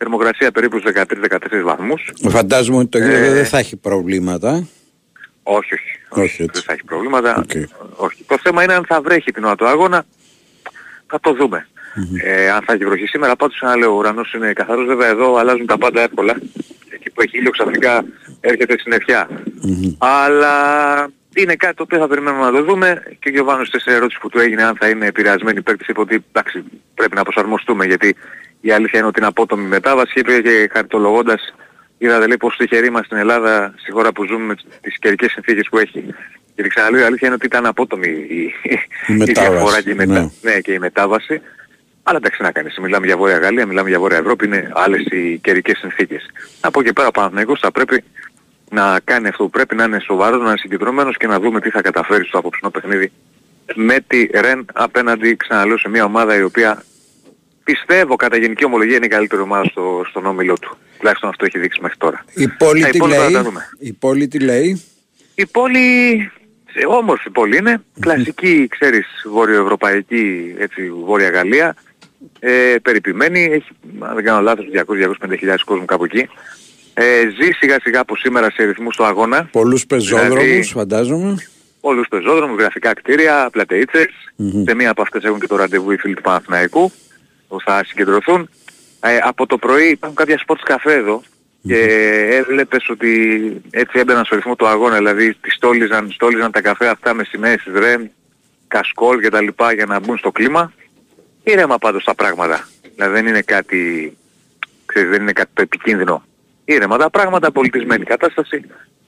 Θερμοκρασία 0.03 0.51
περίπου 0.51 0.79
στους 0.79 0.91
13-14 0.95 1.63
βαθμούς. 1.63 2.11
Φαντάζομαι 2.29 2.77
ότι 2.77 2.87
το 2.87 2.97
γήπεδο 2.97 3.25
Ε, 3.25 3.33
δεν 3.33 3.45
θα 3.45 3.57
έχει 3.57 3.75
προβλήματα. 3.77 4.67
Όχι, 5.43 5.73
όχι. 5.73 5.99
Όχι, 6.09 6.45
Δεν 6.53 6.61
θα 6.61 6.73
έχει 6.73 6.83
προβλήματα. 6.83 7.45
Όχι. 7.95 8.23
Το 8.27 8.37
θέμα 8.43 8.63
είναι 8.63 8.73
αν 8.73 8.85
θα 8.87 9.01
βρέχει 9.01 9.31
την 9.31 9.43
ώρα 9.43 9.55
του 9.55 9.67
αγώνα. 9.67 10.05
Θα 11.07 11.19
το 11.19 11.33
δούμε. 11.33 11.67
Ε, 12.23 12.49
αν 12.49 12.61
θα 12.65 12.73
έχει 12.73 12.85
βροχή 12.85 13.05
σήμερα, 13.05 13.35
πάντως 13.35 13.59
να 13.61 13.75
λέω, 13.77 13.91
ο 13.91 13.97
ουρανός 13.97 14.33
είναι 14.33 14.53
καθαρός. 14.53 14.85
Βέβαια 14.85 15.07
εδώ 15.07 15.35
αλλάζουν 15.35 15.65
τα 15.65 15.77
πάντα 15.77 16.01
εύκολα. 16.01 16.35
Εκεί 16.89 17.09
που 17.09 17.21
έχει 17.21 17.37
ήλιο 17.37 17.51
ξαφνικά 17.51 18.03
έρχεται 18.39 18.75
συννεφιά. 18.79 19.29
Αλλά 19.97 20.55
είναι 21.35 21.55
κάτι 21.55 21.75
το 21.75 21.83
οποίο 21.83 21.99
θα 21.99 22.07
περιμένουμε 22.07 22.45
να 22.45 22.51
το 22.51 22.63
δούμε 22.63 23.03
και 23.19 23.29
ο 23.29 23.31
Γιωβάνος 23.31 23.67
σε 23.75 23.91
ερώτηση 23.91 24.19
που 24.19 24.29
του 24.29 24.39
έγινε 24.39 24.63
αν 24.63 24.75
θα 24.79 24.89
είναι 24.89 25.05
επηρεασμένη 25.05 25.61
παίκτης 25.61 25.87
είπε 25.87 25.99
ότι 25.99 26.23
εντάξει 26.31 26.63
πρέπει 26.95 27.15
να 27.15 27.23
προσαρμοστούμε 27.23 27.85
γιατί 27.85 28.15
η 28.61 28.71
αλήθεια 28.71 28.99
είναι 28.99 29.07
ότι 29.07 29.19
είναι 29.19 29.27
απότομη 29.27 29.67
μετάβαση 29.67 30.19
είπε 30.19 30.41
και 30.41 30.69
χαρτολογώντας 30.73 31.53
είδατε 31.97 32.27
λέει 32.27 32.37
πως 32.37 32.55
τυχεροί 32.57 32.89
μας 32.91 33.05
στην 33.05 33.17
Ελλάδα 33.17 33.73
στη 33.77 33.91
χώρα 33.91 34.11
που 34.11 34.25
ζούμε 34.25 34.45
με 34.45 34.55
τις 34.81 34.97
καιρικές 34.99 35.31
συνθήκες 35.31 35.67
που 35.69 35.77
έχει. 35.77 36.05
Γιατί 36.55 36.69
ξαναλέω 36.69 36.99
η 36.99 37.03
αλήθεια 37.03 37.27
είναι 37.27 37.35
ότι 37.35 37.45
ήταν 37.45 37.65
απότομη 37.65 38.07
η, 38.07 38.53
η, 39.07 39.13
μετάβαση, 39.13 39.51
διαφορά 39.51 39.81
και 39.81 39.89
η, 39.89 39.93
μετα... 39.93 40.13
ναι. 40.13 40.29
ναι, 40.41 40.59
και 40.59 40.71
η 40.71 40.79
μετάβαση. 40.79 41.41
Αλλά 42.03 42.17
εντάξει 42.17 42.41
να 42.41 42.51
κάνεις, 42.51 42.77
μιλάμε 42.77 43.05
για 43.05 43.17
Βόρεια 43.17 43.37
Γαλλία, 43.37 43.65
μιλάμε 43.65 43.89
για 43.89 43.99
Βόρεια 43.99 44.17
Ευρώπη, 44.17 44.45
είναι 44.45 44.71
άλλες 44.73 45.05
οι 45.05 45.37
καιρικές 45.37 45.77
συνθήκες. 45.77 46.25
Από 46.59 46.79
εκεί 46.79 46.93
πέρα 46.93 47.07
ο 47.07 47.11
Παναθηναϊκός 47.11 47.59
θα 47.59 47.71
πρέπει 47.71 48.03
να 48.69 48.99
κάνει 49.03 49.27
αυτό 49.27 49.43
που 49.43 49.49
πρέπει, 49.49 49.75
να 49.75 49.83
είναι 49.83 49.99
σοβαρός, 49.99 50.41
να 50.41 50.47
είναι 50.47 50.57
συγκεντρωμένος 50.57 51.17
και 51.17 51.27
να 51.27 51.39
δούμε 51.39 51.59
τι 51.59 51.69
θα 51.69 51.81
καταφέρει 51.81 52.25
στο 52.25 52.37
απόψινό 52.37 52.69
παιχνίδι 52.69 53.11
με 53.75 53.99
τη 54.07 54.27
Ρεν 54.33 54.65
απέναντι, 54.73 55.35
ξαναλέω, 55.35 55.77
σε 55.77 55.89
μια 55.89 56.03
ομάδα 56.03 56.37
η 56.37 56.43
οποία 56.43 56.83
πιστεύω 57.71 58.15
κατά 58.15 58.37
γενική 58.37 58.65
ομολογία 58.65 58.95
είναι 58.95 59.05
η 59.05 59.09
καλύτερη 59.09 59.41
ομάδα 59.41 59.63
στο, 59.63 60.05
στον 60.09 60.25
όμιλό 60.25 60.53
του. 60.53 60.77
Τουλάχιστον 60.97 61.29
αυτό 61.29 61.45
έχει 61.45 61.59
δείξει 61.59 61.81
μέχρι 61.81 61.97
τώρα. 61.97 62.25
Η 62.35 62.47
πόλη 62.47 62.81
Τα 62.81 62.89
τι 62.89 62.97
υπόλοιπα 62.97 63.17
θα 63.17 63.23
λέει; 63.23 63.33
τα 63.33 63.43
δούμε. 63.43 63.69
Η 63.79 63.93
πόλη 63.93 64.27
τι 64.27 64.39
λέει; 64.39 64.83
Η 65.35 65.45
πόλη, 65.45 65.79
σε 66.71 66.85
όμορφη 66.87 67.29
πόλη 67.29 67.57
είναι, 67.57 67.83
κλασική, 67.99 68.67
ξέρεις, 68.69 69.05
βορειοευρωπαϊκή, 69.31 70.55
έτσι, 70.57 70.91
βόρεια 71.05 71.29
Γαλλία, 71.29 71.75
ε, 72.39 72.75
περιποιημένη, 72.81 73.43
έχει, 73.43 73.67
αν 73.99 74.15
δεν 74.15 74.23
κάνω 74.23 74.41
λάθος, 74.41 74.65
200-250 74.71 75.63
κόσμου 75.65 75.85
κάπου 75.85 76.03
εκεί. 76.03 76.29
Ε, 76.93 77.03
ζει 77.41 77.51
σιγά 77.51 77.77
σιγά 77.81 77.99
από 77.99 78.15
σήμερα 78.15 78.51
σε 78.51 78.63
ρυθμούς 78.63 78.95
του 78.95 79.05
αγώνα. 79.05 79.47
Πολλούς 79.51 79.85
πεζόδρομους 79.85 80.43
Δηλαδή- 80.43 80.63
φαντάζομαι. 80.63 81.35
Όλους 81.83 82.07
τους 82.07 82.19
πεζόδρομους, 82.19 82.57
γραφικά 82.59 82.93
κτίρια, 82.93 83.49
πλατεΐτσες. 83.51 84.07
Σε 84.65 84.75
μία 84.75 84.89
από 84.89 85.01
αυτές 85.01 85.23
έχουν 85.23 85.39
και 85.39 85.47
το 85.47 85.55
ραντεβού 85.55 85.91
οι 85.91 85.97
φίλοι 85.97 86.13
του 86.13 86.21
Παναθηναϊκού 86.21 86.91
που 87.51 87.61
θα 87.61 87.83
συγκεντρωθούν. 87.85 88.49
Ε, 88.99 89.17
από 89.23 89.45
το 89.45 89.57
πρωί 89.57 89.87
υπάρχουν 89.89 90.15
κάποια 90.17 90.37
σποτ 90.37 90.59
καφέ 90.63 90.93
εδώ 90.93 91.21
και 91.63 91.77
έβλεπες 92.31 92.89
ότι 92.89 93.11
έτσι 93.69 93.99
έμπαιναν 93.99 94.25
στο 94.25 94.35
ρυθμό 94.35 94.55
του 94.55 94.67
αγώνα, 94.67 94.97
δηλαδή 94.97 95.33
τις 95.33 95.53
στόλιζαν, 95.53 96.11
στόλιζαν 96.11 96.51
τα 96.51 96.61
καφέ 96.61 96.87
αυτά 96.87 97.13
με 97.13 97.23
σημαίες 97.23 97.61
της 97.63 97.73
Ρεν, 97.73 98.05
κασκόλ 98.67 99.19
και 99.19 99.29
τα 99.29 99.41
λοιπά 99.41 99.73
για 99.73 99.85
να 99.85 99.99
μπουν 99.99 100.17
στο 100.17 100.31
κλίμα. 100.31 100.73
Ήρεμα 101.43 101.77
πάντως 101.77 102.03
τα 102.03 102.15
πράγματα. 102.15 102.67
Δηλαδή 102.95 103.13
δεν 103.13 103.27
είναι 103.27 103.41
κάτι, 103.41 104.13
ξέρεις, 104.85 105.09
δεν 105.09 105.21
είναι 105.21 105.31
κάτι 105.33 105.49
το 105.53 105.61
επικίνδυνο. 105.61 106.23
Ήρεμα 106.65 106.97
τα 106.97 107.09
πράγματα, 107.09 107.51
πολιτισμένη 107.51 108.03
κατάσταση. 108.05 108.65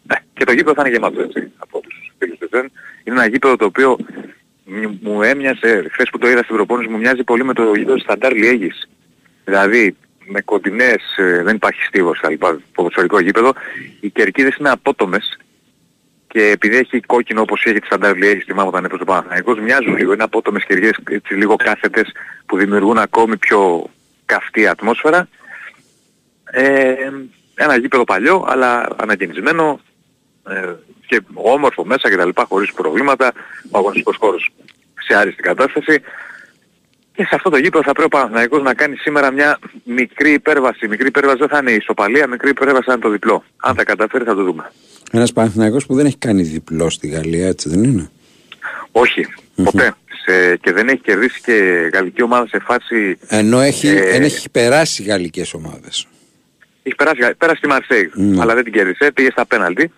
Ε, 0.07 0.15
και 0.33 0.43
το 0.43 0.51
γήπεδο 0.51 0.73
θα 0.73 0.81
είναι 0.81 0.89
γεμάτο 0.95 1.21
έτσι 1.21 1.51
από 1.57 1.79
τους 1.79 2.11
φίλους 2.17 2.37
του 2.37 2.47
Ρεν. 2.51 2.71
Είναι 3.03 3.15
ένα 3.15 3.25
γήπεδο 3.27 3.55
το 3.55 3.65
οποίο 3.65 3.97
μ- 3.99 4.05
μου 5.01 5.21
έμοιασε, 5.21 5.87
χθες 5.91 6.09
που 6.09 6.17
το 6.17 6.27
είδα 6.29 6.43
στην 6.43 6.55
προπόνηση 6.55 6.91
μου 6.91 6.97
μοιάζει 6.97 7.23
πολύ 7.23 7.43
με 7.43 7.53
το 7.53 7.73
γήπεδο 7.75 7.93
της 7.93 8.03
Σταντάρ 8.03 8.33
Λιέγης. 8.33 8.89
Δηλαδή 9.43 9.95
με 10.25 10.41
κοντινές, 10.41 11.17
ε, 11.17 11.43
δεν 11.43 11.55
υπάρχει 11.55 11.81
στίβος 11.81 12.19
τα 12.19 12.29
λοιπά, 12.29 12.59
ποδοσφαιρικό 12.73 13.19
γήπεδο. 13.19 13.53
Οι 13.99 14.09
κερκίδες 14.09 14.55
είναι 14.55 14.69
απότομες 14.69 15.37
και 16.27 16.49
επειδή 16.49 16.77
έχει 16.77 16.99
κόκκινο 16.99 17.41
όπως 17.41 17.63
έχει 17.65 17.79
της 17.79 17.87
Σταντάρ 17.87 18.15
Λιέγης, 18.15 18.43
θυμάμαι 18.43 18.67
όταν 18.67 18.85
έπαιζε 18.85 19.01
ο 19.01 19.05
Παναθηναϊκός, 19.05 19.59
μοιάζουν 19.59 19.97
λίγο, 19.97 20.13
είναι 20.13 20.23
απότομες 20.23 20.65
κερκίδες 20.65 20.99
έτσι 21.09 21.33
λίγο 21.33 21.55
κάθετες 21.55 22.11
που 22.45 22.57
δημιουργούν 22.57 22.97
ακόμη 22.97 23.37
πιο 23.37 23.89
καυτή 24.25 24.67
ατμόσφαιρα. 24.67 25.27
Ε, 26.51 26.93
ένα 27.55 27.77
γήπεδο 27.77 28.03
παλιό 28.03 28.45
αλλά 28.47 28.87
ανακαινισμένο 28.95 29.79
ε, 30.49 30.73
και 31.13 31.21
όμορφο 31.33 31.85
μέσα 31.85 32.09
και 32.09 32.15
τα 32.15 32.25
λοιπά 32.25 32.45
χωρίς 32.49 32.73
προβλήματα, 32.73 33.31
ο 33.71 33.77
αγωνιστικός 33.77 34.15
χώρος 34.19 34.51
σε 35.07 35.15
άριστη 35.15 35.41
κατάσταση. 35.41 36.01
Και 37.15 37.23
σε 37.23 37.35
αυτό 37.35 37.49
το 37.49 37.57
γήπεδο 37.57 37.83
θα 37.83 37.91
πρέπει 37.91 38.15
ο 38.15 38.17
Παναθηναϊκός 38.17 38.61
να 38.61 38.73
κάνει 38.73 38.95
σήμερα 38.95 39.31
μια 39.31 39.59
μικρή 39.83 40.31
υπέρβαση. 40.31 40.87
Μικρή 40.87 41.07
υπέρβαση 41.07 41.37
δεν 41.37 41.47
θα 41.47 41.57
είναι 41.57 41.71
η 41.71 41.75
ισοπαλία, 41.75 42.27
μικρή 42.27 42.49
υπέρβαση 42.49 42.83
θα 42.85 42.93
είναι 42.93 43.01
το 43.01 43.09
διπλό. 43.09 43.43
Αν 43.57 43.75
τα 43.75 43.83
καταφέρει 43.83 44.23
θα 44.23 44.35
το 44.35 44.43
δούμε. 44.43 44.71
Ένας 45.11 45.33
Παναθηναϊκός 45.33 45.85
που 45.85 45.95
δεν 45.95 46.05
έχει 46.05 46.17
κάνει 46.17 46.41
διπλό 46.41 46.89
στη 46.89 47.07
Γαλλία, 47.07 47.47
έτσι 47.47 47.69
δεν 47.69 47.83
είναι; 47.83 48.09
Όχι, 48.91 49.27
ποτέ. 49.63 49.93
Σε, 50.25 50.57
και 50.57 50.71
δεν 50.71 50.87
έχει 50.87 51.01
κερδίσει 51.01 51.41
και 51.41 51.53
γαλλική 51.93 52.21
ομάδα 52.21 52.47
σε 52.47 52.59
φάση... 52.59 53.17
Ενώ 53.27 53.59
έχει, 53.59 53.87
Ε, 53.87 54.15
εν 54.15 54.23
έχει 54.23 54.49
περάσει 54.49 55.03
γαλλικές 55.03 55.53
ομάδες. 55.53 56.07
Έχει 56.85 56.95
περάσει, 56.95 57.35
πέρασε 57.37 57.57
στη 57.57 57.67
Μαρσέη, 57.67 58.11
Ναι. 58.13 58.41
αλλά 58.41 58.53
δεν 58.55 58.63
την 58.63 58.73
κέρδισε, 58.73 59.11
πήγε 59.11 59.29
στα 59.31 59.45
πέναλτι. 59.45 59.91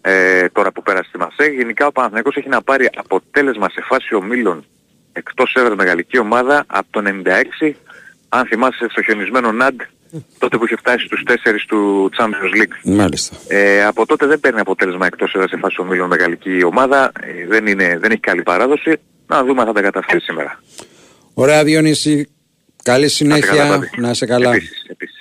ε, 0.00 0.48
τώρα 0.48 0.72
που 0.72 0.82
πέρασε 0.82 1.08
στη 1.08 1.18
Μαρσέη. 1.18 1.54
Γενικά 1.54 1.86
ο 1.86 1.92
Παναθηναϊκός 1.92 2.36
έχει 2.36 2.48
να 2.48 2.62
πάρει 2.62 2.88
αποτέλεσμα 2.96 3.68
σε 3.70 3.80
φάση 3.88 4.14
ομίλων 4.14 4.64
εκτός 5.12 5.54
έδρας 5.54 5.76
με 5.76 5.84
γαλλική 5.84 6.18
ομάδα 6.18 6.64
από 6.66 6.86
το 6.90 7.00
96, 7.00 7.76
αν 8.28 8.46
θυμάσαι 8.46 8.86
στο 8.90 9.02
χιονισμένο 9.02 9.52
Ναντ, 9.52 9.80
τότε 10.38 10.56
που 10.58 10.64
είχε 10.64 10.76
φτάσει 10.76 11.04
στους 11.06 11.22
4 11.26 11.66
του 11.68 12.10
Champions 12.18 12.54
League. 12.62 12.94
Μάλιστα. 12.96 13.36
Ε, 13.48 13.84
από 13.84 14.06
τότε 14.06 14.26
δεν 14.26 14.40
παίρνει 14.40 14.60
αποτέλεσμα 14.60 15.06
εκτός 15.06 15.32
έδρας 15.34 15.50
σε 15.50 15.56
φάση 15.56 15.80
ομίλων 15.80 16.08
με 16.08 16.16
γαλλική 16.16 16.64
ομάδα, 16.64 17.12
ε, 17.20 17.46
δεν, 17.46 17.66
είναι, 17.66 17.98
δεν 18.00 18.10
έχει 18.10 18.20
καλή 18.20 18.42
παράδοση. 18.42 18.96
Να 19.26 19.44
δούμε 19.44 19.60
αν 19.60 19.66
θα 19.66 19.72
τα 19.72 19.80
καταφέρει 19.80 20.20
σήμερα. 20.20 20.60
Ωραία 21.34 21.64
Διονύση, 21.64 22.28
καλή 22.82 22.98
καλά, 22.98 23.08
συνέχεια, 23.08 23.66
Πάπη. 23.68 23.90
να 24.00 24.10
είσαι 24.10 24.26
καλά. 24.26 24.50
Επίσης, 24.54 24.84
επίσης. 24.88 25.16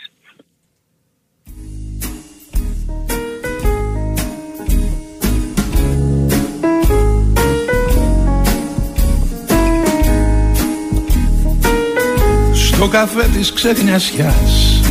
Στο 12.78 12.88
καφέ 12.88 13.28
της 13.38 13.54
ξεχνιασιάς. 13.54 14.82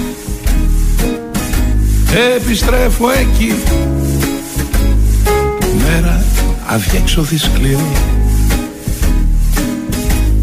Επιστρέφω 2.37 3.11
εκεί. 3.11 3.55
Μέρα 5.85 6.25
αδιέξοδη 6.67 7.39
σκληρή. 7.39 7.93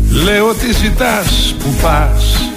Λέω 0.09 0.53
τι 0.53 0.73
ζητάς 0.73 1.55
που 1.59 1.69
πας; 1.81 2.51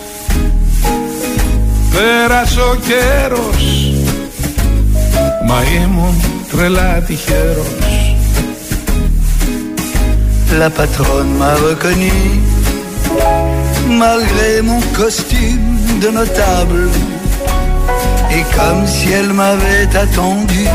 Πέρασε 1.91 2.61
ο 2.61 2.77
καιρός. 2.87 3.93
Μα 5.47 5.63
ήμουν 5.83 6.23
τρελά 6.51 7.03
τυχερός 7.07 7.67
La 10.61 10.71
patronne 10.71 11.33
m'a 11.41 11.53
reconnu 11.65 13.46
malgré 13.87 14.63
mon 14.63 14.81
costume 14.95 15.99
de 16.01 16.09
notable. 16.09 16.89
Et 18.31 18.45
comme 18.57 18.87
si 18.87 19.13
elle 19.13 19.33
m'avait 19.33 19.91
attendu, 19.97 20.67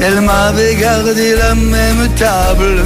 elle 0.00 0.20
m'avait 0.20 0.76
gardé 0.76 1.34
la 1.34 1.54
même 1.54 2.08
table. 2.16 2.82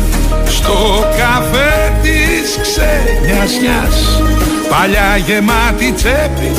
Στο 0.49 1.05
καφέ 1.19 1.93
της 2.03 2.59
ξενιασιάς 2.63 4.23
Παλιά 4.71 5.17
γεμάτη 5.27 5.93
τσέπη 5.93 6.51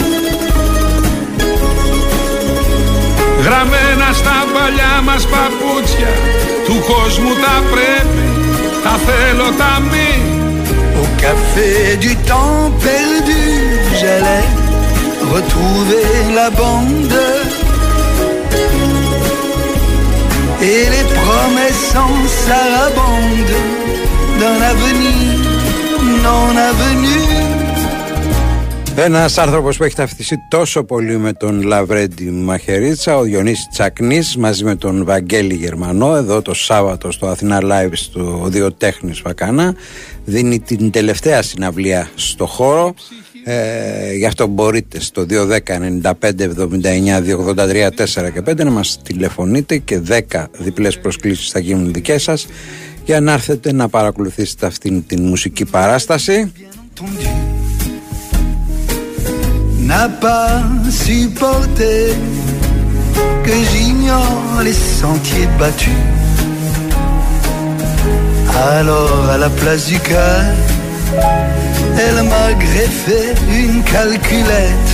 Γραμμένα 3.43 4.13
στα 4.13 4.37
παλιά 4.53 5.01
μας 5.03 5.23
παπούτσια 5.25 6.13
Του 6.65 6.75
κόσμου 6.89 7.33
τα 7.43 7.63
πρέπει 7.71 8.27
Τα 8.83 8.99
θέλω 9.05 9.49
τα 9.57 9.81
μη 9.91 10.09
Au 10.23 10.28
café 11.21 11.97
du 11.97 12.15
temps 12.15 12.71
perdu, 12.81 13.43
j'allais 13.99 14.47
retrouver 15.35 16.07
la 16.33 16.49
bande. 16.49 17.19
Et 20.61 20.83
les 20.95 21.05
promesses 21.19 21.83
sans 21.93 22.17
sarabande 22.45 23.55
d'un 24.39 24.61
avenir 24.73 25.39
non 26.23 26.49
avenu. 26.71 27.58
Ένας 29.03 29.37
άνθρωπος 29.37 29.77
που 29.77 29.83
έχει 29.83 29.95
ταυτιστεί 29.95 30.37
τόσο 30.47 30.83
πολύ 30.83 31.17
με 31.17 31.33
τον 31.33 31.61
Λαβρέντι 31.61 32.23
Μαχαιρίτσα, 32.23 33.17
ο 33.17 33.21
Διονύσης 33.21 33.67
Τσακνής, 33.71 34.37
μαζί 34.37 34.63
με 34.63 34.75
τον 34.75 35.05
Βαγγέλη 35.05 35.55
Γερμανό, 35.55 36.15
εδώ 36.15 36.41
το 36.41 36.53
Σάββατο 36.53 37.11
στο 37.11 37.27
Αθηνά 37.27 37.59
Live 37.63 37.91
στο 37.91 38.43
Διοτέχνη 38.47 39.13
Φακάνα, 39.13 39.75
δίνει 40.25 40.59
την 40.59 40.91
τελευταία 40.91 41.41
συναυλία 41.41 42.09
στο 42.15 42.45
χώρο. 42.45 42.93
Ε, 43.43 44.13
γι' 44.13 44.25
αυτό 44.25 44.47
μπορείτε 44.47 44.99
στο 44.99 45.25
210 45.29 45.79
95 46.01 46.11
79 46.11 47.21
283 47.55 47.89
4 47.89 48.31
και 48.33 48.41
5 48.45 48.63
να 48.63 48.71
μας 48.71 48.99
τηλεφωνείτε 49.03 49.77
και 49.77 50.01
10 50.31 50.45
διπλές 50.57 50.99
προσκλήσεις 50.99 51.49
θα 51.49 51.59
γίνουν 51.59 51.93
δικές 51.93 52.23
σας 52.23 52.47
για 53.05 53.21
να 53.21 53.33
έρθετε 53.33 53.73
να 53.73 53.89
παρακολουθήσετε 53.89 54.65
αυτήν 54.65 55.05
την 55.07 55.23
μουσική 55.23 55.65
παράσταση 55.65 56.51
n'a 59.89 60.07
pas 60.07 60.61
supporté 60.91 62.13
que 63.43 63.55
j'ignore 63.71 64.61
les 64.63 64.79
sentiers 65.01 65.49
battus. 65.57 66.03
Alors 68.71 69.29
à 69.33 69.37
la 69.37 69.49
place 69.49 69.87
du 69.87 69.99
cœur, 69.99 70.43
elle 72.05 72.21
m'a 72.31 72.49
greffé 72.65 73.21
une 73.61 73.81
calculette. 73.83 74.91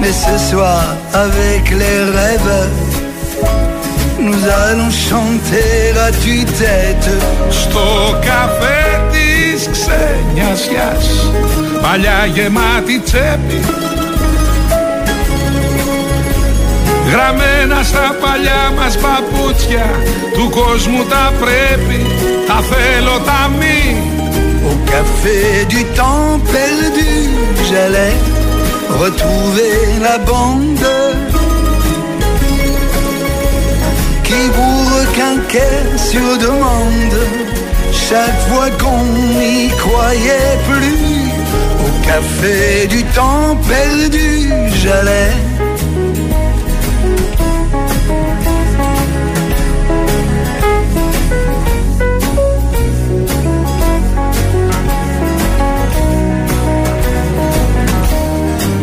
Mais 0.00 0.12
ce 0.12 0.34
soir, 0.50 0.84
avec 1.12 1.64
les 1.80 2.00
rêves, 2.18 2.68
nous 4.20 4.42
allons 4.66 4.90
chanter 4.90 5.98
à 6.06 6.12
tue-tête. 6.22 7.10
Της 9.58 9.68
ξενιασιάς. 9.72 11.30
Παλιά 11.82 12.26
γεμάτη 12.34 13.00
τσέπη. 13.00 13.60
Γραμμένα 17.10 17.82
στα 17.82 18.16
παλιά 18.20 18.72
μας 18.76 18.96
παπούτσια 18.96 19.86
Του 20.34 20.50
κόσμου 20.50 21.04
τα 21.04 21.32
πρέπει. 21.40 22.06
Τα 22.46 22.54
θέλω 22.70 23.18
τα 23.26 23.50
μη. 23.58 23.82
Au 24.70 24.76
café 24.92 25.40
du 25.72 25.82
temps 25.98 26.32
perdu, 26.54 27.14
j'allais 27.68 28.16
retrouver 29.02 29.76
la 30.06 30.16
bande. 30.28 30.88
Qui 34.26 34.42
vous 34.54 34.78
requinquait 34.98 35.84
sur 36.10 36.28
demande 36.46 37.47
Chaque 38.08 38.40
fois 38.48 38.70
qu'on 38.80 39.04
n'y 39.04 39.68
croyait 39.68 40.58
plus, 40.66 41.28
au 41.84 42.06
café 42.06 42.86
du 42.86 43.04
temps 43.04 43.54
perdu, 43.68 44.50
j'allais. 44.82 45.32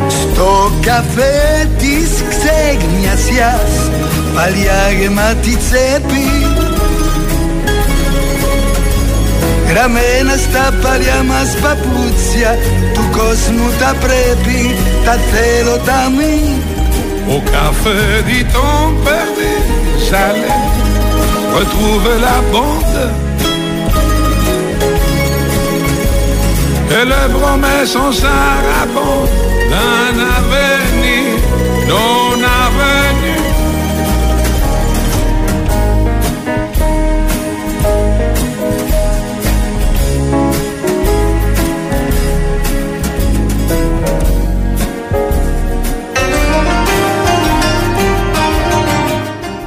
Sto 0.10 0.72
café 0.84 1.66
disque 1.80 2.26
Ignatias, 2.74 3.90
paliare 4.36 5.10
matice 5.10 5.74
Γραμμένα 9.75 10.37
στα 10.37 10.79
παλιά 10.83 11.23
μας 11.27 11.57
παπούτσια 11.63 12.59
Του 12.95 13.05
κόσμου 13.11 13.69
τα 13.81 13.95
πρέπει 14.01 14.75
Τα 15.05 15.17
θέλω 15.31 15.77
τα 15.77 16.11
μη 16.17 16.63
Au 17.33 17.41
café 17.55 18.23
du 18.29 18.41
temps 18.55 18.91
perdu 19.05 19.53
J'allais 20.07 20.63
retrouver 21.59 22.17
la 22.29 22.39
bande 22.53 23.03
Et 26.97 27.05
les 27.13 27.29
promesses 27.39 27.97
en 28.05 28.11
sarabande 28.21 29.35
D'un 29.71 30.17
avenir 30.39 31.31
non 31.91 32.39
avenu 32.63 33.04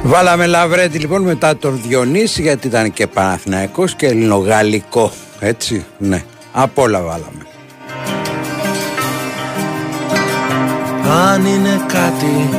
Βάλαμε 0.09 0.45
Λαβρέντι 0.45 0.97
λοιπόν 0.97 1.21
μετά 1.21 1.57
τον 1.57 1.81
Διονύση 1.87 2.41
γιατί 2.41 2.67
ήταν 2.67 2.93
και 2.93 3.07
Παναθηναϊκός 3.07 3.95
και 3.95 4.05
ελληνογαλλικό. 4.05 5.11
Έτσι 5.39 5.85
ναι 5.97 6.23
απ' 6.51 6.77
όλα 6.77 7.01
βάλαμε. 7.01 7.45
Αν 11.31 11.45
είναι 11.45 11.81
κάτι 11.87 12.49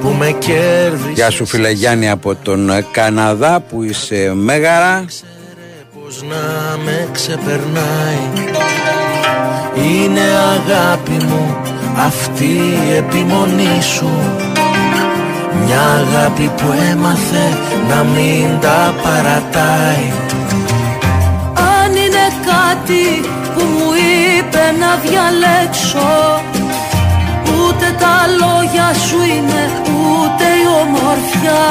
που 0.00 0.08
με 0.18 0.30
κέρδισε 0.38 1.10
Γεια 1.14 1.30
σου 1.30 1.46
φίλε 1.46 1.70
Γιάννη 1.70 2.10
από 2.10 2.34
τον 2.34 2.70
Καναδά 2.90 3.60
που 3.60 3.82
είσαι 3.82 4.32
μέγαρα. 4.34 5.04
Πως 6.04 6.22
να 6.22 6.76
με 6.84 7.08
ξεπερνάει. 7.12 8.52
Είναι 9.74 10.20
αγάπη 10.20 11.24
μου 11.24 11.56
αυτή 11.96 12.44
η 12.88 12.94
επιμονή 12.96 13.82
σου 13.82 14.10
Μια 15.70 15.80
αγάπη 15.80 16.50
που 16.56 16.74
έμαθε 16.90 17.46
να 17.88 18.04
μην 18.04 18.60
τα 18.60 18.94
παρατάει. 19.02 20.12
Αν 21.78 21.90
είναι 21.90 22.26
κάτι 22.50 23.06
που 23.54 23.62
μου 23.72 23.90
είπε 24.36 24.64
να 24.82 24.90
διαλέξω 25.04 26.40
Ούτε 27.52 27.86
τα 28.02 28.16
λόγια 28.40 28.88
σου 29.04 29.18
είναι 29.34 29.62
ούτε 29.84 30.44
η 30.62 30.66
ομορφιά. 30.82 31.66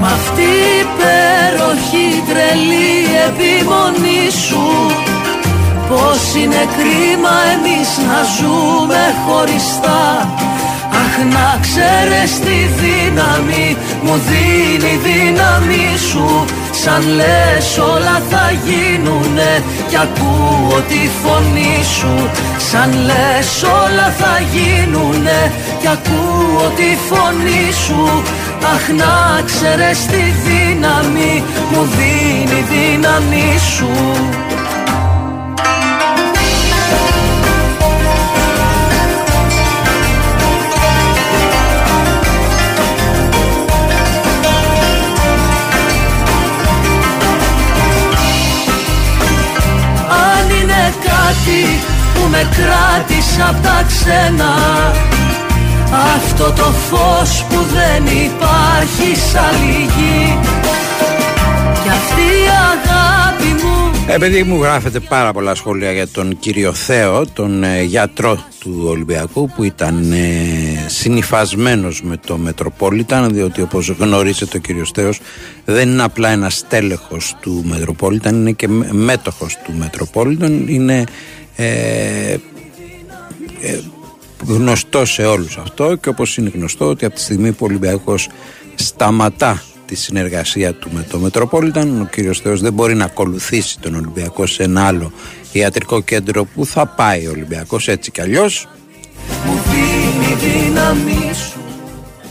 Μ' 0.00 0.04
αυτή 0.04 0.42
η 0.42 0.70
υπέροχη 0.84 2.06
τρελή 2.28 2.92
επιμονή 3.26 4.24
σου 4.46 4.66
Πως 5.88 6.34
είναι 6.42 6.62
κρίμα 6.76 7.36
εμείς 7.54 7.90
να 8.08 8.18
ζούμε 8.36 9.02
χωριστά 9.26 10.02
Αχ 11.22 11.28
να 11.28 11.58
ξέρεις 11.60 12.40
τη 12.40 12.58
δύναμη 12.82 13.76
μου 14.02 14.20
δίνει 14.28 14.92
η 14.92 15.00
δύναμη 15.06 15.98
σου. 16.08 16.44
Σαν 16.72 17.02
λες 17.08 17.78
όλα 17.78 18.22
θα 18.30 18.52
γίνουνε 18.64 19.62
κι 19.88 19.96
ακούω 19.96 20.80
τη 20.88 21.02
φωνή 21.22 21.78
σου. 21.96 22.30
Σαν 22.70 22.90
λες 23.08 23.62
όλα 23.62 24.08
θα 24.18 24.34
γίνουνε 24.52 25.52
κι 25.80 25.88
ακούω 25.96 26.66
τη 26.76 26.90
φωνή 27.08 27.72
σου. 27.84 28.22
Αχ 28.74 28.84
να 29.00 29.42
ξέρεις 29.42 30.06
τη 30.06 30.22
δύναμη 30.46 31.42
μου 31.70 31.82
δίνει 31.96 32.58
η 32.58 32.64
δύναμη 32.72 33.58
σου 33.76 33.90
κάτι 51.32 51.80
που 52.14 52.20
με 52.30 52.30
με 52.30 52.48
κράτησε 52.56 53.42
απ' 53.48 53.62
τα 53.62 53.84
ξένα. 53.86 54.52
Αυτό 56.14 56.52
το 56.52 56.62
φως 56.88 57.44
που 57.48 57.56
δεν 57.74 58.06
υπάρχει 58.06 59.16
σαν 59.32 59.54
λυγή 59.66 60.38
Κι 61.82 61.88
αυτή 61.88 62.26
η 62.44 62.48
αγάπη 62.72 63.50
μου 63.61 63.61
Επειδή 64.14 64.42
μου 64.42 64.62
γράφετε 64.62 65.00
πάρα 65.00 65.32
πολλά 65.32 65.54
σχόλια 65.54 65.92
για 65.92 66.08
τον 66.08 66.38
κύριο 66.38 66.72
Θέο, 66.72 67.26
τον 67.26 67.64
ε, 67.64 67.82
γιατρό 67.82 68.44
του 68.60 68.84
Ολυμπιακού 68.86 69.50
που 69.50 69.64
ήταν 69.64 70.12
ε, 70.12 70.84
συνυφασμένος 70.86 72.02
με 72.02 72.16
το 72.16 72.36
Μετροπόλιταν 72.36 73.32
διότι 73.32 73.62
όπως 73.62 73.88
γνωρίζετε 73.88 74.56
ο 74.56 74.60
κύριος 74.60 74.90
Θέος 74.90 75.20
δεν 75.64 75.88
είναι 75.88 76.02
απλά 76.02 76.28
ένας 76.28 76.64
τέλεχος 76.68 77.36
του 77.40 77.64
Μετροπόλιταν 77.66 78.34
είναι 78.34 78.52
και 78.52 78.68
με- 78.68 78.92
μέτοχος 78.92 79.58
του 79.64 79.72
Μετροπόλιταν 79.78 80.68
είναι 80.68 81.04
ε, 81.56 82.32
ε, 82.32 82.38
γνωστός 84.46 85.12
σε 85.12 85.22
όλους 85.22 85.56
αυτό 85.56 85.94
και 85.96 86.08
όπως 86.08 86.36
είναι 86.36 86.50
γνωστό 86.54 86.84
ότι 86.88 87.04
από 87.04 87.14
τη 87.14 87.20
στιγμή 87.20 87.50
που 87.52 87.58
ο 87.64 87.66
Ολυμπιακός 87.66 88.28
σταματά 88.74 89.62
τη 89.86 89.94
συνεργασία 89.94 90.74
του 90.74 90.90
με 90.92 91.06
το 91.10 91.18
Μετροπόλιταν. 91.18 92.00
Ο 92.00 92.04
κύριος 92.04 92.40
Θεός 92.40 92.60
δεν 92.60 92.72
μπορεί 92.72 92.94
να 92.94 93.04
ακολουθήσει 93.04 93.80
τον 93.80 93.94
Ολυμπιακό 93.94 94.46
σε 94.46 94.62
ένα 94.62 94.86
άλλο 94.86 95.12
ιατρικό 95.52 96.00
κέντρο 96.00 96.44
που 96.44 96.66
θα 96.66 96.86
πάει 96.86 97.26
ο 97.26 97.30
Ολυμπιακός 97.30 97.88
έτσι 97.88 98.10
κι 98.10 98.20
αλλιώς. 98.20 98.68
Μου 99.46 99.60
δίνει 99.70 100.34
δύναμη 100.34 101.34
σου. 101.34 101.60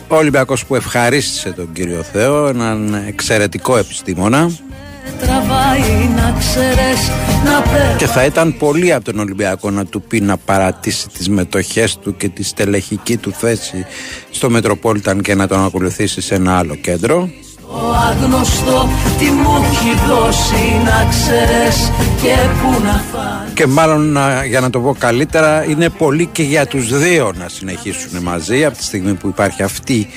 Ο 0.07 0.15
Ολυμπιακός 0.15 0.65
που 0.65 0.75
ευχαρίστησε 0.75 1.51
τον 1.51 1.71
κύριο 1.73 2.03
Θεό 2.03 2.47
έναν 2.47 2.93
εξαιρετικό 3.07 3.77
επιστήμονα 3.77 4.51
Τραβάει 5.19 6.09
να 6.15 6.35
ξέρεις 6.39 7.09
να 7.45 7.61
παίρνω 7.61 7.95
και 7.97 8.05
θα 8.05 8.25
ήταν 8.25 8.57
πολύ 8.57 8.93
από 8.93 9.03
τον 9.05 9.19
Ολυμπιακό 9.19 9.69
να 9.69 9.85
του 9.85 10.01
πει 10.01 10.21
να 10.21 10.37
παρατήσει 10.37 11.07
τις 11.09 11.29
μετοχές 11.29 11.97
του 11.97 12.15
και 12.17 12.29
τη 12.29 12.43
στελεχική 12.43 13.17
του 13.17 13.31
θέση 13.31 13.85
στο 14.31 14.49
Μετροπόλιταν 14.49 15.21
και 15.21 15.35
να 15.35 15.47
τον 15.47 15.65
ακολουθήσει 15.65 16.21
σε 16.21 16.35
ένα 16.35 16.57
άλλο 16.57 16.75
κέντρο. 16.75 17.29
Το 17.71 17.93
άγνωστο 18.09 18.89
τι 19.19 19.25
μου 19.25 19.49
έχει 19.71 20.05
δώσει 20.07 20.81
να 20.85 21.07
ξέρεις 21.09 21.91
και 22.21 22.35
πού 22.61 22.81
να 22.83 23.03
φάνε 23.11 23.51
και 23.53 23.65
μάλλον 23.67 24.11
να- 24.11 24.45
για 24.45 24.59
να 24.59 24.69
το 24.69 24.79
πω 24.79 24.95
καλύτερα 24.99 25.63
είναι 25.69 25.89
πολύ 25.89 26.25
και 26.31 26.43
για 26.43 26.65
τους 26.67 26.97
δύο 26.99 27.33
να 27.37 27.47
συνεχίσουν 27.49 28.21
μαζί 28.21 28.65
από 28.65 28.77
τη 28.77 28.83
στιγμή 28.83 29.13
που 29.13 29.27
υπάρχει 29.27 29.63
αυτή 29.63 30.07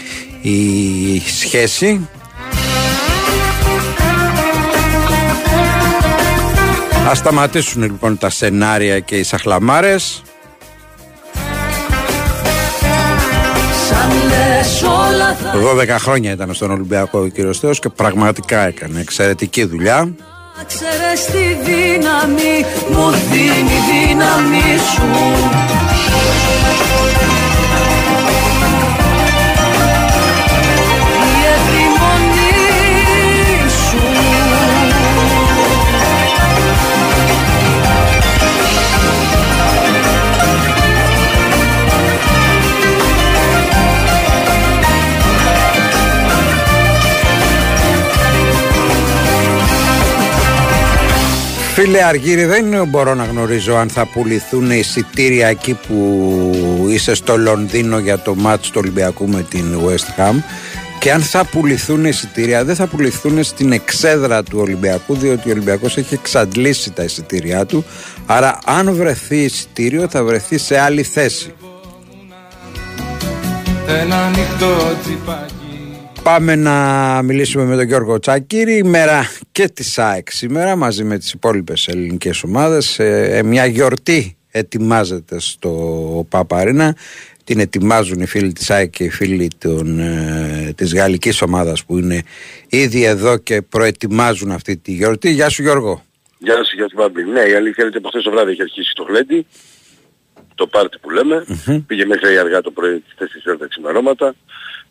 η 0.42 1.22
σχέση 1.40 2.08
Ας 7.08 7.18
σταματήσουν 7.18 7.82
λοιπόν 7.82 8.18
τα 8.18 8.30
σενάρια 8.30 9.00
και 9.00 9.16
οι 9.16 9.22
σαχλαμάρες. 9.22 10.22
Σαν 13.88 14.10
λες 14.28 14.82
όλα 14.82 15.34
θα 15.34 15.52
12 15.96 16.00
χρόνια 16.00 16.32
ήταν 16.32 16.54
στον 16.54 16.70
Ολυμπιακό 16.70 17.18
ο 17.18 17.26
κύριος 17.26 17.58
Θεός 17.58 17.78
και 17.78 17.88
πραγματικά 17.88 18.66
έκανε 18.66 19.00
εξαιρετική 19.00 19.64
δουλειά. 19.64 20.14
Να 20.56 20.64
ξέρεις 20.64 21.24
τη 21.24 21.70
δύναμη 21.70 22.64
Μου 22.90 23.10
δίνει 23.10 23.78
δύναμη 23.90 24.78
σου 24.92 25.02
Φίλε 51.74 52.02
Αργύρι 52.02 52.44
δεν 52.44 52.88
μπορώ 52.88 53.14
να 53.14 53.24
γνωρίζω 53.24 53.76
αν 53.76 53.88
θα 53.88 54.06
πουληθούν 54.06 54.70
εισιτήρια 54.70 55.46
εκεί 55.46 55.74
που 55.74 56.86
είσαι 56.90 57.14
στο 57.14 57.36
Λονδίνο 57.36 57.98
για 57.98 58.18
το 58.18 58.34
μάτς 58.34 58.68
του 58.68 58.80
Ολυμπιακού 58.82 59.28
με 59.28 59.42
την 59.42 59.64
West 59.84 60.20
Ham 60.20 60.34
και 60.98 61.12
αν 61.12 61.22
θα 61.22 61.44
πουληθούν 61.44 62.04
εισιτήρια. 62.04 62.64
Δεν 62.64 62.74
θα 62.74 62.86
πουληθούν 62.86 63.42
στην 63.42 63.72
εξέδρα 63.72 64.42
του 64.42 64.58
Ολυμπιακού 64.60 65.14
διότι 65.16 65.48
ο 65.48 65.52
Ολυμπιακός 65.52 65.96
έχει 65.96 66.14
εξαντλήσει 66.14 66.90
τα 66.90 67.02
εισιτήριά 67.02 67.66
του. 67.66 67.84
Άρα 68.26 68.58
αν 68.64 68.94
βρεθεί 68.94 69.36
εισιτήριο 69.36 70.08
θα 70.08 70.24
βρεθεί 70.24 70.58
σε 70.58 70.78
άλλη 70.78 71.02
θέση. 71.02 71.54
Ένα 73.86 74.24
ανοιχτό 74.24 74.76
τσιπάκι 75.02 75.63
Πάμε 76.24 76.56
να 76.56 77.22
μιλήσουμε 77.22 77.64
με 77.64 77.76
τον 77.76 77.84
Γιώργο 77.84 78.18
Τσακύρη. 78.18 78.76
Ημέρα 78.76 79.30
και 79.52 79.68
της 79.68 79.98
ΑΕΚ 79.98 80.30
σήμερα 80.30 80.76
μαζί 80.76 81.04
με 81.04 81.18
τις 81.18 81.32
υπόλοιπες 81.32 81.88
ελληνικές 81.88 82.42
ομάδες. 82.42 82.98
Ε, 82.98 83.42
μια 83.44 83.66
γιορτή 83.66 84.36
ετοιμάζεται 84.50 85.40
στο 85.40 86.26
Παπαρίνα 86.28 86.96
την 87.44 87.60
ετοιμάζουν 87.60 88.20
οι 88.20 88.26
φίλοι 88.26 88.52
της 88.52 88.70
ΑΕΚ 88.70 88.90
και 88.90 89.04
οι 89.04 89.10
φίλοι 89.10 89.50
των, 89.58 89.98
ε, 89.98 90.72
της 90.76 90.94
γαλλικής 90.94 91.42
ομάδας 91.42 91.84
που 91.84 91.98
είναι 91.98 92.22
ήδη 92.68 93.04
εδώ 93.04 93.36
και 93.38 93.62
προετοιμάζουν 93.62 94.50
αυτή 94.50 94.76
τη 94.76 94.92
γιορτή. 94.92 95.30
Γεια 95.30 95.48
σου 95.48 95.62
Γιώργο. 95.62 96.04
Γεια 96.38 96.54
σας, 96.54 96.72
γεια 96.74 96.88
σου 96.88 96.96
Μπάμπη. 96.96 97.22
Ναι, 97.24 97.40
η 97.40 97.54
αλήθεια 97.54 97.84
είναι 97.84 97.86
ότι 97.86 97.96
από 97.96 98.08
χθες 98.08 98.22
το 98.22 98.30
βράδυ 98.30 98.50
έχει 98.50 98.62
αρχίσει 98.62 98.92
το 98.94 99.02
γλέντι, 99.02 99.46
το 100.54 100.66
πάρτι 100.66 100.98
που 100.98 101.10
λέμε. 101.10 101.44
Πήγε 101.86 102.04
μέχρι 102.04 102.38
αργά 102.38 102.60
το 102.60 102.70
πρωί 102.70 103.00
τις 103.00 103.14
4 103.18 103.22
ώρα 103.46 103.58
τα 103.58 103.66
ξημερώματα. 103.66 104.34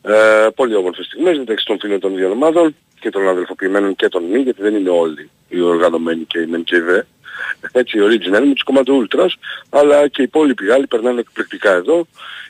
Ε, 0.06 0.48
πολύ 0.56 0.76
όμορφες 0.76 1.06
στιγμές 1.06 1.38
μεταξύ 1.38 1.66
των 1.66 1.80
φίλων 1.80 2.00
των 2.00 2.16
δύο 2.16 2.30
ομάδων 2.30 2.76
και 3.00 3.10
των 3.10 3.28
αδελφοποιημένων 3.28 3.96
και 3.96 4.08
των 4.08 4.24
μη, 4.24 4.40
γιατί 4.40 4.62
δεν 4.62 4.76
είναι 4.76 4.90
όλοι 4.90 5.30
οι 5.50 5.62
οργανωμένοι 5.62 6.24
και 6.24 6.40
οι 6.40 6.46
μεν 6.46 6.64
και 6.64 6.76
οι 6.76 6.80
δε. 6.80 7.02
Έτσι, 7.72 7.98
οι 7.98 8.02
original 8.04 8.46
με 8.46 8.54
τους 8.54 8.64
κομμάτων 8.64 9.08
ultras, 9.08 9.30
αλλά 9.70 10.08
και 10.08 10.22
οι 10.22 10.24
υπόλοιποι 10.24 10.66
Γάλλοι 10.66 10.88
περνάνε 10.88 11.20
εκπληκτικά 11.20 11.72
εδώ. 11.72 12.08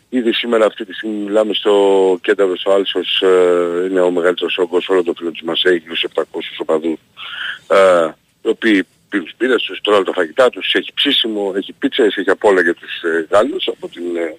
Ήδη 0.10 0.34
σήμερα 0.34 0.66
αυτή 0.66 0.86
τη 0.86 0.93
στιγμή 0.93 1.16
μιλάμε 1.16 1.54
στο 1.54 1.74
κέντρο 2.22 2.58
στο 2.58 2.72
Άλσος, 2.72 3.22
ε, 3.22 3.88
είναι 3.89 4.01
ο 4.01 4.12
μεγαλύτερος 4.12 4.58
όγκος 4.58 4.89
όλων 4.89 5.04
των 5.04 5.16
φίλων 5.16 5.32
της 5.32 5.41
Μασέη, 5.41 5.80
τους 5.80 6.04
700 6.04 6.24
οπαδούς, 6.58 6.99
ε, 7.68 8.08
οι 8.41 8.49
οποίοι 8.49 8.86
πίνουν 9.10 9.26
τις 9.26 9.36
πύρες 9.38 9.64
τους, 9.64 9.82
τρώνε 9.82 10.04
τα 10.04 10.14
φαγητά 10.14 10.49
τους, 10.49 10.74
έχει 10.74 10.93
ψήσιμο, 10.93 11.54
έχει 11.56 11.74
πίτσες, 11.74 12.16
έχει 12.16 12.30
απ' 12.30 12.43
όλα 12.43 12.62
για 12.62 12.74
τους 12.74 13.01
ε, 13.01 13.28
Γάλλους 13.30 13.68
από 13.68 13.88
την 13.88 14.16
ε, 14.16 14.38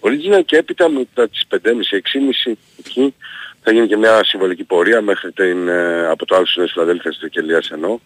Original 0.00 0.42
και 0.44 0.56
έπειτα 0.56 0.88
μετά 0.88 1.28
τις 1.28 1.44
5.30-6.30 1.50 2.52
εκεί 2.78 3.14
θα 3.62 3.72
γίνει 3.72 3.86
και 3.86 3.96
μια 3.96 4.24
συμβολική 4.24 4.64
πορεία 4.64 5.00
μέχρι 5.00 5.32
την, 5.32 5.68
ε, 5.68 6.06
από 6.06 6.26
το 6.26 6.36
Άλσος 6.36 6.62
της 6.62 6.72
Φιλαδέλφειας 6.72 7.14
της 7.14 7.22
Εκελίας 7.22 7.70
ενώ, 7.70 8.00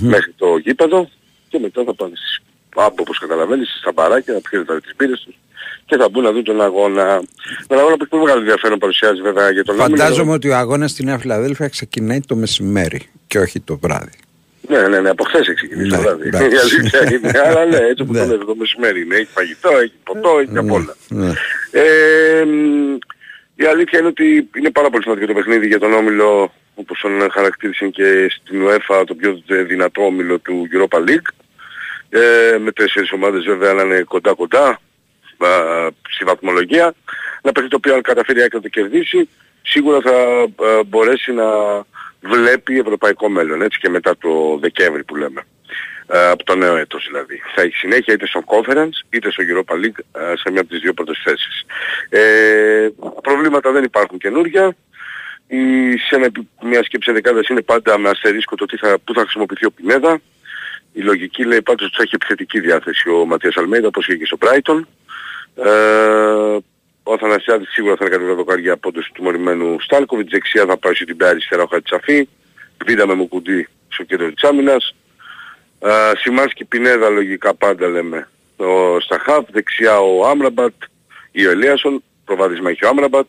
μέχρι 0.00 0.32
το 0.36 0.56
γήπεδο. 0.56 1.08
Και 1.48 1.58
μετά 1.58 1.84
θα 1.84 1.94
πάνε 1.94 2.16
στις 2.16 2.40
από 2.74 2.94
όπως 2.98 3.18
καταλαβαίνεις 3.18 3.78
στα 3.80 3.92
μπαράκια 3.92 4.34
να 4.34 4.40
πιούν 4.40 4.64
τα 4.64 4.80
τις 4.80 4.94
πύρες 4.96 5.20
τους 5.20 5.34
και 5.86 5.96
θα 5.96 6.08
μπουν 6.08 6.22
να 6.22 6.32
δουν 6.32 6.44
τον 6.44 6.60
αγώνα. 6.60 7.22
Τον 7.66 7.78
αγώνα 7.78 7.96
που 7.96 8.02
έχει 8.02 8.10
πολύ 8.10 8.22
μεγάλο 8.22 8.40
ενδιαφέρον 8.40 8.78
παρουσιάζει 8.78 9.20
βέβαια 9.20 9.50
για 9.50 9.64
τον 9.64 9.76
Φαντάζομαι 9.76 10.32
ότι 10.32 10.48
ο 10.48 10.56
αγώνας 10.56 10.90
στη 10.90 11.04
Νέα 11.04 11.18
Φιλαδέλφια 11.18 11.68
ξεκινάει 11.68 12.20
το 12.20 12.36
μεσημέρι 12.36 13.10
και 13.26 13.38
όχι 13.38 13.60
το 13.60 13.78
βράδυ 13.78 14.18
Ναι, 14.68 14.88
ναι, 14.88 15.00
ναι, 15.00 15.08
από 15.08 15.24
χθες 15.24 15.40
έχει 15.40 15.54
ξεκινήσει 15.54 15.88
το 15.90 15.96
Ναι, 15.96 16.02
βράδυ. 16.02 16.26
εντάξει. 16.28 16.48
Η 16.56 16.58
αλήθεια 16.58 17.12
είναι, 17.12 17.30
αλλά 17.46 17.64
ναι, 17.64 17.76
έτσι 17.76 18.02
όπως 18.02 18.16
Ναι. 18.16 18.20
το 18.22 18.26
λέτε 18.32 18.44
το 18.44 18.54
μεσημέρι 18.56 19.00
είναι. 19.00 19.14
Έχει 19.16 19.28
φαγητό, 19.32 19.68
έχει 19.78 19.92
ποτό, 20.04 20.38
έχει 20.38 20.58
απ' 20.58 20.72
όλα. 20.72 20.96
Ναι. 21.08 21.32
Ε, 21.70 22.44
μ, 22.44 22.96
η 23.54 23.64
αλήθεια 23.64 23.98
είναι 23.98 24.08
ότι 24.08 24.48
είναι 24.56 24.70
πάρα 24.70 24.90
πολύ 24.90 25.02
σημαντικό 25.02 25.26
το 25.26 25.32
παιχνίδι 25.32 25.66
για 25.66 25.78
τον 25.78 25.92
Όμιλο, 25.92 26.52
όπως 26.74 27.00
τον 27.00 27.30
χαρακτήρισαν 27.30 27.90
και 27.90 28.26
στην 28.30 28.62
UEFA, 28.66 29.02
το 29.06 29.14
πιο 29.14 29.42
δυνατό 29.66 30.02
Όμιλο 30.04 30.38
του 30.38 30.68
Europa 30.72 30.98
League. 30.98 31.28
Ε, 32.10 32.58
με 32.58 32.72
τέσσερις 32.72 33.12
ομάδες 33.12 33.44
βέβαια 33.44 33.72
να 33.72 33.82
είναι 33.82 34.00
κοντά 34.02 34.34
κοντά 34.34 34.66
α, 34.66 35.48
στη 36.08 36.24
βαθμολογία. 36.24 36.94
Ένα 37.42 37.52
παιχνίδι 37.52 37.68
το 37.68 37.76
οποίο 37.76 37.94
αν 37.94 38.02
καταφέρει 38.02 38.38
η 38.38 38.42
ΑΕΚ 38.42 38.54
να 38.54 38.60
το 38.60 38.68
κερδίσει, 38.68 39.28
σίγουρα 39.62 40.00
θα 40.00 40.10
α, 40.10 40.82
μπορέσει 40.86 41.32
να 41.32 41.44
βλέπει 42.20 42.78
ευρωπαϊκό 42.78 43.28
μέλλον, 43.28 43.62
έτσι 43.62 43.78
και 43.78 43.88
μετά 43.88 44.16
το 44.18 44.58
Δεκέμβρη 44.60 45.04
που 45.04 45.16
λέμε. 45.16 45.46
Ε, 46.10 46.28
από 46.28 46.44
το 46.44 46.54
νέο 46.54 46.76
έτος 46.76 47.04
δηλαδή. 47.06 47.40
Θα 47.54 47.62
έχει 47.62 47.74
συνέχεια 47.74 48.14
είτε 48.14 48.26
στο 48.26 48.42
Conference 48.46 49.06
είτε 49.10 49.30
στο 49.30 49.44
Europa 49.46 49.74
League 49.74 50.20
ε, 50.20 50.36
σε 50.36 50.50
μια 50.50 50.60
από 50.60 50.70
τις 50.70 50.80
δύο 50.80 50.92
πρώτες 50.92 51.20
θέσεις. 51.24 51.64
Ε, 52.08 52.88
προβλήματα 53.22 53.72
δεν 53.72 53.84
υπάρχουν 53.84 54.18
καινούργια. 54.18 54.76
Η, 55.46 55.96
σε 55.98 56.14
ένα, 56.14 56.24
επι- 56.24 56.46
μια 56.62 56.82
σκέψη 56.84 57.12
δεκάδας 57.12 57.48
είναι 57.48 57.62
πάντα 57.62 57.98
με 57.98 58.08
αστερίσκο 58.08 58.56
το 58.56 58.64
τι 58.66 58.76
θα, 58.76 58.98
πού 59.04 59.14
θα 59.14 59.20
χρησιμοποιηθεί 59.20 59.66
ο 59.66 59.70
Πινέδα. 59.70 60.20
Η 60.92 61.00
λογική 61.00 61.44
λέει 61.44 61.62
πάντως 61.62 61.86
ότι 61.86 61.96
θα 61.96 62.02
έχει 62.02 62.14
επιθετική 62.14 62.60
διάθεση 62.60 63.10
ο 63.10 63.24
Ματίας 63.26 63.56
Αλμέιδα 63.56 63.86
όπως 63.86 64.06
είχε 64.08 64.16
και 64.16 64.26
στο 64.26 64.38
Brighton. 64.40 64.80
Ε, 65.54 66.56
ο 67.08 67.12
Αθανασιάδης 67.12 67.68
σίγουρα 67.68 67.96
θα 67.96 68.04
είναι 68.04 68.14
κατεβεί 68.14 68.34
δοκάρια 68.34 68.72
από 68.72 68.92
του 68.92 69.02
τιμωρημένου 69.12 69.80
Στάλκοβιτς. 69.80 70.30
Δεξιά 70.30 70.66
θα 70.66 70.76
πάει 70.76 70.94
στην 70.94 71.16
Πιά 71.16 71.28
αριστερά 71.28 71.62
ο 71.62 71.66
Χατσαφή. 71.66 72.28
Βίδα 72.84 73.06
με 73.06 73.14
Μουκουντή 73.14 73.68
στο 73.88 74.04
κέντρο 74.04 74.32
της 74.32 74.42
άμυνας. 74.42 74.94
Ε, 75.80 76.12
Σιμάνσκι 76.16 76.64
Πινέδα 76.64 77.08
λογικά 77.08 77.54
πάντα 77.54 77.88
λέμε 77.88 78.28
ο 78.56 79.00
Σταχάβ, 79.00 79.44
δεξιά 79.50 80.00
ο 80.00 80.26
Άμραμπατ 80.28 80.72
ή 81.30 81.46
ο 81.46 81.50
Ελίασον, 81.50 82.02
προβάδισμα 82.24 82.70
έχει 82.70 82.84
ο 82.84 82.88
Άμραμπατ, 82.88 83.26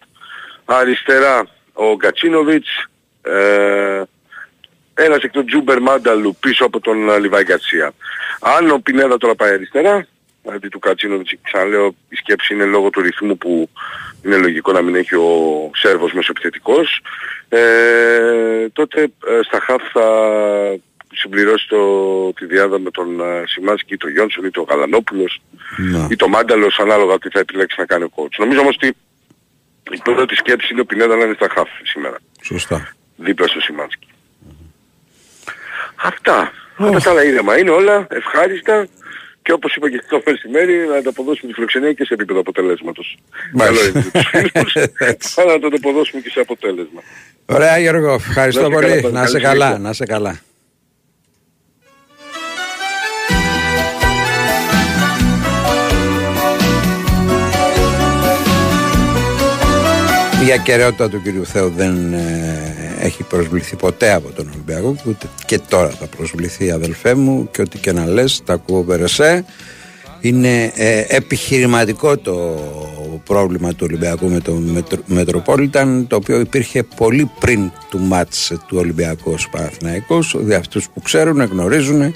αριστερά 0.66 1.48
ο 1.74 1.96
Γκατσίνοβιτς, 1.96 2.88
ε, 3.22 4.02
ένας 4.94 5.24
εκ 5.24 5.32
των 5.32 5.46
Τζούμπερ 5.46 5.82
Μάνταλου 5.82 6.38
πίσω 6.40 6.66
από 6.66 6.80
τον 6.80 7.10
ε, 7.10 7.20
Λιβάη 7.20 7.44
Γκατσία. 7.44 7.92
Αν 8.42 8.70
ο 8.70 8.80
Πινέδα 8.80 9.18
τώρα 9.18 9.36
πάει 9.36 9.54
αριστερά, 9.54 10.08
αντί 10.54 10.68
του 10.68 10.80
Κατσίνοβιτς, 10.80 11.34
ξαναλέω 11.42 11.96
η 12.10 12.16
σκέψη 12.16 12.54
είναι 12.54 12.66
λόγω 12.66 12.90
του 12.90 13.02
ρυθμού 13.02 13.38
που 13.38 13.70
είναι 14.26 14.38
λογικό 14.38 14.72
να 14.72 14.82
μην 14.82 14.96
έχει 14.96 15.16
ο 15.16 15.70
Σέρβος 15.74 16.14
μεσοεπιθετικός, 16.14 17.02
ε, 17.50 18.70
τότε 18.74 19.02
ε, 19.02 19.40
στα 19.44 19.60
χαφ 19.60 19.82
θα 19.92 20.08
συμπληρώσει 21.14 21.68
το, 21.68 22.34
τη 22.34 22.46
διάδα 22.46 22.80
με 22.80 22.92
τον 22.92 23.20
ε, 23.20 23.44
Σιμάσκι 23.46 23.94
ή 23.94 23.98
τον 23.98 24.12
Γιόνσον 24.12 24.46
ή 24.46 24.52
τον 24.52 24.66
Γαλανόπουλος 24.70 25.42
ή 26.10 26.16
τον 26.16 26.30
Μάνταλος 26.30 26.80
ανάλογα 26.80 27.18
τι 27.18 27.30
θα 27.30 27.40
επιλέξει 27.40 27.80
να 27.80 27.86
κάνει 27.86 28.04
ο 28.04 28.10
coach. 28.16 28.36
Νομίζω 28.38 28.60
όμως 28.60 28.76
ότι 28.76 28.96
η 29.92 30.00
πρώτη 30.04 30.36
σκέψη 30.36 30.68
είναι 30.72 30.82
ο 30.82 30.86
Πινέδα 30.86 31.16
να 31.16 31.24
είναι 31.24 31.34
στα 31.34 31.48
χαφ 31.50 31.70
σήμερα. 31.84 32.18
Σωστά. 32.42 32.94
Δίπλα 33.16 33.48
στο 33.48 33.60
Σιμάνσκι. 33.60 34.08
Αυτά. 35.96 36.52
Αυτά 36.78 37.00
τα 37.00 37.10
άλλα 37.10 37.24
ήρεμα 37.24 37.58
είναι 37.58 37.70
όλα 37.70 38.08
ευχάριστα 38.10 38.88
και 39.42 39.52
όπως 39.52 39.76
είπα 39.76 39.90
και 39.90 40.02
το 40.10 40.22
μεσημέρι 40.26 40.88
να 40.88 40.96
ανταποδώσουμε 40.96 41.48
τη 41.48 41.54
φιλοξενία 41.54 41.94
και 41.94 42.06
σε 42.06 42.14
επίπεδο 42.14 42.40
αποτελέσματος. 42.40 43.18
Καλό 43.58 43.80
είναι 43.86 44.02
τους 44.12 44.28
φίλους, 44.32 45.38
αλλά 45.38 45.52
να 45.54 45.60
το 45.60 45.68
ανταποδώσουμε 45.68 46.22
και 46.22 46.30
σε 46.30 46.40
αποτέλεσμα. 46.40 47.02
Ωραία 47.46 47.78
Γιώργο, 47.78 48.14
ευχαριστώ 48.14 48.70
Να 48.70 48.80
είστε 48.80 48.88
πολύ. 48.88 49.02
καλά, 49.02 49.12
να 49.12 49.22
είσαι 49.24 49.32
καλή 49.32 49.44
καλά, 49.44 49.66
συνέχεια. 49.66 49.80
να 49.84 49.90
είσαι 49.90 50.06
καλά. 50.06 50.40
Η 60.48 60.52
ακαιρεότητα 60.52 61.10
του 61.10 61.22
κυρίου 61.22 61.46
Θεού 61.46 61.70
δεν 61.70 62.14
ε, 62.14 62.89
έχει 63.00 63.24
προσβληθεί 63.24 63.76
ποτέ 63.76 64.14
από 64.14 64.32
τον 64.32 64.48
Ολυμπιακό 64.48 64.96
και 64.96 65.10
ούτε 65.10 65.28
και 65.46 65.60
τώρα 65.70 65.90
θα 65.90 66.06
προσβληθεί 66.06 66.72
αδελφέ 66.72 67.14
μου 67.16 67.50
και 67.52 67.62
ό,τι 67.62 67.78
και 67.78 67.92
να 67.92 68.06
λες 68.06 68.42
τα 68.46 68.54
ακούω 68.54 68.84
Περεσέ 68.84 69.46
είναι 70.22 70.72
ε, 70.76 71.06
επιχειρηματικό 71.08 72.18
το 72.18 72.60
πρόβλημα 73.26 73.70
του 73.70 73.86
Ολυμπιακού 73.90 74.30
με 74.30 74.40
το 74.40 74.54
Μετρο- 74.54 75.04
Μετροπόλιταν 75.06 76.08
το 76.08 76.16
οποίο 76.16 76.40
υπήρχε 76.40 76.84
πολύ 76.84 77.32
πριν 77.40 77.72
του 77.90 78.00
μάτς 78.00 78.52
του 78.68 78.78
Ολυμπιακού 78.78 79.32
ως 79.32 79.50
Παναθηναϊκός. 79.50 80.36
Για 80.46 80.58
αυτούς 80.58 80.90
που 80.94 81.02
ξέρουν, 81.02 81.42
γνωρίζουν 81.44 82.02
ε, 82.02 82.14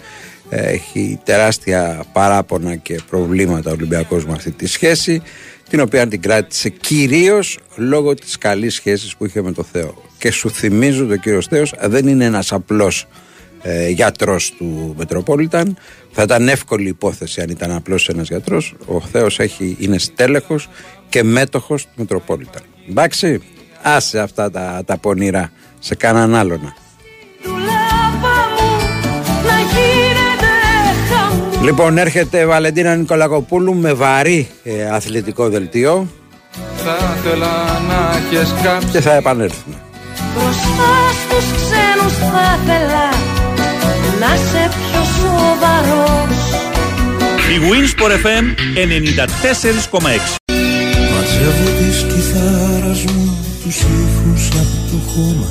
έχει 0.50 1.20
τεράστια 1.24 2.04
παράπονα 2.14 2.76
και 2.76 3.00
προβλήματα 3.10 3.70
ο 3.70 3.74
Ολυμπιακός 3.74 4.26
με 4.26 4.34
αυτή 4.34 4.52
τη 4.52 4.68
σχέση 4.68 5.22
την 5.74 5.82
οποία 5.82 6.07
την 6.07 6.21
κράτησε 6.21 6.69
κυρίως 6.69 7.59
λόγω 7.76 8.13
της 8.13 8.38
καλής 8.38 8.74
σχέσης 8.74 9.15
που 9.15 9.26
είχε 9.26 9.41
με 9.41 9.51
το 9.51 9.63
Θεό. 9.63 10.01
Και 10.17 10.32
σου 10.32 10.49
θυμίζω 10.49 11.05
το 11.05 11.17
κύριος 11.17 11.47
Θεός 11.47 11.74
δεν 11.82 12.07
είναι 12.07 12.26
ένας 12.26 12.51
απλός 12.51 13.07
ε, 13.61 13.89
γιατρός 13.89 14.53
του 14.57 14.93
Μετροπόλιταν. 14.97 15.78
Θα 16.11 16.21
ήταν 16.24 16.47
εύκολη 16.47 16.88
υπόθεση 16.88 17.41
αν 17.41 17.49
ήταν 17.49 17.71
απλώς 17.71 18.09
ένας 18.09 18.28
γιατρός. 18.28 18.76
Ο 18.86 19.01
Θεός 19.01 19.39
έχει, 19.39 19.78
είναι 19.80 19.97
στέλεχος 19.97 20.69
και 21.09 21.24
μέτοχος 21.24 21.84
του 21.84 21.91
Μετροπόλιταν. 21.95 22.61
Εντάξει 22.89 23.41
άσε 23.82 24.19
αυτά 24.19 24.51
τα, 24.51 24.82
τα 24.86 24.97
πονηρά 24.97 25.51
σε 25.80 25.95
κανέναν 25.95 26.36
άλλον 26.36 26.74
Λοιπόν, 31.64 31.97
έρχεται 31.97 32.45
Βαλεντίνα 32.45 32.95
Νικολακοπούλου 32.95 33.76
με 33.76 33.93
βαρύ 33.93 34.47
ε, 34.64 34.89
αθλητικό 34.89 35.49
δελτίο. 35.49 36.07
Θα 36.86 37.16
ήθελα 37.18 37.82
να 37.88 38.18
έχεις 38.18 38.53
κάψει 38.64 38.88
και 38.88 39.01
θα 39.01 39.14
επανέλθουμε. 39.14 39.76
Μπροστά 40.34 40.93
στους 41.22 41.45
ξένους 41.51 42.14
θα 42.18 42.59
ήθελα 42.64 43.05
να 44.20 44.36
σε 44.36 44.70
πιο 44.70 45.01
σοβαρός. 45.18 46.38
Η 47.53 47.57
Winsport 47.70 48.11
FM 48.26 48.45
94,6 48.76 50.36
Μαζεύω 51.11 51.70
της 51.80 52.05
κιθάρας 52.14 53.03
μου 53.03 53.38
τους 53.64 53.76
ήχους 53.76 54.47
από 54.47 54.91
το 54.91 55.11
χώμα. 55.11 55.49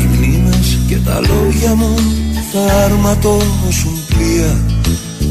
Οι 0.00 0.04
μνήμες 0.04 0.78
και 0.88 0.96
τα 1.04 1.20
λόγια 1.20 1.74
μου 1.74 1.94
θα 2.52 2.74
αρματώσουν 2.84 4.04
πλοία 4.34 4.56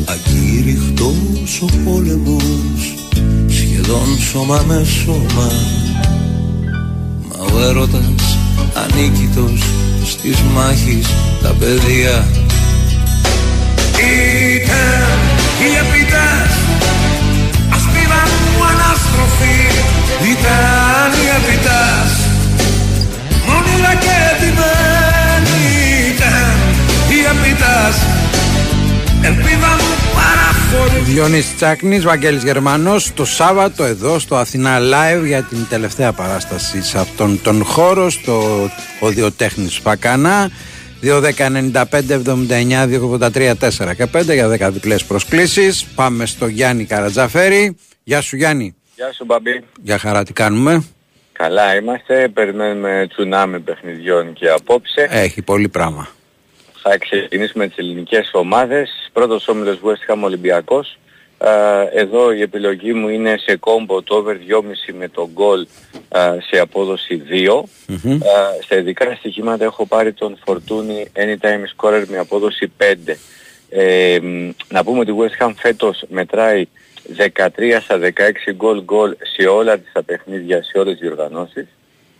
Ακήρυχτος 0.05 1.61
ο 1.61 1.65
πόλεμος 1.85 2.95
σχεδόν 3.47 4.17
σώμα 4.31 4.63
με 4.67 4.85
σώμα. 5.03 5.51
Μα 7.27 7.45
ο 7.53 7.59
έρωτας 7.69 8.37
ανίκητος 8.73 9.63
στις 10.05 10.39
μάχης 10.55 11.07
τα 11.41 11.49
παιδιά. 11.59 12.27
Ήταν 14.55 15.19
η 15.65 15.69
επιτάς 15.83 16.53
Ασπίδα 17.75 18.21
μου 18.55 18.63
αναστροφή. 18.71 19.59
Ήταν 20.33 21.09
η 21.23 21.27
επιτάς 21.39 22.11
Μόνιρα 23.47 23.93
και 24.03 24.42
Διονύς 31.03 31.55
Τσάκνης, 31.55 32.03
Βαγγέλης 32.03 32.43
Γερμανός 32.43 33.13
το 33.13 33.25
Σάββατο 33.25 33.83
εδώ 33.83 34.19
στο 34.19 34.35
Αθηνά 34.35 34.79
Live 34.79 35.25
για 35.25 35.41
την 35.41 35.67
τελευταία 35.69 36.13
παράσταση 36.13 36.83
σε 36.83 36.99
αυτόν 36.99 37.41
τον 37.43 37.63
χώρο 37.63 38.09
στο 38.09 38.69
Οδιοτέχνης 38.99 39.77
Φακανά. 39.77 40.49
2.10.95.79.283.4 41.03 43.95
και 43.95 44.07
5 44.13 44.33
για 44.33 44.67
10 44.67 44.71
διπλές 44.71 45.03
προσκλήσεις. 45.03 45.85
Πάμε 45.85 46.25
στο 46.25 46.47
Γιάννη 46.47 46.85
Καρατζαφέρη. 46.85 47.77
Γεια 48.03 48.21
σου 48.21 48.35
Γιάννη. 48.35 48.75
Γεια 48.95 49.13
σου 49.13 49.25
Μπαμπή. 49.25 49.63
Για 49.81 49.97
χαρά 49.97 50.23
τι 50.23 50.33
κάνουμε; 50.33 50.83
Καλά 51.31 51.75
είμαστε, 51.75 52.27
περιμένουμε 52.33 53.07
τσουνάμι 53.09 53.59
παιχνιδιών 53.59 54.33
και 54.33 54.49
απόψε. 54.49 55.07
Έχει 55.09 55.41
πολύ 55.41 55.69
πράγμα 55.69 56.07
Θα 56.85 56.97
ξεκινήσουμε 56.97 57.67
τις 57.67 57.77
ελληνικές 57.77 58.29
ομάδες. 58.33 59.09
Πρώτος 59.13 59.47
όμιλος 59.47 59.79
West 59.83 60.13
Ham 60.13 60.19
Ολυμπιακός. 60.23 60.97
Ε, 61.37 61.99
Εδώ 62.01 62.31
η 62.33 62.41
επιλογή 62.41 62.93
μου 62.93 63.07
είναι 63.09 63.37
σε 63.37 63.55
κόμπο 63.57 64.01
το 64.01 64.15
over 64.15 64.33
2,5 64.33 64.93
με 64.97 65.07
το 65.09 65.29
γκολ 65.33 65.67
ε, 66.09 66.37
σε 66.51 66.59
απόδοση 66.59 67.21
2. 67.29 67.63
Ε, 68.03 68.63
Στα 68.63 68.75
ειδικά 68.75 69.15
στοιχήματα 69.15 69.63
έχω 69.63 69.85
πάρει 69.85 70.13
τον 70.13 70.37
Φορτούνι 70.45 71.11
anytime 71.15 71.63
scorer 71.77 72.03
με 72.07 72.17
απόδοση 72.17 72.71
5. 72.77 73.15
Ε, 73.69 74.19
μ, 74.21 74.49
να 74.69 74.83
πούμε 74.83 74.99
ότι 74.99 75.11
η 75.11 75.15
West 75.19 75.43
Ham 75.45 75.51
φέτος 75.55 76.03
μετράει 76.07 76.67
13 77.17 77.79
στα 77.81 77.99
16 77.99 78.53
γκολ 78.55 78.83
γκολ 78.83 79.15
σε 79.35 79.47
όλα 79.47 79.77
τις 79.79 79.91
τα 79.91 80.03
παιχνίδια, 80.03 80.63
σε 80.63 80.77
όλες 80.77 80.91
τις 80.97 81.01
διοργανώσεις. 81.07 81.65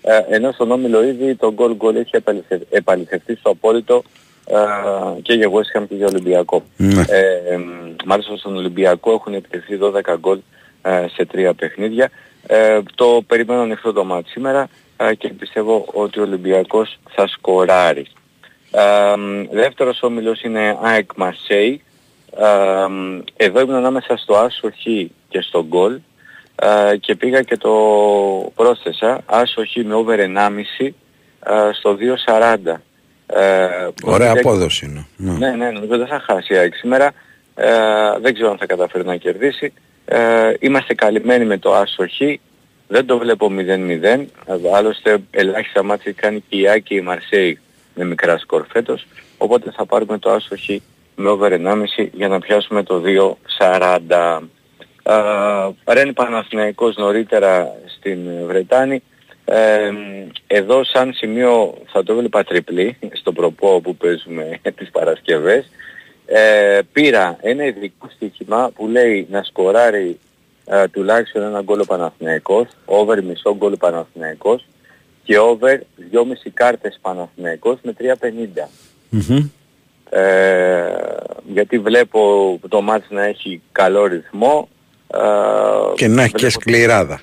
Ε, 0.01 0.35
ενώ 0.35 0.51
στον 0.51 0.71
Όμιλο 0.71 1.03
ήδη 1.03 1.35
το 1.35 1.53
γκολ 1.53 1.75
γκολ 1.75 1.95
έχει 1.95 2.15
επαληθευ- 2.15 2.73
επαληθευτεί 2.75 3.35
στο 3.35 3.49
απόλυτο 3.49 4.03
ε, 4.05 4.09
και 5.21 5.33
για 5.33 5.49
West 5.49 5.79
Ham 5.79 5.83
και 5.89 5.95
για 5.95 6.07
Ολυμπιακό. 6.07 6.63
Ε, 7.07 7.57
μ, 7.57 7.95
μάλιστα 8.05 8.37
στον 8.37 8.55
Ολυμπιακό 8.55 9.11
έχουν 9.11 9.33
επιτευχθεί 9.33 9.79
12 9.81 10.15
γκολ 10.19 10.39
ε, 10.81 11.05
σε 11.13 11.25
τρία 11.25 11.53
παιχνίδια. 11.53 12.09
Ε, 12.47 12.79
το 12.95 13.23
περιμένω 13.27 13.61
ανοιχτό 13.61 13.93
το 13.93 14.03
μάτι 14.03 14.29
σήμερα 14.29 14.69
ε, 14.97 15.15
και 15.15 15.29
πιστεύω 15.29 15.85
ότι 15.93 16.19
ο 16.19 16.21
Ολυμπιακός 16.23 16.99
θα 17.09 17.27
σκοράρει. 17.27 18.05
Ε, 18.71 19.15
μ, 19.17 19.43
δεύτερος 19.51 20.03
όμιλος 20.03 20.41
είναι 20.41 20.77
ΑΕΚ 20.81 21.09
Marseille. 21.17 21.75
Ε, 22.37 22.87
μ, 22.87 23.19
εδώ 23.35 23.59
ήμουν 23.59 23.75
ανάμεσα 23.75 24.17
στο 24.17 24.35
άσο 24.35 24.69
χ 24.69 24.83
και 25.29 25.41
στο 25.41 25.65
γκολ 25.65 25.99
ε, 26.55 26.97
και 26.97 27.15
πήγα 27.15 27.41
και 27.41 27.57
το 27.57 27.71
πρόσθεσα 28.55 29.21
άσο 29.25 29.61
χ 29.65 29.75
με 29.85 29.93
over 29.93 30.17
1,5 30.17 30.89
ε, 31.43 31.69
στο 31.73 31.97
2,40. 32.25 32.73
Ε, 33.35 33.87
Ωραία 34.03 34.27
νομίζω- 34.27 34.49
απόδοση 34.49 34.85
είναι 34.85 35.05
ναι, 35.37 35.49
ναι, 35.51 35.69
νομίζω 35.69 35.97
δεν 35.97 36.07
θα 36.07 36.19
χάσει 36.19 36.53
η 36.53 36.57
ΑΕΚ 36.57 36.75
σήμερα. 36.75 37.11
Ε, 37.55 37.67
δεν 38.21 38.33
ξέρω 38.33 38.49
αν 38.49 38.57
θα 38.57 38.65
καταφέρει 38.65 39.05
να 39.05 39.15
κερδίσει. 39.15 39.73
Ε, 40.05 40.53
είμαστε 40.59 40.93
καλυμμένοι 40.93 41.45
με 41.45 41.57
το 41.57 41.73
άσο 41.75 42.03
χ. 42.07 42.19
Δεν 42.87 43.05
το 43.05 43.17
βλέπω 43.17 43.49
0-0. 43.51 44.27
Ε, 44.45 44.75
Άλλωστε 44.75 45.17
ελάχιστα 45.31 45.83
μάτια 45.83 46.11
έχει 46.11 46.19
κάνει 46.19 46.43
και 46.49 46.57
η 46.57 46.67
ΑΕΚ 46.67 46.83
και 46.83 46.95
η 46.95 47.01
Μαρσέη 47.01 47.59
με 47.95 48.05
μικρά 48.05 48.37
σκορ 48.37 48.65
φέτος. 48.71 49.05
Οπότε 49.37 49.71
θα 49.75 49.85
πάρουμε 49.85 50.17
το 50.17 50.31
άσο 50.31 50.55
χ 50.55 50.69
με 51.15 51.29
over 51.29 51.51
1,5 51.51 52.09
για 52.13 52.27
να 52.27 52.39
πιάσουμε 52.39 52.83
το 52.83 53.01
2-40. 53.59 54.43
Ε, 55.03 55.93
Ρεν 55.93 56.13
Παναθηναϊκός 56.13 56.95
νωρίτερα 56.95 57.67
στην 57.97 58.19
Βρετάνη. 58.47 59.03
Ε, 59.45 59.91
εδώ 60.47 60.83
σαν 60.83 61.13
σημείο 61.13 61.73
θα 61.91 62.03
το 62.03 62.13
έβλεπα 62.13 62.43
τριπλή 62.43 62.97
στο 63.13 63.31
προπό 63.31 63.81
που 63.81 63.95
παίζουμε 63.95 64.59
τις 64.77 64.89
Παρασκευές. 64.91 65.69
ε, 66.25 66.79
πήρα 66.91 67.37
ένα 67.41 67.65
ειδικό 67.65 68.09
στοίχημα 68.15 68.71
που 68.75 68.87
λέει 68.87 69.27
να 69.29 69.43
σκοράρει 69.43 70.19
ε, 70.65 70.87
τουλάχιστον 70.87 71.41
ένα 71.41 71.61
γκολ 71.61 71.79
ο 71.79 71.85
Παναθηναϊκός, 71.85 72.67
over 72.85 73.23
μισό 73.23 73.55
γκολ 73.55 73.73
ο 73.73 73.77
Παναθηναϊκός 73.77 74.65
και 75.23 75.37
over 75.39 75.79
2,5 76.11 76.51
κάρτες 76.53 76.97
Παναθηναϊκός 77.01 77.77
με 77.81 77.93
3,50. 77.99 78.67
Ε, 80.09 80.95
γιατί 81.53 81.79
βλέπω 81.79 82.59
το 82.69 82.81
μάτς 82.81 83.05
να 83.09 83.23
έχει 83.23 83.61
καλό 83.71 84.05
ρυθμό. 84.05 84.69
ε, 85.07 85.17
Και 85.95 86.07
να 86.07 86.21
έχει 86.23 86.31
και 86.33 86.37
βλέπω- 86.45 86.61
σκληράδα. 86.61 87.21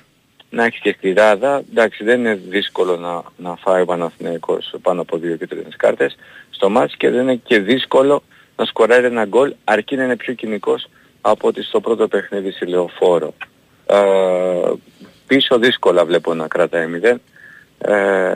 Να 0.51 0.63
έχεις 0.65 0.79
και 0.79 0.95
σκληράδα. 0.97 1.63
Εντάξει, 1.71 2.03
δεν 2.03 2.19
είναι 2.19 2.39
δύσκολο 2.49 2.97
να, 2.97 3.23
να 3.49 3.55
φάει 3.55 3.81
ο 3.81 3.85
Παναθηναϊκός 3.85 4.73
πάνω 4.81 5.01
από 5.01 5.17
δύο 5.17 5.35
και 5.35 5.47
τρεις 5.47 5.75
κάρτες 5.77 6.15
στο 6.49 6.69
μάτς 6.69 6.95
και 6.95 7.09
δεν 7.09 7.21
είναι 7.21 7.35
και 7.35 7.59
δύσκολο 7.59 8.23
να 8.55 8.65
σκοράρει 8.65 9.05
ένα 9.05 9.25
γκολ 9.25 9.53
αρκεί 9.63 9.95
να 9.95 10.03
είναι 10.03 10.15
πιο 10.15 10.33
κοινικός 10.33 10.87
από 11.21 11.47
ότι 11.47 11.63
στο 11.63 11.79
πρώτο 11.79 12.07
παιχνίδι 12.07 12.51
στη 12.51 12.65
Λεωφόρο. 12.65 13.33
Ε, 13.85 14.71
πίσω 15.27 15.59
δύσκολα 15.59 16.05
βλέπω 16.05 16.33
να 16.33 16.47
κρατάει 16.47 16.87
0 17.03 17.15
ε, 17.77 18.35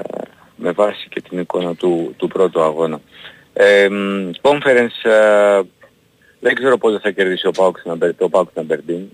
με 0.56 0.72
βάση 0.72 1.08
και 1.10 1.22
την 1.22 1.40
εικόνα 1.40 1.76
του, 1.76 2.14
του 2.18 2.28
πρώτου 2.28 2.62
αγώνα. 2.62 3.02
Ε, 3.54 3.90
μ, 3.90 4.30
conference 4.42 5.10
ε, 5.10 5.62
δεν 6.40 6.56
ξέρω 6.56 6.78
πότε 6.78 7.00
θα 7.00 7.12
κερδίσει 7.12 7.48
ο 7.48 7.52
Πάουκ 7.52 7.80
στην 7.80 7.92
Αμπερ- 7.92 8.16
το 8.16 8.30
Πάουκ 8.30 8.50
στην 8.50 8.62
Αμπερντίν. 8.62 9.10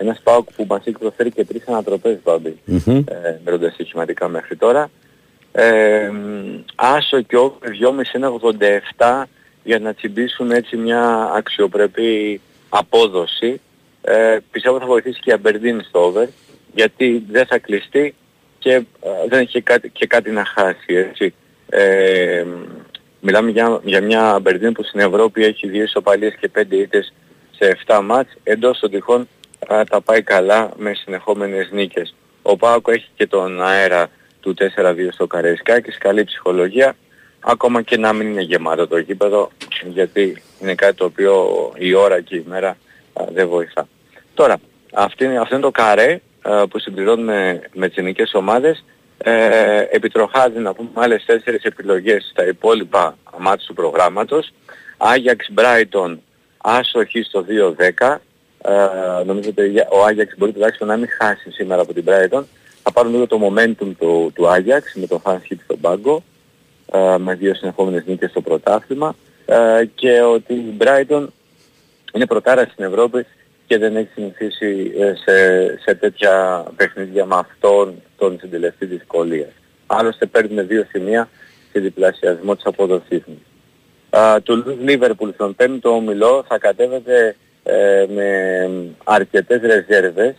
Ε, 0.00 0.04
ένας 0.04 0.20
Πάουκ 0.22 0.52
που 0.56 0.64
μας 0.68 0.80
έχει 0.84 0.98
προσφέρει 0.98 1.30
και 1.30 1.44
τρεις 1.44 1.66
ανατροπές 1.66 2.18
Μπάμπη, 2.24 2.58
Μμμ. 2.64 2.96
ε, 2.96 3.40
μετρώντας 3.44 3.72
στοιχηματικά 3.72 4.28
μέχρι 4.28 4.56
τώρα. 4.56 4.90
Ε, 5.52 6.08
μ, 6.08 6.62
άσο 6.74 7.20
και 7.20 7.36
over 7.36 7.68
2,5 7.68 8.14
είναι 8.14 8.26
87 8.96 9.22
για 9.64 9.78
να 9.78 9.94
τσιμπήσουν 9.94 10.50
έτσι 10.50 10.76
μια 10.76 11.30
αξιοπρεπή 11.34 12.40
απόδοση. 12.68 13.60
Ε, 14.02 14.38
πιστεύω 14.50 14.78
θα 14.78 14.86
βοηθήσει 14.86 15.20
και 15.20 15.30
η 15.30 15.32
Αμπερντίν 15.32 15.82
στο 15.82 16.04
over 16.04 16.26
γιατί 16.74 17.24
δεν 17.30 17.46
θα 17.46 17.58
κλειστεί 17.58 18.14
και 18.58 18.72
ε, 18.72 18.84
δεν 19.28 19.40
έχει 19.40 19.60
κάτι, 19.60 19.88
και 19.88 20.06
κάτι 20.06 20.30
να 20.30 20.44
χάσει 20.44 20.94
έτσι. 20.94 21.34
Ε, 21.68 22.44
μιλάμε 23.20 23.50
για, 23.50 23.80
για 23.84 24.00
μια 24.00 24.30
Αμπερντίν 24.30 24.72
που 24.72 24.82
στην 24.82 25.00
Ευρώπη 25.00 25.44
έχει 25.44 25.68
δύο 25.68 25.82
ισοπαλίες 25.82 26.34
και 26.40 26.48
πέντε 26.48 26.76
ήττες 26.76 27.12
σε 27.50 27.78
7 27.86 28.00
μάτς 28.04 28.32
εντός 28.42 28.78
των 28.78 28.90
τυχών 28.90 29.28
α, 29.68 29.84
τα 29.84 30.00
πάει 30.00 30.22
καλά 30.22 30.70
με 30.76 30.94
συνεχόμενες 30.94 31.68
νίκες. 31.72 32.14
Ο 32.42 32.56
Πάοκ 32.56 32.86
έχει 32.88 33.08
και 33.14 33.26
τον 33.26 33.62
αέρα 33.62 34.08
του 34.40 34.54
4-2 34.76 35.08
στο 35.12 35.26
Καραϊσκάκης, 35.26 35.98
καλή 35.98 36.24
ψυχολογία, 36.24 36.96
ακόμα 37.40 37.82
και 37.82 37.96
να 37.96 38.12
μην 38.12 38.26
είναι 38.28 38.42
γεμάτο 38.42 38.86
το 38.88 38.98
γήπεδο, 38.98 39.50
γιατί 39.86 40.42
είναι 40.60 40.74
κάτι 40.74 40.94
το 40.96 41.04
οποίο 41.04 41.48
η 41.76 41.94
ώρα 41.94 42.20
και 42.20 42.36
η 42.36 42.44
μέρα 42.48 42.68
α, 43.12 43.24
δεν 43.32 43.48
βοηθά. 43.48 43.88
Τώρα, 44.34 44.56
αυτή, 44.94 45.24
είναι- 45.24 45.38
αυτό 45.38 45.54
είναι 45.54 45.64
το 45.64 45.70
καρέ 45.70 46.20
α, 46.42 46.68
που 46.68 46.78
συμπληρώνουμε 46.78 47.60
με 47.72 47.88
τις 47.88 47.96
ελληνικές 47.96 48.34
ομάδες. 48.34 48.84
Ε, 49.22 49.80
επιτροχάζει 49.90 50.58
να 50.58 50.74
πούμε 50.74 50.88
άλλες 50.94 51.24
τέσσερις 51.24 51.62
επιλογές 51.62 52.28
στα 52.30 52.46
υπόλοιπα 52.46 53.16
μάτια 53.38 53.66
του 53.66 53.74
προγράμματος. 53.74 54.50
Άγιαξ 54.96 55.48
Brighton 55.56 56.16
άσοχη 56.58 57.22
στο 57.22 57.42
2-10. 57.42 58.20
Ε, 58.62 59.24
νομίζω 59.24 59.48
ότι 59.48 59.62
ο 59.90 60.04
Άγιαξ 60.04 60.34
μπορεί 60.38 60.52
τουλάχιστον 60.52 60.88
να 60.88 60.96
μην 60.96 61.08
χάσει 61.18 61.50
σήμερα 61.50 61.82
από 61.82 61.92
την 61.92 62.04
Brighton. 62.06 62.42
Θα 62.82 62.92
πάρουν 62.92 63.12
λίγο 63.12 63.26
το 63.26 63.40
momentum 63.42 63.92
του, 63.98 64.30
του 64.34 64.48
Άγιαξ 64.48 64.94
με 64.94 65.06
το 65.06 65.20
fan 65.24 65.34
hit 65.34 65.56
στον 65.64 65.80
πάγκο 65.80 66.22
ε, 66.92 67.18
με 67.18 67.34
δύο 67.34 67.54
συνεχόμενες 67.54 68.02
νίκες 68.06 68.30
στο 68.30 68.40
πρωτάθλημα 68.40 69.14
ε, 69.46 69.84
και 69.94 70.20
ότι 70.20 70.54
η 70.54 70.76
Brighton 70.78 71.26
είναι 72.12 72.26
πρωτάρα 72.26 72.68
στην 72.72 72.84
Ευρώπη 72.84 73.26
και 73.66 73.78
δεν 73.78 73.96
έχει 73.96 74.08
συνηθίσει 74.14 74.92
ε, 74.98 75.12
σε, 75.14 75.66
σε 75.80 75.94
τέτοια 75.94 76.64
παιχνίδια 76.76 77.24
με 77.24 77.36
αυτόν 77.36 77.94
τον 78.18 78.38
συντελεστή 78.40 78.86
δυσκολίας. 78.86 79.50
Άλλωστε 79.86 80.26
παίρνουν 80.26 80.66
δύο 80.66 80.86
σημεία 80.90 81.28
σε 81.72 81.80
διπλασιασμό 81.80 82.54
της 82.54 82.64
απόδοσής 82.64 83.22
μου. 83.26 83.42
Το 84.42 84.64
Liverpool 84.86 85.30
στον 85.34 85.54
πέμπτο 85.54 85.94
ομιλό 85.94 86.44
θα 86.48 86.58
κατέβεται 86.58 87.36
ε, 87.62 88.06
με 88.08 88.70
αρκετές 89.04 89.60
ρεζέρβες. 89.60 90.34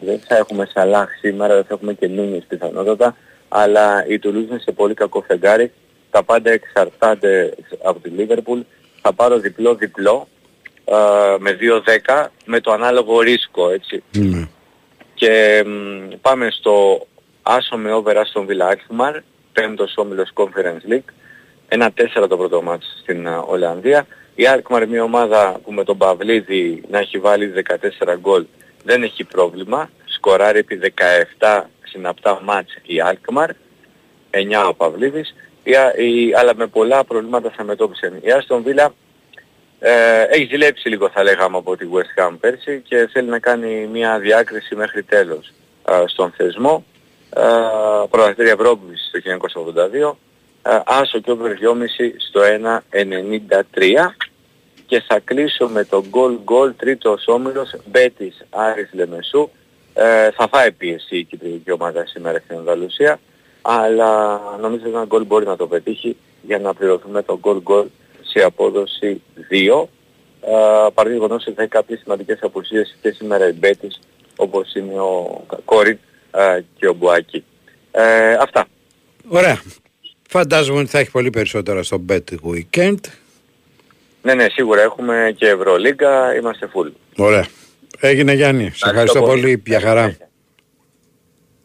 Δεν 0.00 0.20
θα 0.28 0.36
έχουμε 0.36 0.68
Σαλάχ 0.72 1.08
σήμερα, 1.20 1.54
δεν 1.54 1.64
θα 1.64 1.74
έχουμε 1.74 1.92
και 1.92 2.08
Νούνιες 2.08 2.44
πιθανότατα, 2.48 3.16
αλλά 3.48 4.06
η 4.06 4.20
Toulouse 4.22 4.48
είναι 4.48 4.58
σε 4.58 4.72
πολύ 4.72 4.94
κακό 4.94 5.24
φεγγάρι. 5.26 5.72
Τα 6.10 6.22
πάντα 6.22 6.50
εξαρτάται 6.50 7.54
από 7.82 8.00
τη 8.00 8.10
Liverpool. 8.18 8.60
Θα 9.02 9.12
πάρω 9.12 9.38
διπλό-διπλό 9.38 10.28
ε, 10.84 10.94
με 11.38 11.58
2-10 12.06 12.26
με 12.44 12.60
το 12.60 12.72
ανάλογο 12.72 13.20
ρίσκο, 13.20 13.70
έτσι. 13.70 14.02
Και 15.14 15.64
μ, 15.66 16.12
πάμε 16.20 16.50
στο 16.50 17.06
άσο 17.42 17.76
με 17.76 17.92
over 17.92 18.14
Aston 18.14 18.46
Villa 18.46 18.72
Alkmaar, 18.72 19.18
πέμπτος 19.52 19.94
όμιλος 19.96 20.30
Conference 20.34 20.92
League. 20.92 21.12
Ένα 21.68 21.92
4 22.22 22.28
το 22.28 22.36
πρώτο 22.36 22.62
μάτς 22.62 22.98
στην 23.02 23.28
α, 23.28 23.38
Ολλανδία. 23.38 24.06
Η 24.34 24.44
Alkmaar 24.46 24.86
μια 24.88 25.02
ομάδα 25.02 25.60
που 25.64 25.72
με 25.72 25.84
τον 25.84 25.98
Παυλίδη 25.98 26.82
να 26.90 26.98
έχει 26.98 27.18
βάλει 27.18 27.52
14 28.02 28.16
γκολ 28.20 28.44
δεν 28.84 29.02
έχει 29.02 29.24
πρόβλημα. 29.24 29.90
Σκοράρει 30.04 30.58
επί 30.58 30.80
17 31.38 31.62
συναπτά 31.84 32.40
μάτς 32.44 32.74
η 32.82 32.94
Alkmaar. 33.04 33.48
9 34.30 34.68
ο 34.68 34.74
Παυλίδης. 34.74 35.34
Η, 35.62 35.74
Α- 35.74 35.94
η, 35.96 36.34
αλλά 36.34 36.54
με 36.54 36.66
πολλά 36.66 37.04
προβλήματα 37.04 37.50
θα 37.56 37.64
μετώπισε. 37.64 38.12
Η 38.20 38.26
Aston 38.26 38.62
Villa 38.66 38.88
ε, 39.78 40.22
έχει 40.28 40.44
ζηλέψει 40.44 40.88
λίγο 40.88 41.10
θα 41.10 41.22
λέγαμε 41.22 41.56
από 41.56 41.76
τη 41.76 41.86
West 41.92 42.22
Ham 42.22 42.32
πέρσι 42.40 42.82
και 42.88 43.08
θέλει 43.12 43.28
να 43.28 43.38
κάνει 43.38 43.88
μια 43.92 44.18
διάκριση 44.18 44.74
μέχρι 44.74 45.02
τέλος 45.02 45.52
ε, 45.88 46.02
στον 46.06 46.32
θεσμό. 46.36 46.84
Ε, 47.36 47.42
Πρωταθλήτρια 48.10 48.52
Ευρώπης 48.52 49.10
το 49.12 49.20
1982. 50.10 50.16
Ε, 50.66 50.80
άσο 50.86 51.18
και 51.18 51.30
over 51.30 51.50
2,5 51.50 52.12
στο 52.28 52.40
1,93 52.90 54.14
και 54.86 55.00
θα 55.00 55.20
κλείσω 55.24 55.68
με 55.68 55.84
το 55.84 56.04
goal 56.10 56.38
goal 56.44 56.72
τρίτος 56.76 57.24
όμιλος 57.26 57.76
Μπέτης 57.86 58.44
Άρης 58.50 58.90
Λεμεσού. 58.92 59.50
Ε, 59.94 60.30
θα 60.30 60.48
φάει 60.48 60.72
πίεση 60.72 61.16
η 61.16 61.24
κυπριακή 61.24 61.70
ομάδα 61.70 62.06
σήμερα 62.06 62.38
στην 62.38 62.56
Ανδαλουσία 62.56 63.18
αλλά 63.62 64.40
νομίζω 64.60 64.82
ότι 64.86 64.94
ένα 64.94 65.04
γκολ 65.04 65.24
μπορεί 65.24 65.46
να 65.46 65.56
το 65.56 65.66
πετύχει 65.66 66.16
για 66.42 66.58
να 66.58 66.74
πληρωθούμε 66.74 67.22
το 67.22 67.40
goal 67.42 67.62
goal 67.64 67.86
σε 68.22 68.44
απόδοση 68.44 69.22
2. 69.50 69.84
Ε, 70.40 70.52
παρά 70.94 71.08
το 71.08 71.10
γεγονός 71.10 71.46
ότι 71.46 71.56
θα 71.56 71.62
έχει 71.62 71.70
κάποιες 71.70 71.98
σημαντικές 71.98 72.38
απουσίες 72.42 72.96
και 73.02 73.10
σήμερα 73.10 73.48
η 73.48 73.52
Μπέτης 73.52 73.98
όπως 74.36 74.74
είναι 74.74 75.00
ο 75.00 75.44
Κόριν 75.64 75.98
ε, 76.30 76.60
και 76.78 76.88
ο 76.88 76.94
Μπουάκη. 76.94 77.44
Ε, 77.90 78.32
αυτά. 78.32 78.66
Ωραία. 79.28 79.62
Φαντάζομαι 80.36 80.78
ότι 80.78 80.88
θα 80.88 80.98
έχει 80.98 81.10
πολύ 81.10 81.30
περισσότερα 81.30 81.82
στο 81.82 82.04
Bet 82.08 82.24
Weekend. 82.42 82.98
Ναι, 84.22 84.34
ναι, 84.34 84.46
σίγουρα 84.48 84.82
έχουμε 84.82 85.34
και 85.36 85.46
Ευρωλίγκα, 85.48 86.34
είμαστε 86.34 86.70
full. 86.74 86.92
Ωραία. 87.16 87.46
Έγινε 87.98 88.32
Γιάννη. 88.32 88.70
Σε 88.74 88.88
ευχαριστώ 88.88 89.20
πολύ. 89.20 89.40
πολύ. 89.40 89.58
Πια 89.58 89.80
χαρά. 89.80 90.16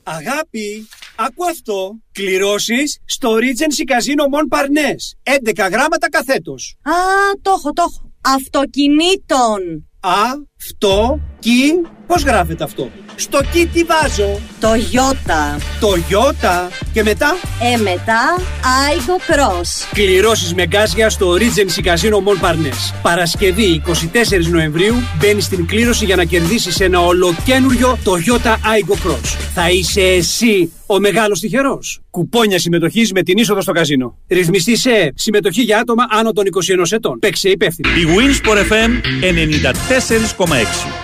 Αγάπη, 0.04 0.88
άκου 1.16 1.46
αυτό. 1.50 2.00
Κληρώσεις 2.12 3.02
στο 3.06 3.36
Regency 3.36 3.92
Casino 3.92 4.24
Mon 4.34 4.58
Parnes. 4.58 5.34
11 5.64 5.70
γράμματα 5.72 6.10
καθέτος. 6.10 6.78
Α, 6.82 6.92
το 7.42 7.52
έχω, 7.58 7.74
το 7.74 7.84
έχω. 7.88 8.14
Αυτοκινήτων. 8.22 9.90
Α, 10.00 10.24
αυτό, 10.62 11.20
κι, 11.40 11.82
πώς 12.08 12.24
γράφεται 12.24 12.64
αυτό; 12.64 12.90
Στο 13.16 13.40
κι 13.52 13.66
τι 13.66 13.84
βάζω; 13.84 14.40
Το 14.60 14.70
Ιώτα. 14.92 15.58
Το 15.80 15.96
Ιώτα. 16.10 16.70
Και 16.94 17.04
μετά; 17.04 17.36
Ε, 17.74 17.78
μετά, 17.78 18.36
Aigo 18.62 19.32
Cross. 19.32 19.88
Κληρώσεις 19.94 20.54
με 20.54 20.66
γκάζια 20.68 21.10
στο 21.10 21.34
Regency 21.34 21.86
Casino 21.86 22.16
Mon 22.16 22.46
Parnes. 22.46 22.94
Παρασκευή 23.02 23.82
24 23.86 23.92
Νοεμβρίου 24.52 24.96
μπαίνεις 25.20 25.46
στην 25.46 25.66
κλήρωση 25.66 26.06
για 26.06 26.16
να 26.16 26.24
κερδίσεις 26.24 26.80
ένα 26.80 27.00
ολοκένουριο 27.00 27.98
Toyota 28.06 28.52
Aigo 28.52 28.94
Cross. 28.94 29.38
Θα 29.54 29.70
είσαι 29.70 30.02
εσύ 30.02 30.72
ο 30.86 31.00
μεγάλος 31.00 31.40
τυχερός. 31.40 32.00
Κουπόνια 32.10 32.60
συμμετοχής 32.60 33.12
με 33.12 33.24
την 33.24 33.38
είσοδο 33.38 33.62
στο 33.62 33.72
καζίνο. 33.72 34.18
Ρυθμιστή 34.28 34.78
σε 34.78 35.14
συμμετοχή 35.16 35.62
για 35.62 35.80
άτομα 35.80 36.06
άνω 36.10 36.32
των 36.32 36.44
21 36.46 36.92
ετών. 36.92 37.20
Παίξε 37.20 37.50
υπεύθυνο. 37.50 37.90
Η 37.90 38.06
Winsport 38.16 38.58
FM 38.58 38.92
94,6 40.32 40.36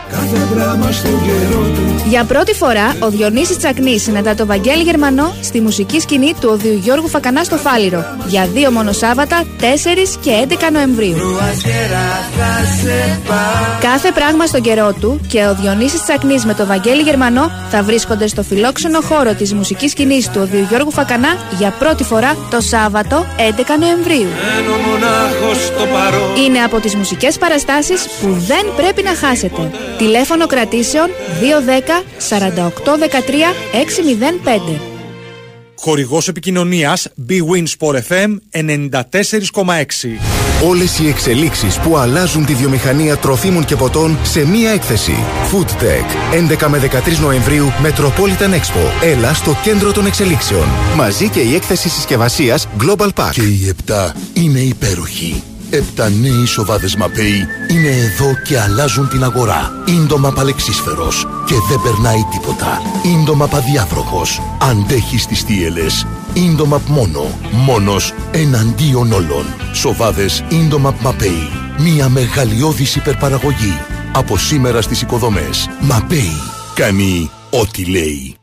Κάθε 0.09 0.37
δράμα 0.53 0.91
στον 0.91 1.23
καιρό 1.23 1.61
του 1.75 2.03
Για 2.09 2.23
πρώτη 2.23 2.53
φορά, 2.53 2.95
ο 2.99 3.09
Διονύσης 3.09 3.57
Τσακνής 3.57 4.01
συναντά 4.01 4.35
το 4.35 4.45
Βαγγέλη 4.45 4.83
Γερμανό 4.83 5.33
στη 5.41 5.61
μουσική 5.61 5.99
σκηνή 5.99 6.33
του 6.39 6.49
Οδείου 6.51 6.77
Γιώργου 6.83 7.07
Φακανά 7.07 7.43
στο 7.43 7.55
Φάληρο 7.55 8.05
για 8.27 8.47
δύο 8.53 8.71
μόνο 8.71 8.91
Σάββατα, 8.91 9.43
4 9.59 10.17
και 10.21 10.47
11 10.49 10.71
Νοεμβρίου. 10.71 11.15
Κάθε 13.81 14.11
πράγμα 14.11 14.45
στον 14.45 14.61
καιρό 14.61 14.93
του 14.99 15.19
και 15.27 15.45
ο 15.45 15.55
Διονύσης 15.55 16.01
Τσακνής 16.03 16.45
με 16.45 16.53
το 16.53 16.65
Βαγγέλη 16.65 17.01
Γερμανό 17.01 17.51
θα 17.69 17.83
βρίσκονται 17.83 18.27
στο 18.27 18.43
φιλόξενο 18.43 19.01
χώρο 19.01 19.33
της 19.33 19.53
μουσικής 19.53 19.91
σκηνής 19.91 20.29
του 20.29 20.39
Οδείου 20.41 20.65
Γιώργου 20.69 20.91
Φακανά 20.91 21.37
για 21.57 21.73
πρώτη 21.79 22.03
φορά 22.03 22.35
το 22.49 22.61
Σάββατο 22.61 23.25
11 23.37 23.41
Νοεμβρίου. 23.79 24.27
Μένω 24.27 24.75
μονάχος 24.87 25.65
στο 25.65 25.85
παρόν 25.93 26.35
Είναι 26.45 26.59
από 26.59 26.79
τις 26.79 26.95
μουσικές 26.95 27.37
παραστάσεις 27.37 28.07
που 28.21 28.27
δεν 28.47 28.65
πρέπει 28.75 29.03
να 29.03 29.09
χάσετε. 29.09 29.34
Τηλέφωνο 29.97 30.47
κρατήσεων 30.47 31.07
210 31.07 32.03
48 32.29 32.97
13 32.97 33.05
605. 34.75 34.79
Χορηγός 35.77 36.27
επικοινωνίας 36.27 37.07
B-Win 37.29 37.63
Sport 37.77 37.95
FM 37.95 38.37
94,6. 38.51 40.19
Όλες 40.67 40.99
οι 40.99 41.07
εξελίξεις 41.07 41.79
που 41.79 41.97
αλλάζουν 41.97 42.45
τη 42.45 42.53
βιομηχανία 42.53 43.17
τροφίμων 43.17 43.65
και 43.65 43.75
ποτών 43.75 44.17
σε 44.23 44.47
μία 44.47 44.71
έκθεση. 44.71 45.15
Food 45.51 45.83
Tech. 45.83 46.35
11 46.63 46.67
με 46.67 46.79
13 46.79 47.19
Νοεμβρίου 47.21 47.71
Metropolitan 47.83 48.53
Expo. 48.53 49.03
Έλα 49.03 49.33
στο 49.33 49.57
κέντρο 49.63 49.91
των 49.91 50.05
εξελίξεων. 50.05 50.65
Μαζί 50.95 51.29
και 51.29 51.39
η 51.39 51.55
έκθεση 51.55 51.89
συσκευασίας 51.89 52.67
Global 52.79 53.09
Pack. 53.15 53.29
Και 53.31 53.41
οι 53.41 53.67
επτά 53.67 54.15
είναι 54.33 54.59
υπέροχοι. 54.59 55.43
Επτά 55.69 56.09
νέοι 56.09 56.45
σοβάδες 56.45 56.95
Μαπέι 56.95 57.47
είναι 57.67 57.87
εδώ 57.87 58.33
και 58.43 58.59
αλλάζουν 58.59 59.07
την 59.09 59.23
αγορά. 59.23 59.71
Ίντομα 59.85 60.31
παλεξίσφαιρος 60.31 61.27
και 61.45 61.55
δεν 61.69 61.81
περνάει 61.83 62.25
τίποτα. 62.31 62.81
Ίντομα 63.19 63.47
παδιάβροχος. 63.47 64.41
Αντέχει 64.61 65.17
στις 65.17 65.41
θύελες. 65.41 66.07
Ίντομα 66.33 66.81
μόνο. 66.87 67.39
Μόνος 67.51 68.13
εναντίον 68.31 69.11
όλων. 69.11 69.45
Σοβάδες 69.73 70.43
Ίντομα 70.49 70.95
Μαπέι. 71.01 71.49
Μια 71.77 72.09
μεγαλειώδης 72.09 72.95
υπερπαραγωγή. 72.95 73.77
Από 74.13 74.37
σήμερα 74.37 74.81
στις 74.81 75.01
οικοδομές. 75.01 75.69
Μαπέι. 75.79 76.41
Κάνει 76.75 77.29
ό,τι 77.49 77.85
λέει. 77.85 78.35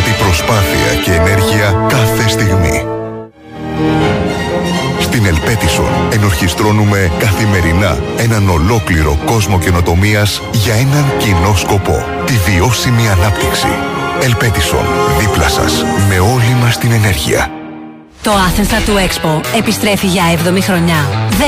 Απαιτεί 0.00 0.22
προσπάθεια 0.22 1.02
και 1.04 1.12
ενέργεια 1.12 1.86
κάθε 1.88 2.28
στιγμή. 2.28 2.86
Στην 5.00 5.26
Ελπέτισον 5.26 5.90
ενορχιστρώνουμε 6.12 7.12
καθημερινά 7.18 7.98
έναν 8.16 8.48
ολόκληρο 8.48 9.18
κόσμο 9.24 9.58
καινοτομίας 9.58 10.42
για 10.52 10.74
έναν 10.74 11.04
κοινό 11.18 11.54
σκοπό. 11.56 12.04
Τη 12.26 12.32
βιώσιμη 12.32 13.08
ανάπτυξη. 13.08 13.68
Ελπέτισον, 14.22 14.84
δίπλα 15.18 15.48
σας, 15.48 15.84
με 16.08 16.18
όλη 16.18 16.56
μας 16.60 16.78
την 16.78 16.92
ενέργεια. 16.92 17.59
Το 18.22 18.30
Athens 18.30 18.70
Tattoo 18.72 18.96
Expo 18.96 19.40
επιστρέφει 19.56 20.06
για 20.06 20.22
7η 20.34 20.62
χρονιά. 20.62 21.08
10, 21.30 21.42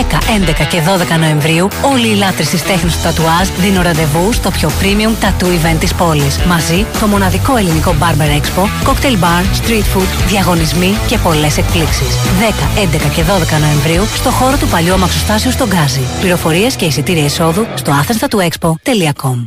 11 0.63 0.67
και 0.69 0.83
12 1.17 1.19
Νοεμβρίου 1.19 1.69
όλοι 1.93 2.09
οι 2.09 2.15
λάτρες 2.15 2.49
της 2.49 2.63
τέχνης 2.63 2.97
του 2.97 3.03
τατουάζ 3.03 3.49
δίνουν 3.59 3.83
ραντεβού 3.83 4.33
στο 4.33 4.51
πιο 4.51 4.71
premium 4.81 5.25
tattoo 5.25 5.47
event 5.47 5.77
της 5.79 5.95
πόλης. 5.95 6.39
Μαζί 6.39 6.87
το 7.01 7.07
μοναδικό 7.07 7.57
ελληνικό 7.57 7.95
Barber 8.01 8.41
Expo, 8.41 8.63
cocktail 8.89 9.13
bar, 9.13 9.43
street 9.61 9.97
food, 9.97 10.07
διαγωνισμοί 10.27 10.97
και 11.07 11.19
πολλές 11.19 11.59
εκπλήξεις. 11.59 12.17
10, 12.41 12.79
11 12.79 13.09
και 13.15 13.23
12 13.23 13.59
Νοεμβρίου 13.61 14.05
στο 14.15 14.31
χώρο 14.31 14.57
του 14.57 14.67
παλιού 14.67 14.93
αμαξοστάσιου 14.93 15.51
στον 15.51 15.69
Γκάζι. 15.69 16.03
Πληροφορίες 16.21 16.75
και 16.75 16.85
εισιτήρια 16.85 17.25
εισόδου 17.25 17.67
στο 17.75 17.93
athenstatuexpo.com 17.93 19.43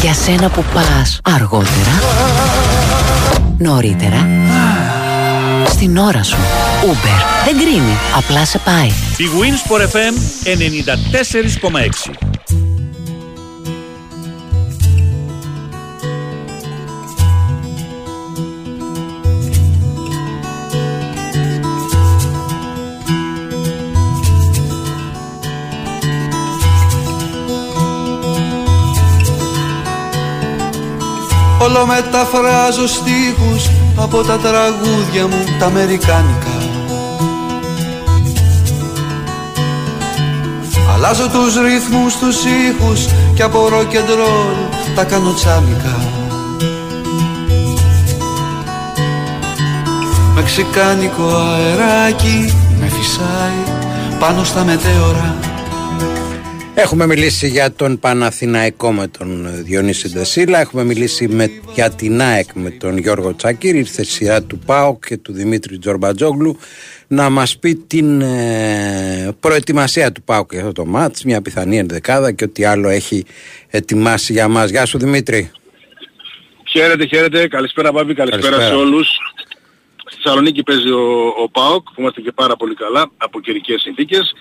Για 0.00 0.14
σένα 0.14 0.48
που 0.48 0.64
πας 0.74 1.20
αργότερα, 1.22 2.02
νωρίτερα, 3.58 4.26
στην 5.78 5.96
ώρα 5.96 6.22
σου. 6.22 6.36
Uber. 6.82 7.44
Δεν 7.44 7.58
κρίνει. 7.58 7.96
Απλά 8.16 8.44
σε 8.44 8.58
πάει. 8.58 8.86
Η 9.16 9.24
Wins 9.38 9.70
FM 9.72 10.14
94,6. 10.44 12.12
Όλο 31.60 31.86
μεταφράζω 31.86 32.86
στίχους 32.86 33.87
από 33.98 34.22
τα 34.22 34.38
τραγούδια 34.38 35.26
μου 35.26 35.44
τα 35.58 35.66
αμερικάνικα. 35.66 36.56
Αλλάζω 40.94 41.28
τους 41.28 41.54
ρυθμούς, 41.54 42.18
τους 42.18 42.36
ήχους 42.44 43.06
και 43.34 43.42
από 43.42 43.68
rock 43.72 43.94
and 43.94 44.10
roll 44.20 44.68
τα 44.94 45.04
κάνω 45.04 45.32
τσάμικα 45.32 45.96
Μεξικάνικο 50.34 51.26
αεράκι 51.36 52.54
με 52.80 52.88
φυσάει 52.88 53.78
πάνω 54.18 54.44
στα 54.44 54.64
μετέωρα 54.64 55.47
Έχουμε 56.80 57.06
μιλήσει 57.06 57.48
για 57.48 57.72
τον 57.72 57.98
Παναθηναϊκό 57.98 58.92
με 58.92 59.08
τον 59.08 59.48
Διονύση 59.64 60.08
Ντεσίλα, 60.08 60.60
έχουμε 60.60 60.84
μιλήσει 60.84 61.28
με, 61.28 61.50
για 61.74 61.90
την 61.90 62.20
ΑΕΚ 62.20 62.48
με 62.54 62.70
τον 62.70 62.98
Γιώργο 62.98 63.34
Τσάκηρ, 63.34 63.74
ήρθε 63.74 64.04
σειρά 64.04 64.42
του 64.42 64.58
ΠΑΟ 64.58 64.98
και 64.98 65.16
του 65.16 65.32
Δημήτρη 65.32 65.78
Τζορμπατζόγλου 65.78 66.58
να 67.06 67.30
μας 67.30 67.58
πει 67.58 67.74
την 67.74 68.20
ε, 68.20 69.36
προετοιμασία 69.40 70.12
του 70.12 70.22
ΠΑΟ 70.22 70.46
για 70.50 70.60
αυτό 70.60 70.72
το 70.72 70.84
μάτς, 70.84 71.24
μια 71.24 71.42
πιθανή 71.42 71.78
ενδεκάδα 71.78 72.32
και 72.32 72.44
ό,τι 72.44 72.64
άλλο 72.64 72.88
έχει 72.88 73.24
ετοιμάσει 73.68 74.32
για 74.32 74.48
μας. 74.48 74.70
Γεια 74.70 74.86
σου 74.86 74.98
Δημήτρη. 74.98 75.50
Χαίρετε, 76.68 77.06
χαίρετε. 77.06 77.48
Καλησπέρα 77.48 77.92
Μπάμπη, 77.92 78.14
καλησπέρα, 78.14 78.42
Καλησπέρα. 78.42 78.68
σε 78.68 78.84
όλους. 78.84 79.08
Στη 79.96 80.20
Θεσσαλονίκη 80.22 80.62
παίζει 80.62 80.90
ο, 80.90 81.34
ο 81.42 81.48
ΠΑΟΚ, 81.50 81.82
που 81.82 82.00
είμαστε 82.00 82.20
και 82.20 82.32
πάρα 82.32 82.56
πολύ 82.56 82.74
καλά 82.74 83.10
από 83.16 83.40
καιρικές 83.40 83.80
συνθήκες. 83.80 84.34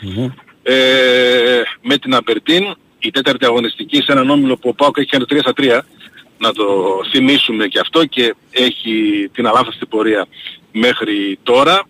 Ε, 0.69 1.61
με 1.81 1.97
την 1.97 2.15
Απερτίν, 2.15 2.75
η 2.99 3.11
τέταρτη 3.11 3.45
αγωνιστική 3.45 3.95
σε 4.01 4.11
έναν 4.11 4.29
όμιλο 4.29 4.57
που 4.57 4.69
ο 4.69 4.73
ΠΑΟΚ 4.73 4.97
έχει 4.97 5.07
κάνει 5.09 5.23
3 5.29 5.37
στα 5.39 5.53
3. 5.57 5.79
Να 6.39 6.51
το 6.53 6.65
θυμίσουμε 7.11 7.67
και 7.67 7.79
αυτό 7.79 8.05
και 8.05 8.35
έχει 8.51 9.29
την 9.33 9.47
αλάθαστη 9.47 9.85
πορεία 9.85 10.27
μέχρι 10.71 11.39
τώρα. 11.43 11.83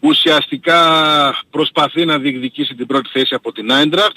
Ουσιαστικά 0.00 0.80
προσπαθεί 1.50 2.04
να 2.04 2.18
διεκδικήσει 2.18 2.74
την 2.74 2.86
πρώτη 2.86 3.08
θέση 3.12 3.34
από 3.34 3.52
την 3.52 3.72
Άιντραχτ. 3.72 4.16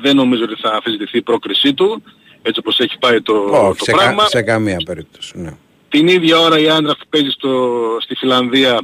Δεν 0.00 0.16
νομίζω 0.16 0.42
ότι 0.44 0.54
θα 0.60 0.70
αφισβητηθεί 0.70 1.18
η 1.18 1.22
πρόκρισή 1.22 1.74
του, 1.74 2.02
έτσι 2.42 2.60
όπως 2.60 2.78
έχει 2.78 2.98
πάει 2.98 3.20
το, 3.22 3.32
Όχι, 3.34 3.78
το 3.78 3.84
σε, 3.84 3.90
κα- 3.90 3.96
πράγμα. 3.96 4.26
σε 4.26 4.42
καμία 4.42 4.76
περίπτωση. 4.84 5.32
Ναι. 5.38 5.52
Την 5.88 6.08
ίδια 6.08 6.38
ώρα 6.38 6.58
η 6.58 6.68
Άντραχτ 6.68 7.00
παίζει 7.10 7.30
στο, 7.30 7.80
στη 8.00 8.14
Φιλανδία 8.14 8.80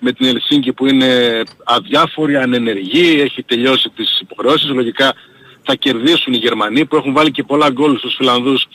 με 0.00 0.12
την 0.12 0.26
Ελσίνκη 0.26 0.72
που 0.72 0.86
είναι 0.86 1.42
αδιάφορη, 1.64 2.36
ανενεργή, 2.36 3.20
έχει 3.20 3.42
τελειώσει 3.42 3.88
τις 3.88 4.20
υποχρεώσεις. 4.20 4.68
Λογικά 4.68 5.14
θα 5.62 5.74
κερδίσουν 5.74 6.32
οι 6.32 6.36
Γερμανοί 6.36 6.86
που 6.86 6.96
έχουν 6.96 7.12
βάλει 7.12 7.30
και 7.30 7.42
πολλά 7.42 7.70
γκολ 7.70 7.98
στους 7.98 8.14
Φιλανδούς 8.16 8.66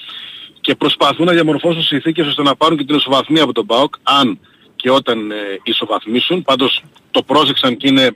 και 0.62 0.76
προσπαθούν 0.76 1.26
να 1.26 1.32
διαμορφώσουν 1.32 1.84
συνθήκες 1.84 2.28
ώστε 2.28 2.42
να 2.42 2.56
πάρουν 2.56 2.78
και 2.78 2.84
την 2.84 2.96
ισοβαθμία 2.96 3.44
από 3.44 3.54
τον 3.54 3.66
ΠΑΟΚ, 3.66 3.96
αν 4.04 4.40
και 4.76 4.92
όταν 4.92 5.32
ε, 5.32 5.36
ισοβαθμίσουν. 5.64 6.42
Πάντως 6.42 6.84
το 7.12 7.24
πρόσεξαν 7.24 7.78
και 7.78 7.88
είναι 7.88 8.06
ε, 8.06 8.14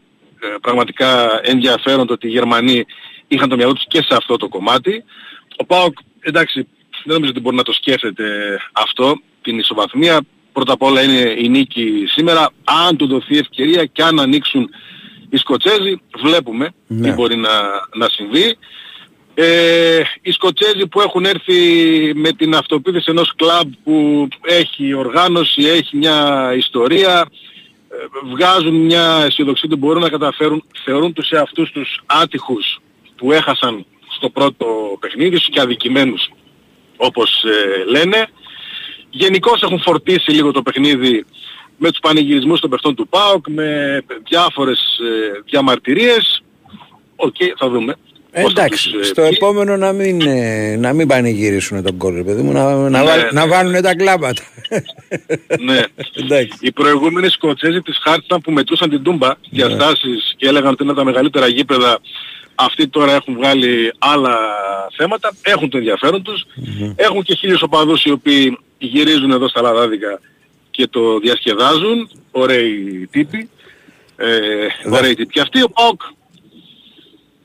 πραγματικά 0.62 1.39
ενδιαφέρον 1.43 2.07
το 2.07 2.14
ότι 2.14 2.28
οι 2.28 2.30
Γερμανοί 2.30 2.86
είχαν 3.28 3.49
το 3.49 3.55
μυαλό 3.55 3.74
τους 3.74 3.86
και 3.88 4.01
σε 4.01 4.16
αυτό 4.16 4.38
το 4.38 4.47
κομμάτι. 4.47 5.03
Ο 5.57 5.66
ΠΑΟΚ, 5.66 5.97
εντάξει, 6.20 6.68
δεν 7.03 7.14
νομίζω 7.14 7.32
ότι 7.32 7.39
μπορεί 7.39 7.55
να 7.55 7.64
το 7.64 7.74
σκέφτεται 7.74 8.26
αυτό, 8.72 9.22
την 9.41 9.60
ισοβαθμία. 9.60 10.22
Πρώτα 10.54 10.74
απ' 10.74 10.82
όλα 10.82 11.02
είναι 11.04 11.36
η 11.38 11.50
νίκη 11.50 12.04
σήμερα. 12.08 12.50
Αν 12.88 12.97
του 12.97 13.08
δοθεί 13.08 13.38
ευκαιρία 13.38 13.86
και 13.86 14.04
αν 14.04 14.20
ανοίξουν 14.20 14.70
οι 15.30 15.38
Σκοτσέζοι, 15.38 16.02
βλέπουμε 16.22 16.70
Ναι. 16.88 17.08
τι 17.10 17.14
μπορεί 17.16 17.36
να, 17.36 17.50
να 17.95 18.10
συμβεί. 18.10 18.58
Ε, 19.34 20.02
οι 20.22 20.32
Σκοτσέζοι 20.32 20.88
που 20.88 21.02
έχουν 21.02 21.26
έρθει 21.26 21.56
με 22.16 22.32
την 22.32 22.56
αυτοποίθηση 22.56 23.06
ενός 23.10 23.34
κλαμπ 23.36 23.72
που 23.84 24.28
έχει 24.41 24.93
οργάνωση, 24.93 25.62
έχει 25.62 25.97
μια 25.97 26.52
ιστορία, 26.58 27.26
ε, 27.89 27.95
βγάζουν 28.32 28.76
μια 28.76 29.24
αισιοδοξία 29.26 29.70
ότι 29.72 29.80
μπορούν 29.80 30.02
να 30.02 30.10
καταφέρουν, 30.10 30.64
θεωρούν 30.84 31.14
τους 31.14 31.30
εαυτούς 31.30 31.72
τους 31.72 32.02
άτυχους 32.06 32.80
που 33.16 33.32
έχασαν 33.32 33.86
στο 34.16 34.30
πρώτο 34.30 34.66
παιχνίδι 35.00 35.36
τους 35.38 35.50
και 35.50 35.60
αδικημένους 35.62 36.30
όπως 36.97 37.43
ε, 37.43 37.84
λένε. 37.91 38.30
Γενικώς 39.10 39.62
έχουν 39.62 39.82
φορτίσει 39.82 40.32
λίγο 40.32 40.51
το 40.51 40.62
παιχνίδι 40.62 41.26
με 41.78 41.89
τους 41.89 41.99
πανηγυρισμούς 41.99 42.60
των 42.60 42.70
παιχτών 42.70 42.95
του 42.95 43.07
ΠΑΟΚ, 43.07 43.45
με 43.47 44.01
διάφορες 44.30 44.80
ε, 44.80 45.41
διαμαρτυρίες. 45.45 46.43
Οκ, 47.16 47.36
θα 47.57 47.70
δούμε. 47.70 47.95
Ε, 48.32 48.41
πώς 48.41 48.53
θα 48.53 48.62
εντάξει, 48.62 48.89
τους, 48.91 49.01
ε, 49.01 49.03
στο 49.03 49.22
βγει. 49.22 49.36
επόμενο 49.36 49.78
να 49.78 49.91
μην, 49.91 50.22
ε, 50.22 50.76
να 50.76 50.93
μην 50.93 51.07
πανηγυρίσουν 51.07 51.84
το 51.84 51.97
γκολ, 51.97 52.15
ρε 52.16 52.24
παιδί 52.24 52.41
μου, 52.41 52.51
να, 52.51 52.76
να, 52.76 52.89
Ναι, 52.89 53.03
βάλ- 53.03 53.32
να 53.32 53.45
ναι. 53.45 53.51
βάλουν 53.51 53.82
τα 53.82 53.95
κλάματα. 53.95 54.41
ναι. 55.60 55.82
Οι 56.60 56.72
προηγούμενοι 56.72 57.30
Σκοτσέζοι 57.30 57.82
της 57.82 57.97
Hearts 58.03 58.26
ήταν 58.26 58.41
που 58.41 58.51
μετρούσαν 58.51 58.89
την 58.89 59.03
Τούμπα, 59.03 59.30
διαστάσεις 59.49 60.34
και 60.38 60.47
έλεγαν 60.47 60.72
ότι 60.72 60.84
είναι 60.84 60.93
τα 60.93 61.03
μεγαλύτερα 61.03 61.47
γήπεδα, 61.47 61.99
αυτοί 62.60 62.88
τώρα 62.88 63.12
έχουν 63.12 63.36
βγάλει 63.36 63.93
άλλα 63.97 64.38
θέματα, 64.97 65.34
έχουν 65.41 65.70
το 65.70 65.78
ενδιαφέρον 65.78 66.24
τους, 66.24 66.45
έχουν 66.95 67.24
και 67.24 67.36
χίλιους 67.36 67.62
οπαδούς 67.62 68.03
οι 68.03 68.12
οποίοι 68.12 68.57
γυρίζουν 68.78 69.32
εδώ 69.32 69.47
στα 69.47 69.62
Λαδάδικα 69.62 70.20
και 70.72 70.88
το 70.88 71.20
διασκεδάζουν, 71.20 72.10
ωραίοι 72.32 73.07
τύποι, 73.12 73.49
ε, 74.16 74.68
ωραίοι 74.91 75.14
τύποι. 75.14 75.34
Και 75.34 75.41
αυτοί 75.41 75.62
ο 75.62 75.70
ΠΑΟΚ 75.70 76.01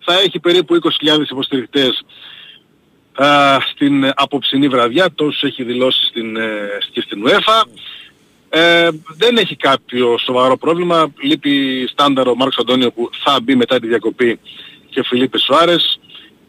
θα 0.04 0.18
έχει 0.18 0.38
περίπου 0.38 0.74
20.000 0.74 1.20
υποστηρικτές 1.30 2.04
α, 3.14 3.60
στην 3.72 4.12
απόψινή 4.14 4.68
βραδιά, 4.68 5.12
τόσους 5.14 5.42
έχει 5.42 5.62
δηλώσει 5.62 6.04
στην, 6.04 6.36
ε, 6.36 6.78
και 6.90 7.00
στην 7.00 7.26
UEFA. 7.26 7.62
Ε, 8.48 8.88
δεν 9.16 9.36
έχει 9.36 9.56
κάποιο 9.56 10.18
σοβαρό 10.18 10.56
πρόβλημα. 10.56 11.12
Λείπει 11.22 11.86
στάνταρο 11.90 12.30
ο 12.30 12.34
Μάρκος 12.34 12.58
Αντώνιο 12.58 12.92
που 12.92 13.10
θα 13.24 13.40
μπει 13.42 13.56
μετά 13.56 13.80
τη 13.80 13.86
διακοπή 13.86 14.38
και 14.94 15.00
ο 15.00 15.02
Φιλίππε 15.02 15.38
Σουάρες. 15.38 16.00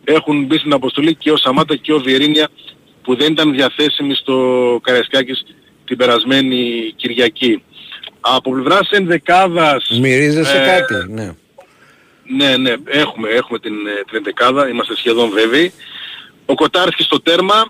Έχουν 0.03 0.45
μπει 0.45 0.57
στην 0.57 0.73
αποστολή 0.73 1.15
και 1.15 1.31
ο 1.31 1.37
Σαμάτα 1.37 1.75
και 1.75 1.93
ο 1.93 1.99
Βιερίνια 1.99 2.47
που 3.01 3.15
δεν 3.15 3.31
ήταν 3.31 3.53
διαθέσιμοι 3.53 4.13
στο 4.13 4.79
Καραϊσκάκης 4.83 5.45
την 5.85 5.97
περασμένη 5.97 6.93
Κυριακή. 6.95 7.63
Από 8.19 8.51
πλευράς 8.51 8.89
ενδεκάδας... 8.91 9.89
Μυρίζεσαι 9.99 10.61
ε, 10.61 10.65
κάτι, 10.65 11.11
ναι. 11.11 11.35
ναι, 12.23 12.57
ναι, 12.57 12.73
έχουμε, 12.85 13.29
έχουμε 13.29 13.59
την, 13.59 13.73
ε, 13.87 14.03
την 14.07 14.17
εντεκάδα, 14.17 14.69
είμαστε 14.69 14.95
σχεδόν 14.95 15.29
βέβαιοι. 15.29 15.73
Ο 16.45 16.55
Κοτάρσκι 16.55 17.03
στο 17.03 17.21
τέρμα, 17.21 17.65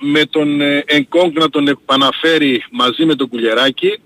με 0.00 0.24
τον 0.24 0.60
ε, 0.60 0.84
Εγκόγκ 0.86 1.38
να 1.38 1.50
τον 1.50 1.68
επαναφέρει 1.68 2.64
μαζί 2.70 3.04
με 3.04 3.14
τον 3.14 3.28
Κουλιεράκη. 3.28 4.00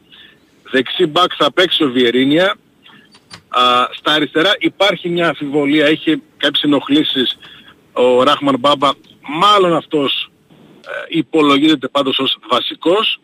Δεξί 0.70 1.06
μπακ 1.06 1.32
θα 1.36 1.52
παίξει 1.52 1.84
ο 1.84 1.90
Βιερίνια. 1.90 2.56
Α, 3.58 3.88
στα 3.92 4.12
αριστερά 4.12 4.54
υπάρχει 4.58 5.08
μια 5.08 5.28
αμφιβολία, 5.28 5.90
είχε 5.90 6.20
κάποιες 6.36 6.62
ενοχλήσεις 6.62 7.38
ο 7.92 8.22
Ράχμαν 8.22 8.58
Μπάμπα. 8.58 8.90
Μάλλον 9.28 9.74
αυτός 9.74 10.30
ε, 10.86 10.90
υπολογίζεται 11.08 11.88
πάντως 11.88 12.18
ως 12.18 12.38
βασικός. 12.48 13.20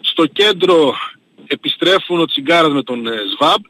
Στο 0.00 0.26
κέντρο 0.26 0.94
επιστρέφουν 1.46 2.20
ο 2.20 2.24
Τσιγκάρας 2.24 2.72
με 2.72 2.82
τον 2.82 3.06
ε, 3.06 3.10
Σβάμπ 3.34 3.62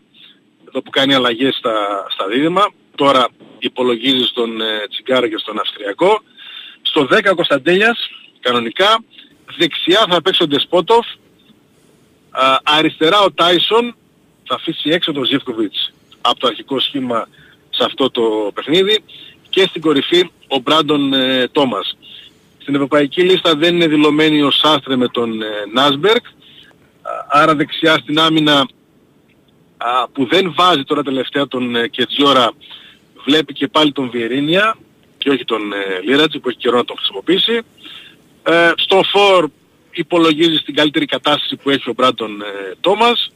εδώ 0.69 0.83
που 0.83 0.91
κάνει 0.91 1.15
αλλαγές 1.15 1.55
στα, 1.55 2.07
στα 2.09 2.27
δίδυμα. 2.27 2.73
Τώρα 2.95 3.29
υπολογίζει 3.59 4.25
στον 4.25 4.61
ε, 4.61 4.87
Τσιγκάρα 4.89 5.29
και 5.29 5.39
στον 5.39 5.59
Αυστριακό. 5.59 6.23
Στο 6.83 7.09
10 7.11 7.31
ο 7.31 7.35
Κωνσταντέλιας, 7.35 8.11
κανονικά. 8.41 9.05
Δεξιά 9.57 10.07
θα 10.09 10.23
παίξει 10.23 10.43
ο 10.43 10.47
Ντεσπότοφ. 10.47 11.07
Α, 12.31 12.59
αριστερά 12.63 13.21
ο 13.21 13.33
Τάισον 13.33 13.97
θα 14.47 14.55
αφήσει 14.55 14.91
έξω 14.91 15.13
τον 15.13 15.25
Ζιβκοβιτς 15.25 15.93
από 16.21 16.39
το 16.39 16.47
αρχικό 16.47 16.81
σχήμα 16.81 17.29
σε 17.71 17.85
αυτό 17.85 18.11
το 18.11 18.51
παιχνίδι. 18.55 19.05
Και 19.49 19.67
στην 19.69 19.81
κορυφή 19.81 20.31
ο 20.49 20.59
Μπράντον 20.59 21.13
ε, 21.13 21.49
Τόμας. 21.49 21.97
Στην 22.59 22.75
ευρωπαϊκή 22.75 23.23
λίστα 23.23 23.55
δεν 23.55 23.75
είναι 23.75 23.87
δηλωμένη 23.87 24.43
ο 24.43 24.51
Σάστρε 24.51 24.97
με 24.97 25.09
τον 25.09 25.43
ε, 25.43 25.47
Νάσμπερκ. 25.73 26.27
Α, 26.27 26.31
Άρα 27.29 27.55
δεξιά 27.55 27.99
στην 27.99 28.19
άμυνα 28.19 28.69
α, 29.77 30.09
που 30.13 30.27
δεν 30.27 30.55
βάζει 30.57 30.83
τώρα 30.83 31.03
τελευταία 31.03 31.49
τον 31.49 31.77
ε, 31.77 31.89
Κετζιόρα 31.89 32.53
βλέπει 33.25 33.53
και 33.53 33.69
πάλι 33.69 33.93
τον 33.93 34.11
Βιερίνια 34.11 34.77
και 35.19 35.31
όχι 35.31 35.45
τον 35.45 35.73
ε, 35.73 36.01
Λίρατζη 36.05 36.39
που 36.39 36.49
έχει 36.49 36.59
καιρό 36.59 36.77
να 36.77 36.85
τον 36.85 36.97
χρησιμοποιήσει. 36.97 37.61
Ε, 38.43 38.71
στο 38.77 39.03
φορ 39.03 39.49
υπολογίζει 39.91 40.57
στην 40.57 40.75
καλύτερη 40.75 41.07
κατάσταση 41.07 41.57
που 41.57 41.71
έχει 41.71 41.91
ο 41.91 41.93
Μπράντον 41.93 42.41
ε, 42.41 42.75
Τόμας. 42.81 43.33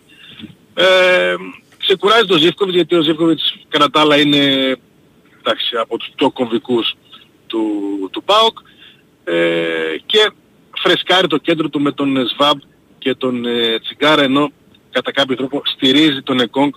Ε, 0.78 1.34
ξεκουράζει 1.78 2.26
τον 2.26 2.38
Ζίβκοβιτς 2.38 2.76
γιατί 2.76 2.94
ο 2.94 3.02
Ζίβκοβιτς 3.02 3.56
κατά 3.68 3.90
τα 3.90 4.00
άλλα 4.00 4.16
είναι 4.18 4.44
εντάξει, 5.38 5.76
από 5.76 5.96
τους 5.98 6.08
πιο 6.16 6.30
κομβικούς 6.30 6.94
του, 7.46 7.62
του 8.12 8.22
ΠΑΟΚ 8.22 8.58
ε, 9.24 9.34
και 10.06 10.30
φρεσκάρει 10.82 11.26
το 11.26 11.36
κέντρο 11.36 11.68
του 11.68 11.80
με 11.80 11.92
τον 11.92 12.16
ε, 12.16 12.24
Σβάμπ 12.34 12.58
και 12.98 13.14
τον 13.14 13.44
ε, 13.46 13.78
Τσιγκάρα 13.80 14.22
ενώ 14.22 14.50
κατά 14.90 15.12
κάποιο 15.12 15.36
τρόπο 15.36 15.62
στηρίζει 15.64 16.22
τον 16.22 16.40
Εκόνγκ 16.40 16.72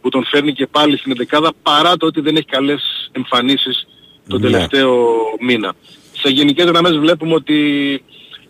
που 0.00 0.08
τον 0.08 0.24
φέρνει 0.24 0.52
και 0.52 0.66
πάλι 0.66 0.96
στην 0.96 1.12
εντεκάδα 1.12 1.52
παρά 1.62 1.96
το 1.96 2.06
ότι 2.06 2.20
δεν 2.20 2.36
έχει 2.36 2.46
καλές 2.46 3.10
εμφανίσεις 3.12 3.86
τον 4.28 4.40
Ναι. 4.40 4.50
τελευταίο 4.50 5.06
μήνα. 5.40 5.72
Σε 6.22 6.28
γενικές 6.28 6.64
γραμμές 6.66 6.96
βλέπουμε 6.98 7.34
ότι 7.34 7.58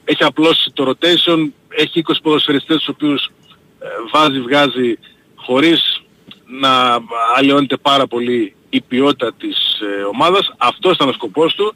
έχει 0.04 0.24
απλώσει 0.24 0.70
το 0.74 0.90
rotation, 0.90 1.48
έχει 1.68 2.02
20 2.08 2.12
ποδοσφαιριστές 2.22 2.76
τους 2.76 2.88
οποίους 2.88 3.24
ε, 3.24 3.30
βάζει, 4.12 4.40
βγάζει 4.40 4.98
χωρίς 5.34 6.02
να 6.60 6.98
αλλοιώνεται 7.36 7.76
πάρα 7.76 8.06
πολύ 8.06 8.54
η 8.68 8.80
ποιότητα 8.80 9.32
της 9.34 9.80
ε, 9.80 10.02
ομάδας. 10.02 10.54
Αυτός 10.56 10.94
ήταν 10.94 11.08
ο 11.08 11.12
σκοπός 11.12 11.54
του, 11.54 11.74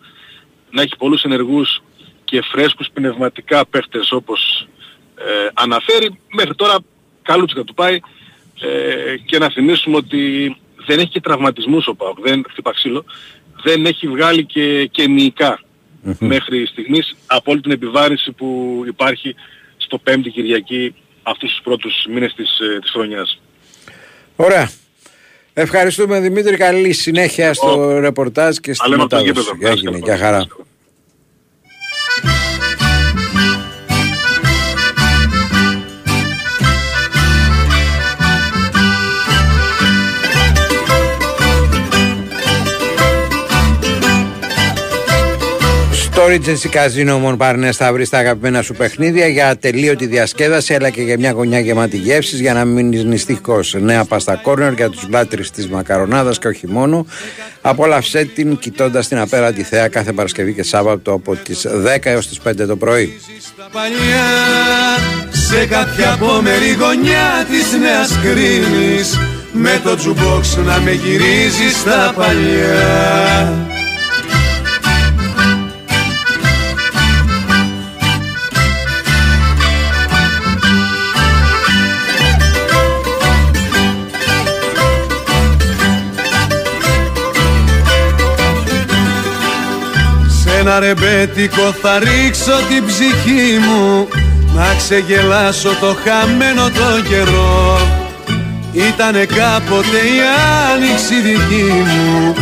να 0.71 0.83
έχει 0.83 0.97
πολλούς 0.97 1.23
ενεργούς 1.23 1.83
και 2.25 2.43
φρέσκους 2.43 2.89
πνευματικά 2.93 3.67
παίχτες 3.67 4.13
όπως 4.13 4.69
ε, 5.15 5.49
αναφέρει. 5.55 6.21
Μέχρι 6.33 6.55
τώρα 6.55 6.77
καλούτσικα 7.23 7.65
του 7.65 7.75
πάει. 7.75 8.01
Ε, 8.61 9.17
και 9.17 9.39
να 9.39 9.51
θυμίσουμε 9.51 9.97
ότι 9.97 10.57
δεν 10.87 10.99
έχει 10.99 11.09
και 11.09 11.21
τραυματισμούς 11.21 11.87
ο 11.87 11.95
ΠΑΟΚ, 11.95 12.21
δεν 12.21 12.45
χτυπά 12.51 12.73
ξύλο, 12.73 13.05
δεν 13.63 13.87
έχει 13.87 14.09
βγάλει 14.09 14.45
και, 14.45 14.87
και 14.87 15.09
μυϊκά 15.09 15.61
μέχρι 16.19 16.67
στιγμής. 16.67 17.17
Από 17.27 17.51
όλη 17.51 17.61
την 17.61 17.71
επιβάρηση 17.71 18.33
που 18.33 18.83
υπάρχει 18.87 19.35
στο 19.77 19.99
πέμπτη 19.99 20.31
Κυριακή 20.31 20.95
αυτούς 21.25 21.51
τους 21.51 21.61
πρώτους 21.65 22.07
μήνες 22.09 22.35
της, 22.35 22.59
ε, 22.59 22.79
της 22.81 22.91
χρονιάς. 22.91 23.41
Ωραία. 24.37 24.71
Ευχαριστούμε 25.55 26.21
Δημήτρη. 26.21 26.57
Καλή 26.57 26.93
συνέχεια 26.93 27.55
στο 27.55 27.99
ρεπορτάζ 27.99 28.57
και 28.57 28.75
στη 28.75 28.89
λέμε 28.89 29.03
από 29.03 29.17
το 29.17 29.23
μετάδοση. 29.25 29.51
γήπεδο. 29.57 29.73
Έγινε. 29.73 29.99
Γεια 29.99 30.17
χαρά. 30.19 30.47
Στο 46.25 46.33
Regency 46.33 46.77
Casino 46.77 47.21
Mon 47.25 47.37
Parnes 47.37 47.73
θα 47.73 47.93
βρει 47.93 48.09
τα 48.09 48.19
αγαπημένα 48.19 48.63
σου 48.63 48.75
παιχνίδια 48.75 49.27
για 49.27 49.49
ατελείωτη 49.49 50.07
διασκέδαση 50.07 50.75
αλλά 50.75 50.91
και 50.91 51.03
για 51.03 51.19
μια 51.19 51.31
γωνιά 51.31 51.61
γεμάτη 51.61 51.97
γεύσεις 51.97 52.41
για 52.41 52.53
να 52.53 52.65
μην 52.65 52.75
μείνεις 52.75 53.05
νηστικός. 53.05 53.75
Νέα 53.79 54.05
πάστα 54.05 54.35
κόρνερ 54.35 54.73
για 54.73 54.91
τους 54.91 55.09
μπλάτρεις 55.09 55.51
της 55.51 55.69
μακαρονάδας 55.69 56.39
και 56.39 56.49
όχι 56.49 56.67
μόνο. 56.67 57.07
Απόλαυσέ 57.61 58.25
την 58.25 58.59
κοιτώντας 58.59 59.09
την 59.09 59.19
απέραντη 59.19 59.63
θέα 59.63 59.89
κάθε 59.89 60.13
Παρασκευή 60.13 60.53
και 60.53 60.63
Σάββατο 60.63 61.13
από 61.13 61.37
τις 61.37 61.67
10 61.67 62.11
έως 62.11 62.29
τις 62.29 62.41
5 62.41 62.67
το 62.67 62.77
πρωί. 62.77 63.21
τα 63.57 63.69
παλιά 63.73 64.27
Σε 65.31 65.67
κάποια 65.67 66.13
απόμερη 66.13 66.73
γωνιά 66.81 67.47
της 67.51 67.79
νέας 67.81 68.19
κρίνης 68.23 69.19
Με 69.53 69.81
το 69.85 69.97
τζουμπόξ 69.97 70.57
να 70.57 70.81
με 70.81 70.93
γυρίζεις 70.93 71.77
στα 71.77 72.13
παλιά 72.17 73.73
ένα 90.67 90.79
ρεμπέτικο 90.79 91.75
θα 91.83 91.99
ρίξω 91.99 92.57
την 92.69 92.87
ψυχή 92.87 93.59
μου. 93.67 94.09
Να 94.55 94.75
ξεγελάσω 94.77 95.69
το 95.81 95.97
χαμένο 96.05 96.65
το 96.71 97.09
καιρό. 97.09 97.81
Ήτανε 98.73 99.25
κάποτε 99.25 99.99
η 100.15 100.19
άνοιξη 100.73 101.15
δική 101.27 101.71
μου. 101.91 102.35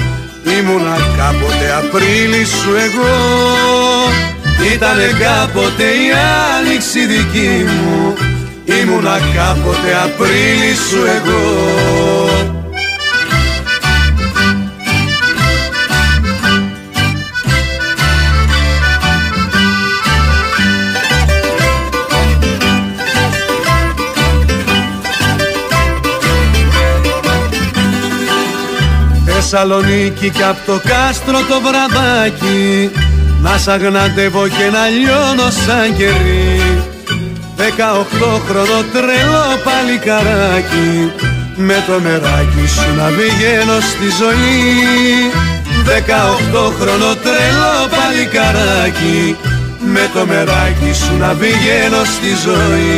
Ήμουνα 0.58 0.96
κάποτε 1.16 1.66
Απρίλη 1.78 2.44
σου 2.44 2.70
εγώ. 2.86 3.14
Ήτανε 4.74 5.08
κάποτε 5.24 5.82
η 5.82 6.08
άνοιξη 6.56 7.06
δική 7.06 7.64
μου. 7.64 8.14
Ήμουνα 8.64 9.18
κάποτε 9.34 9.90
Απρίλη 10.04 10.74
σου 10.88 11.00
εγώ 11.16 12.31
Θεσσαλονίκη 29.54 30.30
και 30.30 30.44
απ' 30.44 30.66
το 30.66 30.80
κάστρο 30.90 31.38
το 31.50 31.56
βραδάκι. 31.66 32.90
Να 33.42 33.58
σ' 33.58 33.68
αγναντεύω 33.68 34.48
και 34.48 34.66
να 34.74 34.84
λιώνω 34.96 35.48
σαν 35.64 35.96
κερί. 35.96 36.82
Δεκαοχτώ 37.56 38.40
χρονό 38.46 38.80
τρελό 38.92 39.46
παλικαράκι. 39.64 41.12
Με 41.56 41.84
το 41.86 42.00
νεράκι 42.00 42.66
σου 42.74 42.90
να 42.96 43.06
πηγαίνω 43.16 43.78
στη 43.90 44.08
ζωή. 44.20 44.60
Δεκαοχτώ 45.88 46.64
χρονό 46.78 47.12
τρελό 47.24 47.76
παλικαράκι. 47.94 49.36
Με 49.94 50.04
το 50.14 50.26
μεράκι 50.26 50.92
σου 51.00 51.16
να 51.18 51.30
πηγαίνω 51.40 52.02
στη 52.14 52.30
ζωή 52.44 52.92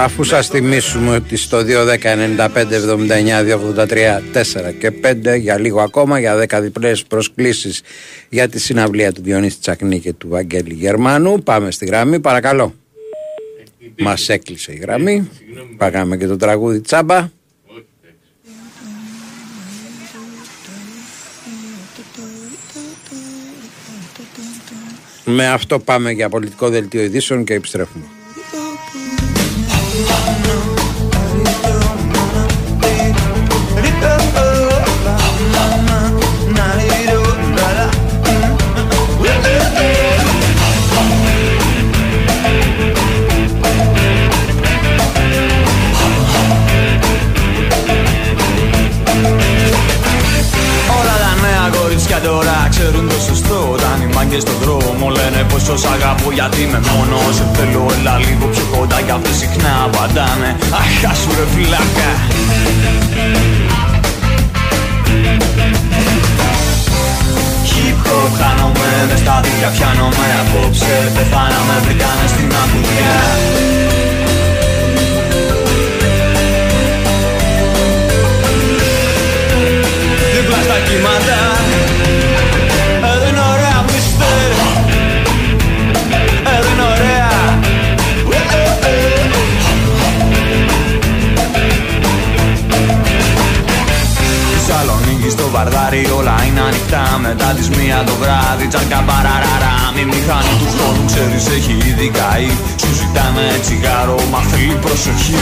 Αφού 0.00 0.24
σας 0.24 0.48
θυμίσουμε 0.48 1.14
ότι 1.14 1.36
στο 1.36 1.58
2, 1.58 1.84
10, 1.84 2.16
95, 2.16 2.72
79, 2.72 3.42
283, 3.42 4.22
4 4.32 4.74
και 4.78 4.92
5 5.02 5.38
για 5.38 5.58
λίγο 5.58 5.80
ακόμα 5.80 6.18
για 6.18 6.46
10 6.48 6.58
διπλές 6.62 7.04
προσκλήσεις 7.04 7.82
για 8.28 8.48
τη 8.48 8.60
συναυλία 8.60 9.12
του 9.12 9.22
Διονύση 9.22 9.58
Τσακνή 9.58 10.00
και 10.00 10.12
του 10.12 10.28
Βαγγέλη 10.28 10.74
Γερμανού 10.74 11.42
πάμε 11.42 11.70
στη 11.70 11.86
γραμμή 11.86 12.20
παρακαλώ. 12.20 12.74
Μας 13.98 14.28
έκλεισε 14.28 14.72
η 14.72 14.76
γραμμή. 14.76 15.28
Παγάμε 15.76 16.16
και 16.16 16.26
το 16.26 16.36
τραγούδι 16.36 16.80
τσάμπα. 16.80 17.30
Με 25.24 25.48
αυτό 25.48 25.78
πάμε 25.78 26.10
για 26.10 26.28
πολιτικό 26.28 26.68
δελτίο 26.68 27.02
ειδήσεων 27.02 27.44
και 27.44 27.54
επιστρέφουμε. 27.54 28.04
Όλα 29.98 30.06
τα 51.22 51.34
νέα 51.40 51.80
κορίτσια 51.80 52.20
τώρα 52.20 52.66
ξέρουν 52.70 53.08
το 53.08 53.14
σωστό 53.20 53.77
και 54.30 54.38
στον 54.44 54.58
δρόμο. 54.62 55.06
Λένε 55.18 55.40
πως 55.50 55.62
σ' 55.82 55.88
αγαπώ 55.94 56.28
γιατί 56.38 56.60
είμαι 56.62 56.80
μόνος. 56.90 57.34
Σε 57.36 57.46
θέλω 57.54 57.82
έλα 57.96 58.14
λίγο 58.26 58.46
πιο 58.54 58.64
κοντά 58.72 58.98
κι 59.06 59.10
αυτοί 59.16 59.32
συχνά 59.40 59.72
απαντάνε. 59.86 60.50
Αχ, 60.80 61.16
σου 61.20 61.30
ρε 61.38 61.46
φυλάκα. 61.52 62.10
Hip 67.70 67.98
hop 68.06 68.30
χάνομαι, 68.40 68.88
μες 69.08 69.18
στα 69.18 69.40
δίκτυα 69.42 69.70
πιάνομαι. 69.76 70.26
Απόψε 70.42 70.94
πεθάναμε, 71.14 71.76
βρήκανε 71.84 72.26
στην 72.32 72.50
αμμουδιά. 72.60 73.14
Δίπλα 80.34 80.58
στα 80.66 80.78
κύματα 80.86 81.57
Μετά 97.58 97.70
τις 97.70 97.78
μία 97.78 98.04
το 98.06 98.14
βράδυ 98.20 98.66
τσάρκα 98.66 99.00
παραράρα 99.08 99.72
Μη 99.94 100.04
μηχανή 100.04 100.54
τους 100.60 100.72
χρόνου 100.74 101.04
ξέρεις 101.10 101.44
έχει 101.56 101.74
ήδη 101.90 102.08
καεί. 102.18 102.50
Σου 102.80 102.90
ζητάνε 102.98 103.46
τσιγάρο 103.62 104.18
μα 104.32 104.40
θέλει 104.50 104.76
προσοχή 104.84 105.38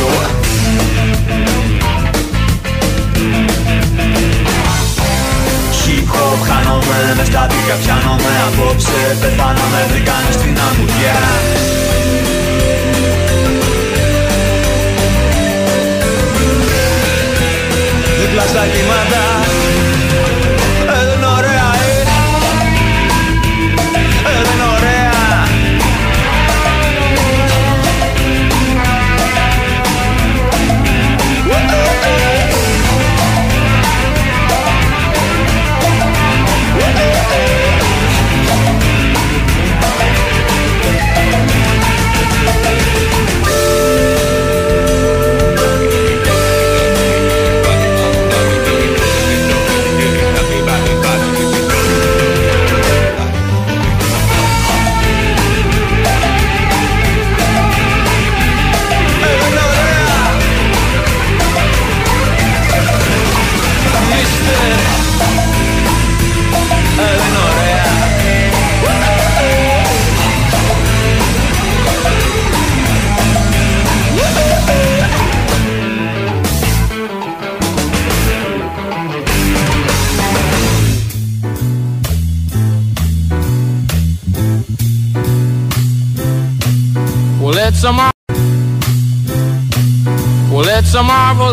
Hip 5.83 6.09
hop 6.13 6.39
χάνομαι 6.49 6.99
μες 7.17 7.27
στα 7.27 7.47
δίκα 7.51 7.77
πιάνομαι. 7.83 8.33
Απόψε 8.49 8.99
πεθάνομαι 9.21 9.81
βρήκανε 9.91 10.31
στην 10.37 10.57
αμμουδιά. 10.67 11.19
Δίπλα 18.21 18.45
στα 18.53 18.65
κύματα 18.73 19.36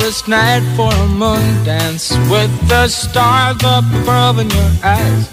marvelous 0.04 0.28
night 0.28 0.64
for 0.76 0.92
a 0.94 1.08
moon 1.22 1.64
dance 1.64 2.12
with 2.30 2.52
the 2.68 2.88
stars 2.88 3.64
up 3.64 3.86
above 4.02 4.40
in 4.40 4.50
your 4.50 4.72
eyes. 4.84 5.24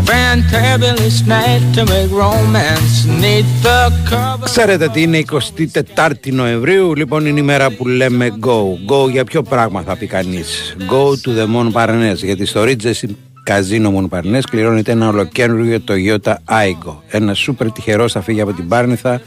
A 0.00 0.02
fantabulous 0.10 1.26
night 1.26 1.62
to 1.74 1.84
make 1.92 2.10
romance 2.10 3.04
neath 3.22 3.62
the 3.62 3.80
cover. 4.10 4.44
Ξέρετε 4.44 4.88
τι 4.88 5.02
είναι 5.02 5.24
24η 5.30 6.32
Νοεμβρίου, 6.32 6.94
λοιπόν 6.94 7.26
είναι 7.26 7.40
η 7.40 7.42
μέρα 7.42 7.70
που 7.70 7.88
λέμε 7.88 8.38
go. 8.40 8.92
Go 8.92 9.10
για 9.10 9.24
ποιο 9.24 9.42
πράγμα 9.42 9.82
θα 9.82 9.96
πει 9.96 10.06
κανείς; 10.06 10.76
Go 10.90 11.28
to 11.28 11.38
the 11.38 11.46
Mon 11.54 11.72
Parnes, 11.72 12.16
γιατί 12.16 12.46
στο 12.46 12.62
Ridges 12.62 13.08
Καζίνο 13.48 13.90
Μονπαρνές 13.90 14.44
κληρώνεται 14.44 14.92
ένα 14.92 15.08
ολοκένουργιο 15.08 15.78
Toyota 15.88 16.32
Aigo. 16.32 16.96
Ένα 17.08 17.34
σούπερ 17.34 17.72
τυχερό 17.72 18.08
θα 18.08 18.20
φύγει 18.20 18.40
από 18.40 18.52
την 18.52 18.68
Πάρνηθα 18.68 19.20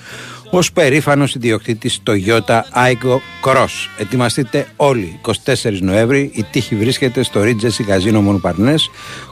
ως 0.52 0.72
περήφανος 0.72 1.36
ιδιοκτήτης 1.36 2.02
Toyota 2.08 2.62
Aigo 2.74 3.16
Cross. 3.44 3.90
Ετοιμαστείτε 3.98 4.68
όλοι 4.76 5.20
24 5.46 5.78
Νοέμβρη, 5.80 6.32
η 6.34 6.44
τύχη 6.52 6.76
βρίσκεται 6.76 7.24
στο 7.24 7.42
Regency 7.42 7.84
Καζίνο 7.88 8.22
Μονοπαρνές, 8.22 8.90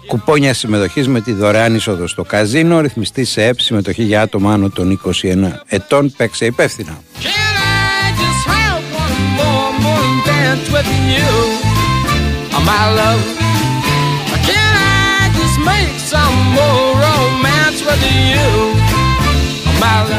κουπόνια 0.08 0.54
συμμετοχής 0.54 1.08
με 1.08 1.22
τη 1.22 1.34
δωρεάν 1.34 1.76
είσοδο 1.76 2.08
στο 2.08 2.24
καζίνο, 2.24 2.80
ρυθμιστή 2.80 3.26
σε 3.26 3.46
ΕΠ, 3.46 3.60
συμμετοχή 3.60 4.04
για 4.04 4.22
άτομα 4.22 4.54
άνω 4.54 4.70
των 4.70 4.92
21 4.92 5.62
ετών, 5.68 6.14
παίξε 6.18 6.46
υπεύθυνα. 6.46 7.02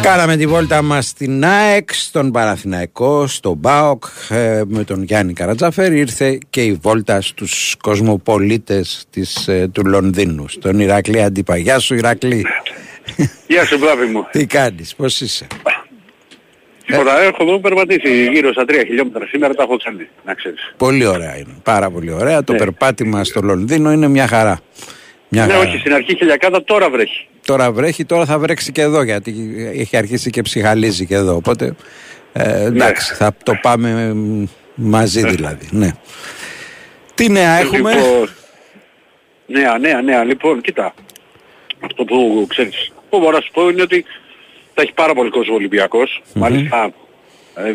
Κάναμε 0.03 0.37
τη 0.37 0.47
βόλτα 0.47 0.83
μας 0.83 1.07
στην 1.07 1.45
ΑΕΚ, 1.45 1.93
στον 1.93 2.31
Παραθυναϊκό, 2.31 3.27
στον 3.27 3.57
ΜΠΑΟΚ 3.59 4.05
ε, 4.29 4.63
με 4.67 4.85
τον 4.85 5.03
Γιάννη 5.03 5.33
Καρατζαφέρη 5.33 5.99
ήρθε 5.99 6.39
και 6.51 6.65
η 6.65 6.79
βόλτα 6.83 7.21
στους 7.21 7.77
κοσμοπολίτες 7.83 9.07
της, 9.11 9.49
ε, 9.49 9.69
του 9.73 9.87
Λονδίνου 9.87 10.49
στον 10.49 10.81
Ηρακλή 10.81 11.23
Αντίπα. 11.23 11.57
Γεια 11.57 11.79
σου 11.79 11.95
Ηρακλή 11.95 12.47
Γεια 13.47 13.65
σου 13.65 13.79
μπράβη 13.79 14.07
μου 14.07 14.27
Τι 14.31 14.47
κάνεις, 14.47 14.95
πώς 14.95 15.21
είσαι; 15.21 15.47
Τίποτα, 16.87 17.21
έχω 17.21 17.43
εδώ 17.43 17.61
περπατήσει 17.61 18.31
γύρω 18.33 18.53
στα 18.53 18.65
3 18.69 18.73
χιλιόμετρα 18.87 19.27
σήμερα, 19.27 19.55
τα 19.55 19.63
έχω 19.63 19.77
κάνει, 19.85 20.09
να 20.25 20.35
ξέρεις. 20.35 20.75
Πολύ 20.77 21.07
ωραία 21.07 21.37
είναι. 21.37 21.55
Πάρα 21.63 21.91
πολύ 21.91 22.13
ωραία. 22.13 22.37
Ναι. 22.37 22.43
Το 22.43 22.55
περπάτημα 22.55 23.25
στο 23.25 23.41
Λονδίνο 23.41 23.93
είναι 23.93 24.09
μια 24.09 24.27
χαρά. 24.27 24.61
Μια 25.33 25.47
Ναι, 25.47 25.53
χαρά. 25.53 25.69
όχι, 25.69 25.79
στην 25.79 25.95
αρχή 25.95 26.17
χιλιακάτα 26.17 26.65
τώρα 26.65 26.91
βρέχει. 26.91 27.27
Τώρα 27.47 27.73
βρέχει, 27.73 28.05
τώρα 28.05 28.25
θα 28.25 28.39
βρέξει 28.39 28.73
και 28.73 28.81
εδώ 28.81 29.03
γιατί 29.03 29.55
έχει 29.77 29.97
αρχίσει 29.97 30.31
και 30.31 30.43
ψυχαλίζει 30.43 31.07
και 31.07 31.15
εδώ. 31.15 31.35
Οπότε 31.35 31.75
ε, 32.33 32.65
εντάξει, 32.65 33.15
θα 33.15 33.35
το 33.43 33.59
πάμε 33.63 34.13
μ, 34.15 34.45
μαζί 34.75 35.23
δηλαδή. 35.27 35.69
Ναι. 35.71 35.91
Τι 37.15 37.29
νέα 37.31 37.59
έχουμε; 37.59 37.95
Λοιπόν, 37.95 38.29
νέα, 39.47 39.79
νέα, 39.79 40.03
νέα. 40.03 40.25
Λοιπόν, 40.25 40.61
κοίτα. 40.61 40.95
Αυτό 41.85 42.05
που 42.05 42.47
ξέρεις, 42.49 42.93
που 43.11 43.19
μπορώ 43.19 43.37
να 43.37 43.41
σου 43.41 43.51
πω 43.53 43.69
είναι 43.69 43.83
ότι 43.83 44.05
θα 44.75 44.83
έχει 44.83 44.93
πάρα 44.93 45.15
πολύ 45.15 45.31
κόσμο 45.31 45.53
ο 45.53 45.57
ολυμπιακος 45.57 46.23
Μάλιστα, 46.35 46.91
ε, 47.55 47.75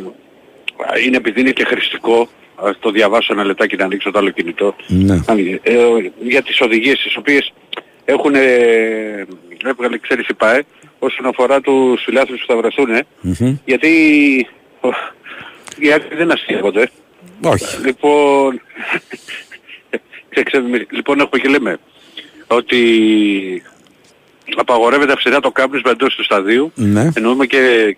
είναι 1.05 1.17
επειδή 1.17 1.39
είναι 1.41 1.51
και 1.51 1.65
χρηστικό. 1.65 2.29
Ας 2.55 2.77
το 2.79 2.91
διαβάσω 2.91 3.33
ένα 3.33 3.43
λεπτάκι 3.45 3.75
να 3.75 3.83
ανοίξω 3.85 4.11
το 4.11 4.19
άλλο 4.19 4.29
κινητό. 4.29 4.75
Ναι. 4.87 5.19
Ε, 5.63 5.75
για 6.21 6.41
τις 6.41 6.61
οδηγίες 6.61 6.99
τις 6.99 7.15
οποίες 7.17 7.53
έχουν 8.05 8.35
ε, 8.35 9.25
έβγαλε 9.65 9.97
ξέρεις 9.97 10.27
η 10.27 10.33
ΠΑΕ 10.33 10.63
όσον 10.99 11.25
αφορά 11.25 11.61
τους 11.61 12.03
φιλάθλους 12.03 12.39
που 12.39 12.45
θα 12.47 12.55
βρεθούν 12.57 12.89
ε, 12.89 13.05
Μμμ. 13.21 13.57
γιατί 13.65 13.89
ο, 14.81 14.87
οι 15.79 15.91
άλλοι 15.91 16.03
δεν 16.15 16.31
αστείευονται. 16.31 16.89
Όχι. 17.43 17.81
Λοιπόν, 17.85 18.61
ξέ- 20.29 20.45
ξέρουμε- 20.45 20.85
λοιπόν 20.89 21.19
έχουμε 21.19 21.39
και 21.41 21.49
λέμε 21.49 21.77
ότι 22.47 23.63
απαγορεύεται 24.55 25.11
αυστηρά 25.11 25.39
το 25.39 25.51
κάπνισμα 25.51 25.91
εντός 25.91 26.15
του 26.15 26.23
σταδίου 26.23 26.71
Ναι. 26.75 27.09
εννοούμε 27.15 27.45
και, 27.45 27.97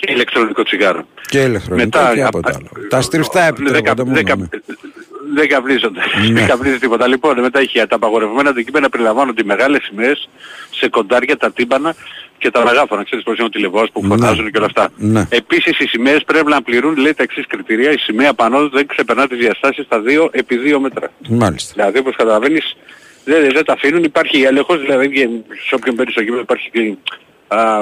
και 0.00 0.12
ηλεκτρονικό 0.12 0.62
τσιγάρο. 0.62 1.06
Και 1.28 1.38
ηλεκτρονικό 1.42 1.84
Μετά, 1.98 2.12
και 2.14 2.22
α- 2.22 2.26
από 2.26 2.40
τα 2.40 2.52
άλλο. 2.56 2.86
Τα 2.88 3.00
στριφτά 3.00 3.42
επιτρέπονται 3.46 4.02
μόνο. 4.04 4.14
δεν, 4.14 4.24
ναι. 4.38 4.46
κα- 4.48 4.62
δεν 5.34 5.48
καπνίζονται. 5.48 6.00
Ναι. 6.28 6.32
Δεν 6.40 6.46
καπνίζει 6.48 6.78
τίποτα. 6.78 7.06
Λοιπόν, 7.06 7.40
μετά 7.40 7.58
έχει 7.60 7.86
τα 7.86 7.96
απαγορευμένα 7.96 8.50
αντικείμενα 8.50 8.88
περιλαμβάνονται 8.88 9.42
οι 9.42 9.46
μεγάλες 9.46 9.82
σημαίες 9.82 10.28
σε 10.70 10.88
κοντάρια, 10.88 11.36
τα 11.36 11.52
τύμπανα 11.52 11.94
και 12.38 12.50
τα 12.50 12.64
μεγάφωνα. 12.64 13.04
Ξέρεις 13.04 13.24
πως 13.24 13.36
είναι 13.36 13.46
ο 13.46 13.48
τηλεβός 13.48 13.88
που 13.92 14.00
Ναι. 14.02 14.08
φωνάζουν 14.08 14.50
και 14.50 14.56
όλα 14.56 14.66
αυτά. 14.66 14.88
Ναι. 14.96 15.26
Επίσης 15.28 15.78
οι 15.78 15.86
σημαίες 15.86 16.24
πρέπει 16.24 16.50
να 16.50 16.62
πληρούν 16.62 16.96
λέει 16.96 17.14
τα 17.14 17.22
εξής 17.22 17.46
κριτήρια. 17.46 17.90
Η 17.92 17.96
σημαία 17.98 18.34
πανώ 18.34 18.68
δεν 18.68 18.86
ξεπερνά 18.86 19.26
τις 19.28 19.38
διαστάσεις 19.38 19.84
στα 19.84 20.00
2 20.00 20.28
επί 20.32 20.56
2 20.56 20.78
μέτρα. 20.80 21.10
Μάλιστα. 21.28 21.72
Δηλαδή 21.76 21.98
όπως 21.98 22.16
καταλαβαίνεις 22.16 22.76
δεν, 23.24 23.52
δεν 23.52 23.64
τα 23.64 23.72
αφήνουν. 23.72 24.04
Υπάρχει 24.04 24.42
έλεγχος, 24.42 24.80
δηλαδή 24.80 25.10
και 25.10 25.28
σε 25.68 25.74
όποιον 25.74 25.94
παίρνει 25.96 26.12
στο 26.12 26.20
γήπεδο 26.20 26.40
υπάρχει 26.40 26.70
και 26.70 26.80
α, 26.80 26.94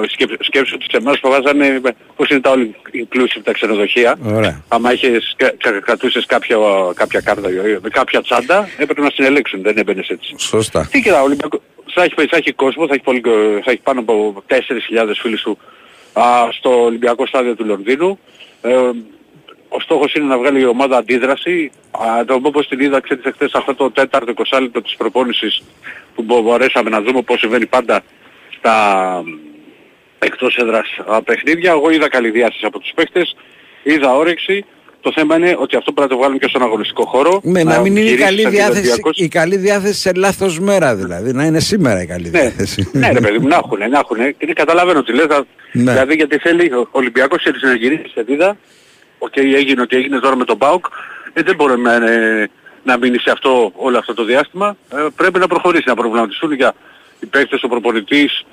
σκέψου, 0.09 0.37
σκέψου 0.41 0.73
ότι 0.77 0.87
σε 0.91 0.97
εμάς 0.97 1.21
που 1.21 1.29
βάζανε 1.31 1.81
πώς 2.17 2.29
είναι 2.29 2.41
τα 2.41 2.53
all 2.55 2.59
inclusive 3.03 3.41
τα 3.45 3.53
ξενοδοχεία. 3.53 4.19
Ωραία. 4.25 4.63
Άμα 4.69 4.93
είχες, 4.93 5.35
κα- 5.37 5.53
κα- 5.59 5.81
κρατούσες 5.81 6.27
κάποια, 6.27 6.57
κάποια 6.95 7.21
κάρτα, 7.21 7.49
ε, 7.49 7.81
κάποια 7.91 8.23
τσάντα, 8.23 8.69
έπρεπε 8.79 9.01
να 9.01 9.11
συνελέξουν, 9.11 9.63
δεν 9.63 9.79
έμπαινες 9.79 10.09
έτσι. 10.09 10.35
Σωστά. 10.39 10.89
Τι 10.91 11.01
κοίτα, 11.03 11.21
ο 11.21 11.25
Ολυμπιακός 11.25 11.61
θα 11.95 12.03
έχει, 12.03 12.15
θα 12.29 12.37
έχει 12.37 12.53
κόσμο, 12.53 12.87
θα 12.87 12.95
έχει, 12.95 13.03
πολύ, 13.03 13.21
θα 13.65 13.71
έχει 13.71 13.81
πάνω 13.83 14.01
από 14.01 14.43
4.000 14.47 15.19
φίλους 15.21 15.43
του 15.43 15.59
α, 16.13 16.23
στο 16.59 16.83
Ολυμπιακό 16.85 17.27
στάδιο 17.27 17.55
του 17.55 17.65
Λονδίνου. 17.65 18.19
Ε, 18.63 18.75
ο 19.69 19.81
στόχος 19.81 20.15
είναι 20.15 20.25
να 20.27 20.39
βγάλει 20.39 20.61
η 20.61 20.65
ομάδα 20.67 20.97
αντίδραση. 20.97 21.71
Α, 21.91 22.25
το 22.25 22.35
όπως 22.43 22.69
την 22.69 22.81
είδα, 22.81 23.01
ξέρετε, 23.01 23.31
χθες 23.31 23.53
αυτό 23.55 23.75
το 23.75 23.91
τέταρτο 23.91 24.33
20 24.51 24.59
λεπτό 24.61 24.83
της 24.83 24.95
προπόνησης 24.97 25.63
που 26.15 26.23
μπο- 26.23 26.41
μπορέσαμε 26.43 26.91
να 26.91 27.01
δούμε 27.03 27.23
πώς 27.23 27.39
συμβαίνει 27.39 27.67
πάντα 27.67 28.01
στα 28.59 29.23
εκτός 30.19 30.57
έδρας 30.57 30.87
α, 31.07 31.23
παιχνίδια. 31.23 31.71
Εγώ 31.71 31.91
είδα 31.91 32.09
καλή 32.09 32.31
διάσταση 32.31 32.65
από 32.67 32.79
τους 32.79 32.93
παίχτες, 32.95 33.37
είδα 33.83 34.17
όρεξη. 34.17 34.65
Το 35.01 35.13
θέμα 35.15 35.37
είναι 35.37 35.57
ότι 35.59 35.77
αυτό 35.77 35.93
πρέπει 35.93 36.09
να 36.09 36.15
το 36.15 36.17
βγάλουμε 36.21 36.39
και 36.39 36.49
στον 36.49 36.63
αγωνιστικό 36.63 37.05
χώρο. 37.07 37.41
Με 37.43 37.63
να 37.63 37.81
μην 37.81 37.91
είναι 37.97 38.01
η 38.01 38.03
γυρίσει 38.03 38.25
καλή, 38.25 38.41
σαν 38.43 38.51
διάθεση, 38.51 38.79
Ολυμπιακός. 38.79 39.17
η 39.19 39.29
καλή 39.29 39.57
διάθεση 39.57 40.01
σε 40.01 40.13
λάθος 40.15 40.59
μέρα 40.61 40.95
δηλαδή. 40.97 41.33
Να 41.33 41.45
είναι 41.45 41.61
σήμερα 41.61 42.03
η 42.03 42.07
καλή 42.07 42.29
διάθεση. 42.29 42.91
Ναι 42.93 43.11
ρε 43.13 43.21
παιδί 43.21 43.39
μου, 43.39 43.49
να 43.49 43.57
έχουνε, 43.57 43.87
να 43.87 43.99
έχουνε. 43.99 44.35
Και 44.39 44.53
καταλαβαίνω 44.53 45.03
τι 45.03 45.13
λες. 45.13 45.27
θα- 45.29 45.45
Ναι. 45.73 45.93
Δηλαδή 45.93 46.15
γιατί 46.15 46.39
θέλει 46.39 46.73
ο 46.73 46.89
Ολυμπιακός 46.91 47.43
θέλεις 47.43 47.63
να 47.63 47.75
γυρίσει 47.75 48.09
σελίδα. 48.15 48.57
Οκ, 49.19 49.37
έγινε 49.37 49.81
ότι 49.81 49.97
έγινε 49.97 50.19
τώρα 50.19 50.37
με 50.37 50.45
τον 50.45 50.59
ΠΑΟΚ. 50.59 50.85
Ε, 51.33 51.43
δεν 51.43 51.55
μπορεί 51.55 51.81
να, 51.81 51.93
ε, 51.95 52.51
να 52.85 52.99
μείνει 52.99 53.19
σε 53.19 53.31
αυτό 53.31 53.73
όλο 53.75 53.99
αυτό 53.99 54.15
το 54.15 54.25
διάστημα. 54.25 54.77
Ε, 54.93 54.97
πρέπει 55.17 55.39
να 55.39 55.47
προχωρήσει, 55.47 55.85
να 55.87 55.95
προβληματιστούν 55.95 56.53
για 56.53 56.75
οι 57.21 57.27
παίκτες, 57.27 57.63
ο 57.63 57.69
προπονητής, 57.69 58.45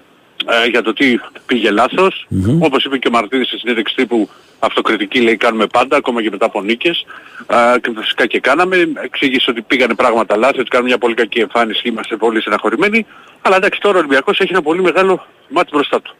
ε, 0.45 0.67
για 0.67 0.81
το 0.81 0.93
τι 0.93 1.19
πήγε 1.45 1.71
λάθος. 1.71 2.27
Όπως 2.59 2.85
είπε 2.85 2.97
και 2.97 3.07
ο 3.07 3.11
Μαρτίνης 3.11 3.47
στη 3.47 3.57
συνέντευξη 3.57 3.95
τύπου, 3.95 4.29
αυτοκριτική 4.59 5.21
λέει 5.21 5.37
κάνουμε 5.37 5.67
πάντα, 5.67 5.97
ακόμα 5.97 6.21
και 6.21 6.29
μετά 6.29 6.45
από 6.45 6.61
νίκες. 6.61 7.05
Ε, 7.47 7.79
και 7.79 7.91
φυσικά 7.95 8.25
και 8.25 8.39
κάναμε. 8.39 8.91
Εξήγησε 9.03 9.49
ότι 9.49 9.61
πήγανε 9.61 9.95
πράγματα 9.95 10.37
λάθη, 10.37 10.59
ότι 10.59 10.69
κάνουμε 10.69 10.89
μια 10.89 10.97
πολύ 10.97 11.13
κακή 11.13 11.39
εμφάνιση, 11.39 11.87
είμαστε 11.87 12.15
πολύ 12.15 12.41
στεναχωρημένοι. 12.41 13.05
Αλλά 13.41 13.55
εντάξει 13.55 13.79
τώρα 13.79 13.95
ο 13.95 13.99
Ολυμπιακός 13.99 14.39
έχει 14.39 14.51
ένα 14.51 14.61
πολύ 14.61 14.81
μεγάλο 14.81 15.25
μάτι 15.49 15.69
μπροστά 15.73 16.01
του. 16.01 16.15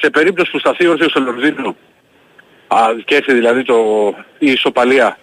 Σε 0.00 0.10
περίπτωση 0.10 0.50
που 0.50 0.58
σταθεί 0.58 0.86
όρθιος 0.86 1.10
στο 1.10 1.20
Λονδίνο 1.20 1.76
α, 2.66 2.78
και 3.04 3.14
έρθει 3.14 3.32
δηλαδή 3.32 3.62
το, 3.62 3.74
η 4.38 4.50
ισοπαλία 4.50 5.18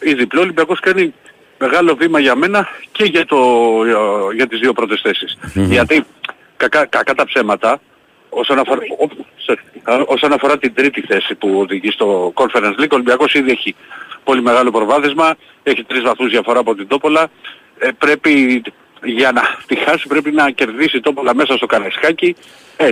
ή 0.00 0.14
διπλό, 0.14 0.40
ο 0.40 0.42
Ολυμπιακός 0.42 0.80
κάνει 0.80 1.14
μεγάλο 1.58 1.94
βήμα 1.94 2.20
για 2.20 2.34
μένα 2.34 2.68
και 2.92 3.04
για, 3.04 3.26
το, 3.26 3.36
για, 3.84 3.98
για 4.34 4.46
τις 4.46 4.58
δύο 4.58 4.72
πρώτες 4.72 5.00
θέσεις. 5.00 5.38
Γιατί 5.54 6.04
κακά, 6.58 6.86
κακά 6.86 7.14
τα 7.14 7.24
ψέματα, 7.24 7.80
όσον 8.28 8.58
αφορά, 8.58 8.80
ο- 8.98 9.24
sorry, 9.46 9.56
α, 9.82 9.94
όσον 10.06 10.32
αφορά 10.32 10.58
την 10.58 10.74
τρίτη 10.74 11.00
θέση 11.00 11.34
που 11.34 11.58
οδηγεί 11.60 11.90
στο 11.90 12.32
Conference 12.36 12.74
League, 12.80 12.90
ο 12.90 12.94
Ολυμπιακός 12.94 13.34
ήδη 13.34 13.50
έχει 13.50 13.74
πολύ 14.24 14.42
μεγάλο 14.42 14.70
προβάδισμα, 14.70 15.34
έχει 15.62 15.84
τρεις 15.84 16.02
βαθμούς 16.02 16.30
διαφορά 16.30 16.58
από 16.58 16.74
την 16.74 16.86
Τόπολα, 16.88 17.28
ε, 17.78 17.88
πρέπει 17.98 18.62
για 19.04 19.32
να 19.32 19.42
τη 19.66 19.76
χάσει 19.76 20.06
πρέπει 20.06 20.30
να 20.30 20.50
κερδίσει 20.50 20.96
η 20.96 21.00
Τόπολα 21.00 21.34
μέσα 21.34 21.56
στο 21.56 21.66
Καραϊσκάκι, 21.66 22.36
ε, 22.76 22.86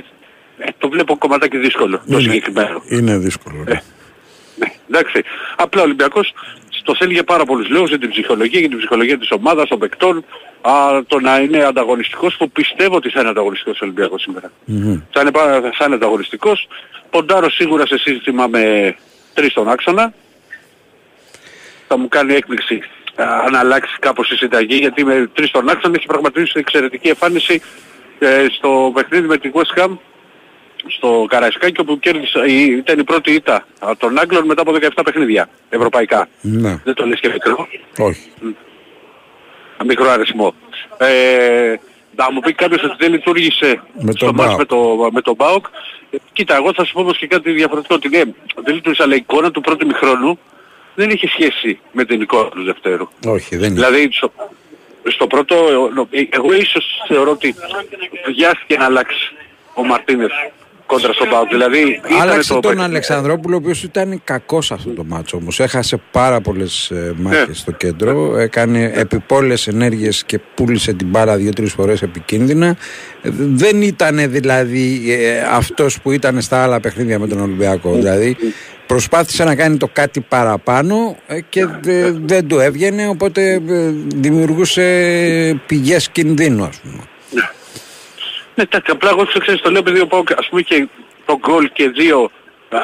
ε, 0.59 0.69
το 0.79 0.89
βλέπω 0.89 1.17
κομματάκι 1.17 1.57
δύσκολο 1.59 2.03
το 2.11 2.21
συγκεκριμένο. 2.21 2.83
Είναι 2.89 3.17
δύσκολο. 3.19 3.65
ναι. 3.69 3.81
Ναι, 4.59 4.73
εντάξει. 4.91 5.23
Απλά 5.57 5.81
ο 5.81 5.85
Ολυμπιακός 5.85 6.33
το 6.87 6.95
θέλει 6.99 7.13
για 7.13 7.25
πάρα 7.25 7.45
πολλούς 7.45 7.69
λόγους, 7.69 7.89
για 7.89 7.99
την 7.99 8.11
ψυχολογία, 8.11 8.61
για 8.61 8.69
την 8.69 8.79
ψυχολογία 8.79 9.19
της 9.19 9.31
ομάδας, 9.31 9.69
των 9.69 9.79
παικτών, 9.79 10.25
α, 10.61 10.73
το 11.07 11.21
να 11.21 11.39
είναι 11.39 11.65
ανταγωνιστικός, 11.65 12.37
που 12.37 12.51
πιστεύω 12.51 12.97
ότι 12.97 13.11
θα 13.11 13.21
είναι 13.21 13.29
ανταγωνιστικός 13.29 13.81
ο 13.81 13.85
Ολυμπιακός 13.85 14.23
σήμερα. 14.23 14.51
Θα 15.13 15.21
είναι, 15.21 15.31
πάρα- 15.31 15.61
θα 15.61 15.85
είναι 15.85 15.95
ανταγωνιστικός. 15.95 16.69
Ποντάρω 17.11 17.51
σίγουρα 17.51 17.87
σε 17.87 17.99
σύστημα 17.99 18.47
με 18.47 18.95
τρεις 19.35 19.51
στον 19.51 19.69
άξονα. 19.69 20.13
Θα 21.89 21.99
μου 21.99 22.09
κάνει 22.09 22.35
έκπληξη 22.35 22.83
α, 23.15 23.25
αν 23.47 23.55
αλλάξει 23.55 23.97
κάπως 24.01 24.31
η 24.31 24.37
συνταγή, 24.37 24.77
γιατί 24.77 25.05
με 25.05 25.31
τρεις 25.35 25.49
στον 25.49 25.69
άξονα 25.69 25.95
έχει 25.97 26.07
πραγματοποιήσει 26.07 26.53
εξαιρετική 26.59 27.09
εμφάνιση 27.09 27.63
ε, 28.19 28.47
στο 28.57 28.91
παιχνίδι 28.95 29.27
με 29.27 29.37
την 29.39 29.53
West 29.55 29.81
Ham 29.81 29.97
στο 30.89 31.27
Καραϊσκάκι 31.29 31.81
όπου 31.81 31.99
κέρδισε, 31.99 32.39
η- 32.47 32.77
ήταν 32.77 32.99
η 32.99 33.05
πρώτη 33.05 33.33
ήττα 33.33 33.67
α, 33.79 33.91
των 33.99 34.19
Άγγλων 34.19 34.45
μετά 34.47 34.63
από 34.63 34.73
17 34.73 34.89
παιχνίδια 35.05 35.49
ευρωπαϊκά. 35.69 36.29
Ναι. 36.41 36.81
Δεν 36.85 36.95
το 36.95 37.07
λες 37.07 37.21
και 37.21 37.29
μικρό. 37.29 37.69
Όχι. 37.99 38.31
Μικρό 39.87 40.11
αριθμό. 40.11 40.55
Ε, 40.99 41.75
να 42.17 42.33
μου 42.33 42.41
πει 42.41 42.53
κάποιος 42.53 42.83
ότι 42.83 42.95
δεν 42.99 43.13
λειτουργήσε 43.13 43.83
Με 44.01 44.13
στο 44.13 44.27
τον 44.27 44.35
μάτς 44.35 44.47
ΠΑΟΚ. 44.49 44.59
με 44.59 44.65
το, 44.65 45.11
με 45.13 45.21
τον 45.21 45.37
ΠΑΟΚ. 45.37 45.67
Ε, 46.11 46.17
Κοίτα, 46.33 46.55
εγώ 46.57 46.73
θα 46.75 46.85
σου 46.85 46.93
πω 46.93 47.01
όμως 47.01 47.19
και 47.19 47.27
κάτι 47.27 47.51
διαφορετικό. 47.51 47.95
Ότι 47.95 48.09
ναι, 48.09 48.23
δεν 48.65 48.75
λειτουργήσε, 48.75 49.03
αλλά 49.03 49.15
η 49.15 49.17
εικόνα 49.17 49.51
του 49.51 49.61
πρώτου 49.61 49.87
μηχρόνου 49.87 50.39
δεν 50.95 51.11
είχε 51.11 51.29
σχέση 51.29 51.81
με 51.93 52.05
την 52.05 52.21
εικόνα 52.21 52.49
του 52.49 52.65
δευτέρου. 52.65 53.09
Όχι, 53.27 53.57
δεν 53.57 53.71
είναι. 53.71 53.75
Δηλαδή 53.87 54.09
στο, 54.13 54.33
στο 55.05 55.27
πρώτο, 55.27 55.55
ε, 56.11 56.23
εγώ 56.31 56.53
ίσως 56.55 56.85
θεωρώ 57.09 57.31
ότι 57.31 57.55
βιάστηκε 58.35 58.77
να 58.77 58.85
αλλάξει 58.85 59.35
ο 59.75 59.85
Μαρτίνες 59.85 60.31
κόντρα 60.87 61.13
στον 61.13 61.29
Πάοκ. 61.29 61.49
Δηλαδή 61.49 62.01
ήταν 62.07 62.21
Άλλαξε 62.21 62.53
το 62.53 62.61
τον 62.61 62.81
Αλεξανδρόπουλο, 62.81 63.55
ο 63.55 63.59
οποίος 63.59 63.83
ήταν 63.83 64.21
κακός 64.25 64.73
αυτό 64.73 64.91
το 64.91 65.05
μάτσο 65.05 65.37
όμως. 65.37 65.61
Έχασε 65.61 66.01
πάρα 66.11 66.41
πολλές 66.41 66.91
ε, 66.91 67.13
μάχες 67.17 67.49
Ναι. 67.49 67.55
στο 67.55 67.71
κέντρο, 67.73 68.37
έκανε 68.39 68.93
επιπόλες 68.95 69.67
ενέργειες 69.67 70.25
και 70.25 70.41
πούλησε 70.55 70.93
την 70.93 71.07
μπάλα 71.07 71.37
δύο-τρεις 71.37 71.73
φορές 71.73 72.03
επικίνδυνα. 72.03 72.67
Ε, 73.23 73.31
Δεν 73.33 73.83
ήταν 73.83 74.31
δηλαδή 74.31 75.13
ε, 75.13 75.41
αυτός 75.51 76.01
που 76.01 76.11
ήταν 76.13 76.41
στα 76.41 76.63
άλλα 76.63 76.81
παιχνίδια 76.81 77.19
με 77.19 77.27
τον 77.27 77.41
Ολυμπιακό. 77.41 77.95
Δηλαδή 77.95 78.37
προσπάθησε 78.87 79.45
να 79.45 79.55
κάνει 79.55 79.77
το 79.77 79.89
κάτι 79.93 80.21
παραπάνω 80.21 81.17
ε, 81.27 81.41
και 81.41 81.67
δε- 81.83 82.11
δεν 82.25 82.47
του 82.47 82.59
έβγαινε, 82.59 83.09
οπότε 83.09 83.53
ε, 83.53 83.61
δημιουργούσε 84.17 84.83
πηγές 85.67 86.09
κινδύνου 86.09 86.65
ας 86.65 86.77
πούμε. 86.81 87.03
Ναι, 88.57 88.63
εντάξει, 88.63 88.91
απλά 88.91 89.11
εγώ 89.11 89.25
το 89.27 89.39
ξέρεις, 89.39 89.61
το 89.61 89.71
λέω 89.71 89.81
επειδή 89.81 90.01
ο 90.01 90.07
Πάοκ 90.07 90.29
ας 90.39 90.49
πούμε 90.49 90.63
και 90.63 90.89
το 91.25 91.39
γκολ 91.39 91.71
και 91.73 91.89
δύο 91.89 92.31
α, 92.69 92.79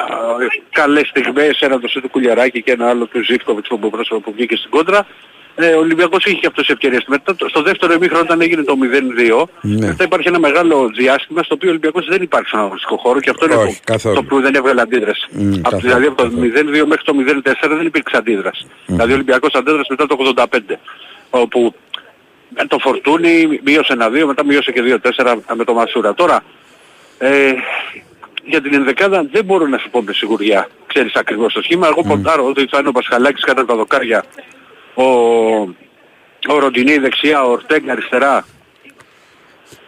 καλές 0.71 1.07
στιγμές, 1.07 1.59
ένα 1.59 1.79
το 1.79 1.87
του 2.01 2.09
Κουλιαράκη 2.09 2.61
και 2.63 2.71
ένα 2.71 2.89
άλλο 2.89 3.05
του 3.05 3.23
Ζήφκοβιτς 3.23 3.67
που, 3.67 3.79
που, 3.79 3.89
που 4.23 4.31
βγήκε 4.35 4.55
στην 4.55 4.69
κόντρα, 4.69 5.05
ε, 5.55 5.73
ο 5.73 5.79
Ολυμπιακός 5.79 6.25
είχε 6.25 6.35
και 6.35 6.47
αυτές 6.47 6.65
τις 6.65 6.73
ευκαιρίες. 6.73 7.03
Μετά 7.07 7.35
το- 7.35 7.49
στο 7.49 7.61
δεύτερο 7.61 7.93
ημίχρονο 7.93 8.21
όταν 8.23 8.41
έγινε 8.41 8.63
το 8.63 8.75
0-2, 8.75 9.49
Ναι. 9.61 9.85
μετά 9.87 10.03
υπάρχει 10.03 10.27
ένα 10.27 10.39
μεγάλο 10.39 10.89
διάστημα 10.95 11.43
στο 11.43 11.53
οποίο 11.55 11.67
ο 11.67 11.71
Ολυμπιακός 11.71 12.05
δεν 12.05 12.21
υπάρχει 12.21 12.47
στον 12.47 12.59
αγωνιστικό 12.59 12.97
χώρο 12.97 13.19
και 13.19 13.29
αυτό 13.29 13.45
είναι 13.45 13.55
Όχι, 13.55 13.73
το, 13.75 13.79
καθόλου. 13.93 14.15
το 14.15 14.23
που 14.23 14.41
δεν 14.41 14.55
έβγαλε 14.55 14.81
αντίδραση. 14.81 15.27
Μμ, 15.31 15.51
Από, 15.53 15.61
καθόλου, 15.61 15.81
δηλαδή 15.81 16.05
από 16.05 16.15
το 16.15 16.23
καθόλου. 16.23 16.41
0-2 16.43 16.85
μέχρι 16.87 17.03
το 17.03 17.13
0-4 17.13 17.75
δεν 17.77 17.85
υπήρξε 17.85 18.17
αντίδραση. 18.17 18.65
Δηλαδή 18.85 19.11
ο 19.11 19.13
Ολυμπιακός 19.13 19.53
αντέδρασε 19.53 19.87
μετά 19.89 20.07
το 20.07 20.15
85. 20.19 20.79
Όπου 21.29 21.75
με 21.92 21.92
το 22.67 22.77
φορτούνι 22.79 23.59
μείωσε 23.63 23.93
ένα 23.93 24.07
2, 24.07 24.23
μετά 24.25 24.45
μείωσε 24.45 24.71
και 24.71 24.99
2-4 25.15 25.37
με 25.55 25.63
το 25.63 25.73
Μασούρα. 25.73 26.13
Τώρα, 26.13 26.43
ε, 27.17 27.53
για 28.43 28.61
την 28.61 28.73
ενδεκάδα 28.73 29.27
δεν 29.31 29.45
μπορώ 29.45 29.67
να 29.67 29.77
σου 29.77 29.89
πω 29.89 30.01
με 30.01 30.13
σιγουριά. 30.13 30.67
Ξέρεις 30.87 31.13
ακριβώς 31.13 31.53
το 31.53 31.61
σχήμα. 31.61 31.87
Εγώ 31.87 32.03
ποντάρω 32.03 32.45
ότι 32.45 32.67
θα 32.69 32.77
είναι 32.79 32.87
ο 32.87 32.91
Πασχαλάκης 32.91 33.43
κατά 33.43 33.65
τα 33.65 33.75
δοκάρια. 33.75 34.23
Ο, 34.93 35.03
ο 36.47 36.59
Ροντινή 36.59 36.97
δεξιά, 36.97 37.43
ο 37.43 37.51
Ορτέγκα 37.51 37.91
αριστερά. 37.91 38.45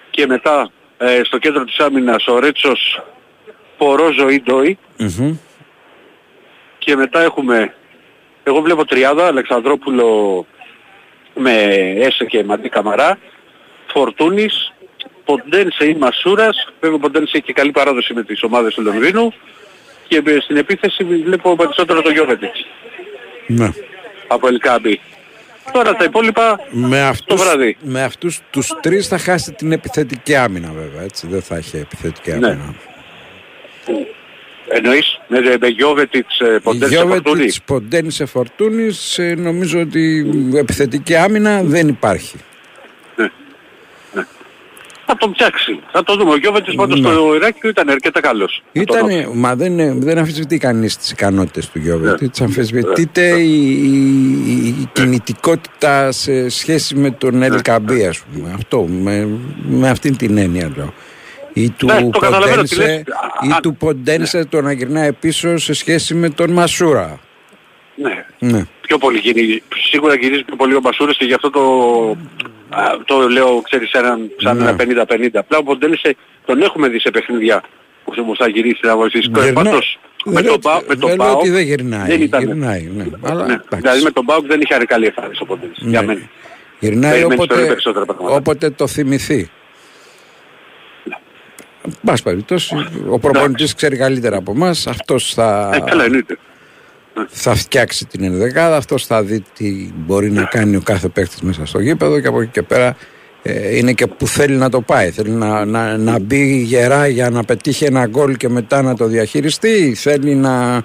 Και 0.10 0.28
μετά 0.28 0.72
ε, 0.98 1.22
στο 1.24 1.38
κέντρο 1.38 1.64
της 1.64 1.80
άμυνας 1.80 2.28
ο 2.28 2.40
Ρέτσος 2.40 3.04
Πορόζο 3.78 4.30
ή 4.30 4.42
Ντόι. 4.42 4.78
Μμμ. 4.98 5.38
Και 6.78 6.96
μετά 6.96 7.22
έχουμε, 7.22 7.74
εγώ 8.44 8.62
βλέπω 8.62 8.86
τριάδα, 8.86 9.28
Αλεξανδρόπουλο 9.28 10.46
με 11.36 11.52
Έσε 12.00 12.26
και 12.26 12.44
Μαντί 12.44 12.70
Καμαρά, 12.70 13.18
Φορτούνης, 13.88 14.74
Ποντένσε 15.26 15.86
ή 15.86 15.94
Μασούρας, 15.96 16.68
βέβαια 16.80 16.96
ο 16.98 17.00
Ποντένσε 17.00 17.32
έχει 17.38 17.46
και 17.46 17.54
καλή 17.54 17.72
παράδοση 17.72 18.14
με 18.14 18.24
τις 18.24 18.44
ομάδες 18.44 18.74
του 18.74 18.82
Λονδίνου 18.82 19.34
και 20.08 20.22
ε, 20.26 20.40
στην 20.40 20.58
επίθεση 20.58 21.04
βλέπω 21.04 21.56
περισσότερο 21.56 22.02
το 22.02 22.10
Γιώβετιτς 22.10 22.66
Ναι. 23.48 23.70
από 24.28 24.48
Ελκάμπη. 24.48 25.00
Τώρα 25.72 25.96
τα 25.96 26.04
υπόλοιπα 26.04 26.60
Με 26.70 26.98
το 27.00 27.06
αυτούς, 27.06 27.42
βράδυ. 27.44 27.78
με 27.82 28.04
αυτούς 28.04 28.40
τους 28.50 28.74
τρεις 28.82 29.08
θα 29.08 29.18
χάσει 29.18 29.52
την 29.54 29.72
επιθετική 29.72 30.36
άμυνα 30.36 30.72
βέβαια, 30.72 31.04
έτσι. 31.04 31.28
Δεν 31.28 31.42
θα 31.42 31.56
έχει 31.56 31.78
επιθετική 31.78 32.32
Ναι. 32.32 32.58
Άμυνα. 34.70 34.78
Εννοείς 34.88 35.20
με, 35.28 35.40
με 35.60 35.68
Γιώβετιτς, 35.68 36.40
ε, 36.40 36.60
Ποντένσε, 36.64 36.96
Φορτούνη; 36.98 37.20
Γιώβετιτς, 37.24 37.62
Ποντένσε, 37.62 38.26
Φορτούνης, 38.26 39.18
ε, 39.20 39.36
νομίζω 39.38 39.80
ότι 39.80 40.26
επιθετική 40.56 41.16
άμυνα 41.16 41.62
δεν 41.64 41.88
υπάρχει. 41.88 42.38
Θα 45.08 45.18
τον 45.18 45.32
ψάξει. 45.32 45.80
Θα 45.92 46.04
το 46.04 46.16
δούμε. 46.16 46.32
Ο 46.32 46.38
Γιώβετιτς 46.38 46.76
πάντως 46.76 47.00
Ναι. 47.00 47.10
στο 47.12 47.36
Ιράκιο 47.36 47.70
ήταν 47.70 47.90
αρκετά 47.90 48.20
καλός. 48.20 48.64
Θα 48.74 48.84
τον 48.84 49.10
Ήταν, 49.10 49.32
μα 49.34 49.56
δεν, 49.56 50.02
δεν 50.02 50.18
αμφισβητεί 50.18 50.58
κανείς 50.58 50.98
τις 50.98 51.12
ικανότητες 51.12 51.66
του 51.70 51.80
Ναι. 51.80 51.84
Γιώβετιτ. 51.84 52.42
Αμφισβητείται 52.42 53.28
η, 53.40 53.70
η- 53.70 54.68
η 54.68 54.90
κινητικότητα 54.94 56.12
σε 56.12 56.50
σχέση 56.50 56.96
με 56.96 57.12
τον 57.12 57.38
Ναι. 57.38 57.46
Ελκαμπή, 57.46 58.06
ας 58.06 58.20
πούμε. 58.20 58.52
Αυτό, 58.56 58.82
με, 58.82 59.28
με 59.70 59.90
αυτήν 59.90 60.18
την 60.18 60.38
έννοια 60.38 60.72
λέω. 60.76 60.94
Ή 61.58 61.70
του 61.70 61.86
Ναι, 61.86 62.10
το 62.10 62.20
καταλαβαίνω 62.20 62.62
τι 62.64 62.76
λες. 62.76 62.86
Ποντένσε, 63.04 63.58
ή 63.58 63.62
του 63.62 63.76
Ποντένσε 63.76 64.46
το 64.46 64.62
να 64.62 64.72
γυρνάει 64.72 65.14
πίσω 65.14 65.58
σε 65.58 65.74
σχέση 65.74 66.14
με 66.14 66.30
τον 66.30 66.52
Μασούρα. 66.52 67.20
Ναι. 67.96 68.26
Ναι. 68.40 68.64
πιο 68.82 68.98
πολύ 68.98 69.18
γυρίζει, 69.18 69.64
σίγουρα 69.90 70.16
γυρίζει 70.16 70.44
πιο 70.44 70.56
πολύ 70.56 70.76
ο 70.76 70.80
Μπασούρας 70.80 71.18
και 71.18 71.26
γι' 71.26 71.34
αυτό 71.34 71.50
το, 71.50 71.62
α, 72.70 72.82
το 73.06 73.30
λέω, 73.30 73.62
ξέρεις, 73.62 73.92
έναν, 73.92 74.30
σαν 74.38 74.58
Ναι. 74.58 74.64
ένα 74.64 74.76
50-50. 74.76 75.40
Απλά 75.40 75.58
ο 75.58 75.64
Ποντέλησε 75.64 76.16
τον 76.46 76.62
έχουμε 76.62 76.88
δει 76.88 77.00
σε 77.00 77.10
παιχνίδια 77.12 77.64
που 78.04 78.14
όμως 78.20 78.38
θα 78.38 78.48
γυρίσει 78.50 78.80
να 78.84 78.96
βοηθήσει. 78.96 79.30
Γυρνά- 79.34 79.54
Πάντως, 79.54 80.00
με 80.26 80.32
Δεν 80.34 80.44
τον 80.44 80.44
λέω- 80.44 80.60
Πάο- 80.60 80.82
με 80.88 80.96
τον 80.96 81.10
δεν 81.10 81.18
λέω 81.18 81.28
Πάο 81.28 81.38
ότι 81.38 81.50
δεν 81.50 81.64
γυρνάει. 81.64 82.08
δεν 82.08 82.22
ήταν. 82.22 82.44
Γυρνάει, 82.44 82.90
ναι. 82.96 83.06
Αλλά, 83.22 83.46
Ναι. 83.46 83.54
εντάξει. 83.54 83.78
Δηλαδή 83.82 84.02
με 84.04 84.12
τον 84.12 84.26
Πάοκ 84.26 84.46
δεν 84.46 84.62
είχε 84.62 84.76
καλή 84.88 85.06
εμφάνιση 85.06 85.40
ο 85.42 85.46
Ποντέλησε. 85.46 85.82
Ναι. 85.84 85.90
Για 85.90 86.02
μένα. 86.02 86.22
Γυρνάει 86.80 87.12
Περιμένεις 87.12 87.38
τώρα 87.38 87.54
όποτε, 87.54 87.68
περισσότερα 87.68 88.06
πράγματα. 88.06 88.36
όποτε 88.36 88.70
το 88.70 88.88
θυμηθεί. 88.88 89.50
Εν 91.86 91.94
πάση 92.06 92.24
περιπτώσει, 92.24 92.76
ο 93.10 93.20
προπονητής 93.20 93.74
ξέρει 93.76 93.98
καλύτερα 93.98 94.38
από 94.38 94.52
εμάς. 94.52 94.88
Αυτός 94.88 95.34
θα, 95.34 95.70
Ε, 95.74 95.80
καλά 95.90 96.04
εννοείται. 96.04 96.38
θα 97.28 97.56
φτιάξει 97.56 98.06
την 98.06 98.24
ενδεκάδα. 98.24 98.76
Αυτός 98.76 99.06
θα 99.06 99.24
δει 99.24 99.44
τι 99.58 99.90
μπορεί 99.96 100.32
να 100.32 100.44
κάνει 100.44 100.76
ο 100.76 100.82
κάθε 100.84 101.08
παίκτης 101.08 101.42
μέσα 101.42 101.66
στο 101.66 101.80
γήπεδο 101.80 102.20
και 102.20 102.28
από 102.28 102.42
εκεί 102.42 102.52
και 102.52 102.62
πέρα 102.62 102.96
ε, 103.44 103.78
είναι 103.78 103.94
και 103.94 104.08
που 104.08 104.28
θέλει 104.28 104.56
να 104.56 104.70
το 104.70 104.82
πάει. 104.82 105.12
Θέλει 105.12 105.30
να, 105.30 105.66
να, 105.66 105.98
να 105.98 106.20
μπει 106.20 106.58
γερά 106.58 107.08
για 107.08 107.30
να 107.30 107.44
πετύχει 107.44 107.86
ένα 107.86 108.06
γκολ 108.08 108.36
και 108.38 108.50
μετά 108.50 108.82
να 108.82 108.96
το 108.96 109.06
διαχειριστεί. 109.06 109.94
Θέλει 109.96 110.36
να, 110.36 110.84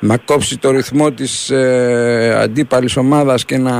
να 0.00 0.16
κόψει 0.16 0.58
το 0.58 0.70
ρυθμό 0.70 1.12
της 1.12 1.50
ε, 1.50 2.38
αντίπαλης 2.42 2.96
ομάδας 2.96 3.44
και 3.44 3.58
να... 3.58 3.72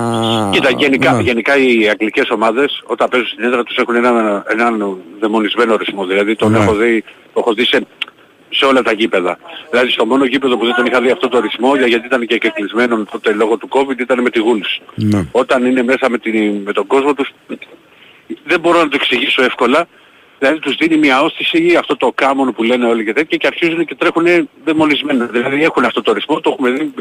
Κοίτα, 0.52 0.70
γενικά, 0.70 1.12
να- 1.12 1.20
γενικά 1.20 1.56
οι 1.56 1.88
αγγλικές 1.88 2.30
ομάδες 2.30 2.82
όταν 2.86 3.08
παίζουν 3.08 3.28
στην 3.28 3.44
έδρα 3.44 3.62
τους 3.62 3.76
έχουν 3.76 3.94
έναν, 3.94 4.44
έναν 4.48 4.96
δαιμονισμένο 5.20 5.76
ρυθμό. 5.76 6.06
Δηλαδή 6.06 6.36
τον 6.36 6.50
Ναι. 6.50 6.58
έχω 6.58 6.74
δει, 6.74 7.04
το 7.32 7.40
έχω 7.40 7.52
δει 7.54 7.64
σε, 7.64 7.86
σε 8.50 8.64
όλα 8.64 8.82
τα 8.82 8.92
γήπεδα. 8.92 9.38
Δηλαδή 9.70 9.90
στο 9.90 10.06
μόνο 10.06 10.24
γήπεδο 10.24 10.56
που 10.56 10.64
δεν 10.64 10.74
τον 10.74 10.86
είχα 10.86 11.00
δει 11.00 11.10
αυτό 11.10 11.28
το 11.28 11.40
ρυθμό, 11.40 11.76
για- 11.76 11.86
γιατί 11.86 12.06
ήταν 12.06 12.26
και 12.26 12.38
κεκλεισμένο 12.38 13.04
τότε 13.10 13.32
λόγω 13.32 13.56
του 13.56 13.68
COVID, 13.72 13.98
ήταν 14.00 14.22
με 14.22 14.30
τη 14.30 14.40
Wolves. 14.44 14.82
Ναι. 14.94 15.26
Όταν 15.32 15.64
είναι 15.66 15.82
μέσα 15.82 16.10
με, 16.10 16.18
την, 16.18 16.54
με 16.64 16.72
τον 16.72 16.86
κόσμο 16.86 17.14
τους, 17.14 17.30
δεν 18.44 18.60
μπορώ 18.60 18.78
να 18.78 18.84
το 18.88 18.96
εξηγήσω 19.00 19.42
εύκολα. 19.42 19.86
Δηλαδή 20.38 20.58
τους 20.58 20.76
δίνει 20.76 20.96
μια 20.96 21.22
όστηση, 21.22 21.76
αυτό 21.78 21.96
το 21.96 22.12
κάμον 22.14 22.52
που 22.52 22.62
λένε 22.62 22.86
όλοι 22.86 23.04
και 23.04 23.12
τέτοια 23.12 23.36
και 23.36 23.46
αρχίζουν 23.46 23.84
και 23.84 23.94
τρέχουν 23.94 24.48
δαιμονισμένα. 24.64 25.26
Δηλαδή 25.26 25.62
έχουν 25.62 25.84
αυτό 25.84 26.02
το 26.02 26.12
ρυθμό, 26.12 26.40
το 26.40 26.50
έχουμε 26.50 26.70
δει 26.70 26.92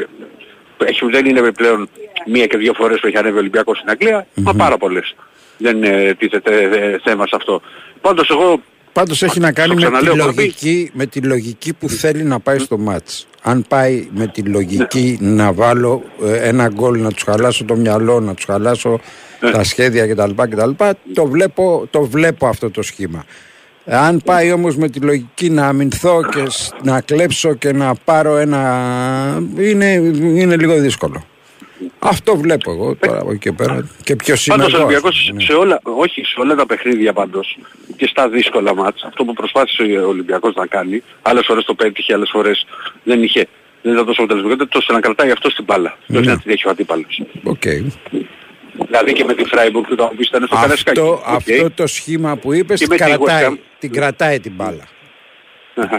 έχει, 0.84 1.06
δεν 1.10 1.26
είναι 1.26 1.52
πλέον 1.52 1.88
μία 2.26 2.46
και 2.46 2.56
δύο 2.56 2.72
φορές 2.72 3.00
που 3.00 3.06
έχει 3.06 3.16
ανέβει 3.16 3.36
ο 3.36 3.38
Ολυμπιακός 3.38 3.76
στην 3.76 3.90
αγγλια 3.90 4.26
μα 4.34 4.54
πάρα 4.54 4.76
πολλές. 4.76 5.14
Δεν 5.56 5.82
ε, 5.82 6.14
τίθεται 6.14 6.62
ε, 6.62 6.98
θέμα 7.04 7.26
σε 7.26 7.36
αυτό. 7.36 7.60
Πάντως 8.00 8.30
εγώ 8.30 8.60
Πάντως 8.92 9.22
έχει 9.22 9.40
να 9.40 9.52
κάνει 9.52 9.68
το 9.68 9.74
με 9.74 9.80
τη, 9.80 9.86
ξαναλέω, 9.86 10.24
Κορμπή. 10.24 10.40
λογική, 10.40 10.90
με 10.92 11.06
τη 11.06 11.20
λογική 11.20 11.74
που 11.74 11.88
θέλει 11.88 12.22
να 12.22 12.40
πάει 12.40 12.58
στο 12.58 12.78
μάτς. 12.78 13.26
Αν 13.42 13.64
πάει 13.68 14.08
με 14.14 14.26
τη 14.26 14.42
λογική 14.42 15.18
να 15.20 15.52
βάλω 15.52 16.02
ε, 16.24 16.48
ένα 16.48 16.68
γκολ, 16.68 17.00
να 17.00 17.12
τους 17.12 17.22
χαλάσω 17.22 17.64
το 17.64 17.76
μυαλό, 17.76 18.20
να 18.20 18.34
τους 18.34 18.44
χαλάσω 18.44 19.00
τα 19.40 19.64
σχέδια 19.64 20.06
κτλ, 20.06 20.30
κτλ 20.48 20.70
το, 21.14 21.26
βλέπω, 21.26 21.86
το 21.90 22.02
βλέπω 22.02 22.46
αυτό 22.46 22.70
το 22.70 22.82
σχήμα. 22.82 23.24
Αν 23.84 24.22
πάει 24.24 24.52
όμως 24.52 24.76
με 24.76 24.88
τη 24.88 25.00
λογική 25.00 25.50
να 25.50 25.66
αμυνθώ 25.66 26.24
και 26.24 26.44
σ- 26.48 26.74
να 26.82 27.00
κλέψω 27.00 27.54
και 27.54 27.72
να 27.72 27.94
πάρω 28.04 28.36
ένα... 28.36 28.62
είναι, 29.58 29.92
είναι 30.22 30.56
λίγο 30.56 30.74
δύσκολο. 30.74 31.24
Αυτό 31.98 32.36
βλέπω 32.36 32.70
εγώ 32.70 32.96
τώρα 32.96 33.20
από 33.20 33.30
εκεί 33.30 33.38
και 33.38 33.52
πέρα. 33.52 33.88
Και 34.02 34.16
ποιος 34.16 34.46
είμαι 34.46 34.56
Πάντως 34.56 34.72
ο 34.72 34.76
εγώ. 34.76 34.84
ας 34.86 34.90
Ολυμπιακός 34.92 35.24
πούμε, 35.28 35.38
ναι. 35.38 35.44
σε 35.44 35.52
όλα, 35.52 35.80
όχι 35.82 36.24
σε 36.24 36.40
όλα 36.40 36.54
τα 36.54 36.66
παιχνίδια 36.66 37.12
πάντως 37.12 37.58
και 37.96 38.06
στα 38.06 38.28
δύσκολα 38.28 38.74
ματς, 38.74 39.02
αυτό 39.04 39.24
που 39.24 39.32
προσπάθησε 39.32 39.82
ο 39.82 40.08
Ολυμπιακός 40.08 40.54
να 40.54 40.66
κάνει, 40.66 41.02
άλλες 41.22 41.44
φορές 41.46 41.64
το 41.64 41.74
πέτυχε, 41.74 42.14
άλλες 42.14 42.28
φορές 42.32 42.66
δεν 43.04 43.22
είχε, 43.22 43.46
δεν 43.82 43.92
ήταν 43.92 44.06
τόσο 44.06 44.22
αποτελεσματικό, 44.22 44.62
ήταν 44.64 44.68
τόσο 44.80 44.92
να 44.92 45.00
κρατάει 45.00 45.30
αυτό 45.30 45.50
στην 45.50 45.64
μπάλα. 45.64 45.98
Ναι. 46.06 46.18
Όχι 46.18 46.28
να 46.28 46.38
την 46.38 46.50
έχει 46.50 46.66
ο 46.66 46.70
αντίπαλος. 46.70 47.22
Οκ. 47.42 47.62
Δηλαδή 48.86 49.12
και 49.12 49.24
με 49.24 49.34
τη 49.34 49.44
Φράιμπουργκ 49.44 49.84
που 49.86 49.94
το 49.94 50.10
ήταν 50.18 50.46
στο 50.46 50.56
Καραϊσκάκη. 50.56 51.00
Αυτό, 51.00 51.12
Οκ. 51.12 51.26
αυτό 51.36 51.70
το 51.70 51.86
σχήμα 51.86 52.36
που 52.36 52.52
είπες 52.52 52.80
Και 52.80 52.86
με 52.88 52.96
τη 52.96 53.02
κρατάει, 53.04 53.44
West 53.48 53.52
Ham. 53.52 53.56
την 53.78 53.92
κρατάει 53.92 54.40
την 54.40 54.52
μπάλα. 54.54 54.84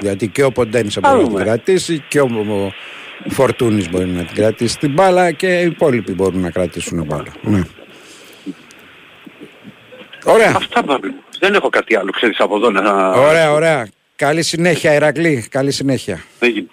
Γιατί 0.01 0.27
και 0.27 0.43
ο 0.43 0.51
Ποντένισα 0.51 0.99
Θα 1.03 1.09
μπορεί 1.09 1.21
να 1.21 1.27
την 1.27 1.37
δούμε. 1.37 1.43
κρατήσει 1.49 2.03
και 2.07 2.19
ο, 2.19 2.29
ο 2.49 3.29
Φορτούνης 3.29 3.89
μπορεί 3.89 4.05
να 4.05 4.23
την 4.23 4.35
κρατήσει 4.35 4.77
την 4.77 4.91
μπάλα 4.91 5.31
και 5.31 5.59
οι 5.61 5.65
υπόλοιποι 5.65 6.11
μπορούν 6.11 6.39
να 6.39 6.49
κρατήσουν 6.49 7.03
μπάλα. 7.05 7.31
Ναι. 7.41 7.61
Ωραία. 10.23 10.53
Αυτά 10.55 10.83
πάμε. 10.83 11.13
Δεν 11.39 11.53
έχω 11.53 11.69
κάτι 11.69 11.95
άλλο, 11.95 12.11
ξέρεις, 12.11 12.39
από 12.39 12.55
εδώ 12.55 12.69
να... 12.71 13.09
Ωραία, 13.11 13.51
ωραία. 13.51 13.87
Καλή 14.15 14.43
συνέχεια, 14.43 14.93
Ηρακλή. 14.93 15.47
Καλή 15.51 15.71
συνέχεια. 15.71 16.23
Έγινε. 16.39 16.67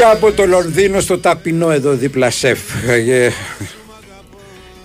Και 0.00 0.06
από 0.06 0.32
το 0.32 0.46
Λονδίνο 0.46 1.00
στο 1.00 1.18
ταπεινό 1.18 1.70
εδώ 1.70 1.92
δίπλα 1.92 2.30
ΣΕΦ. 2.30 2.58
Ε, 2.88 3.30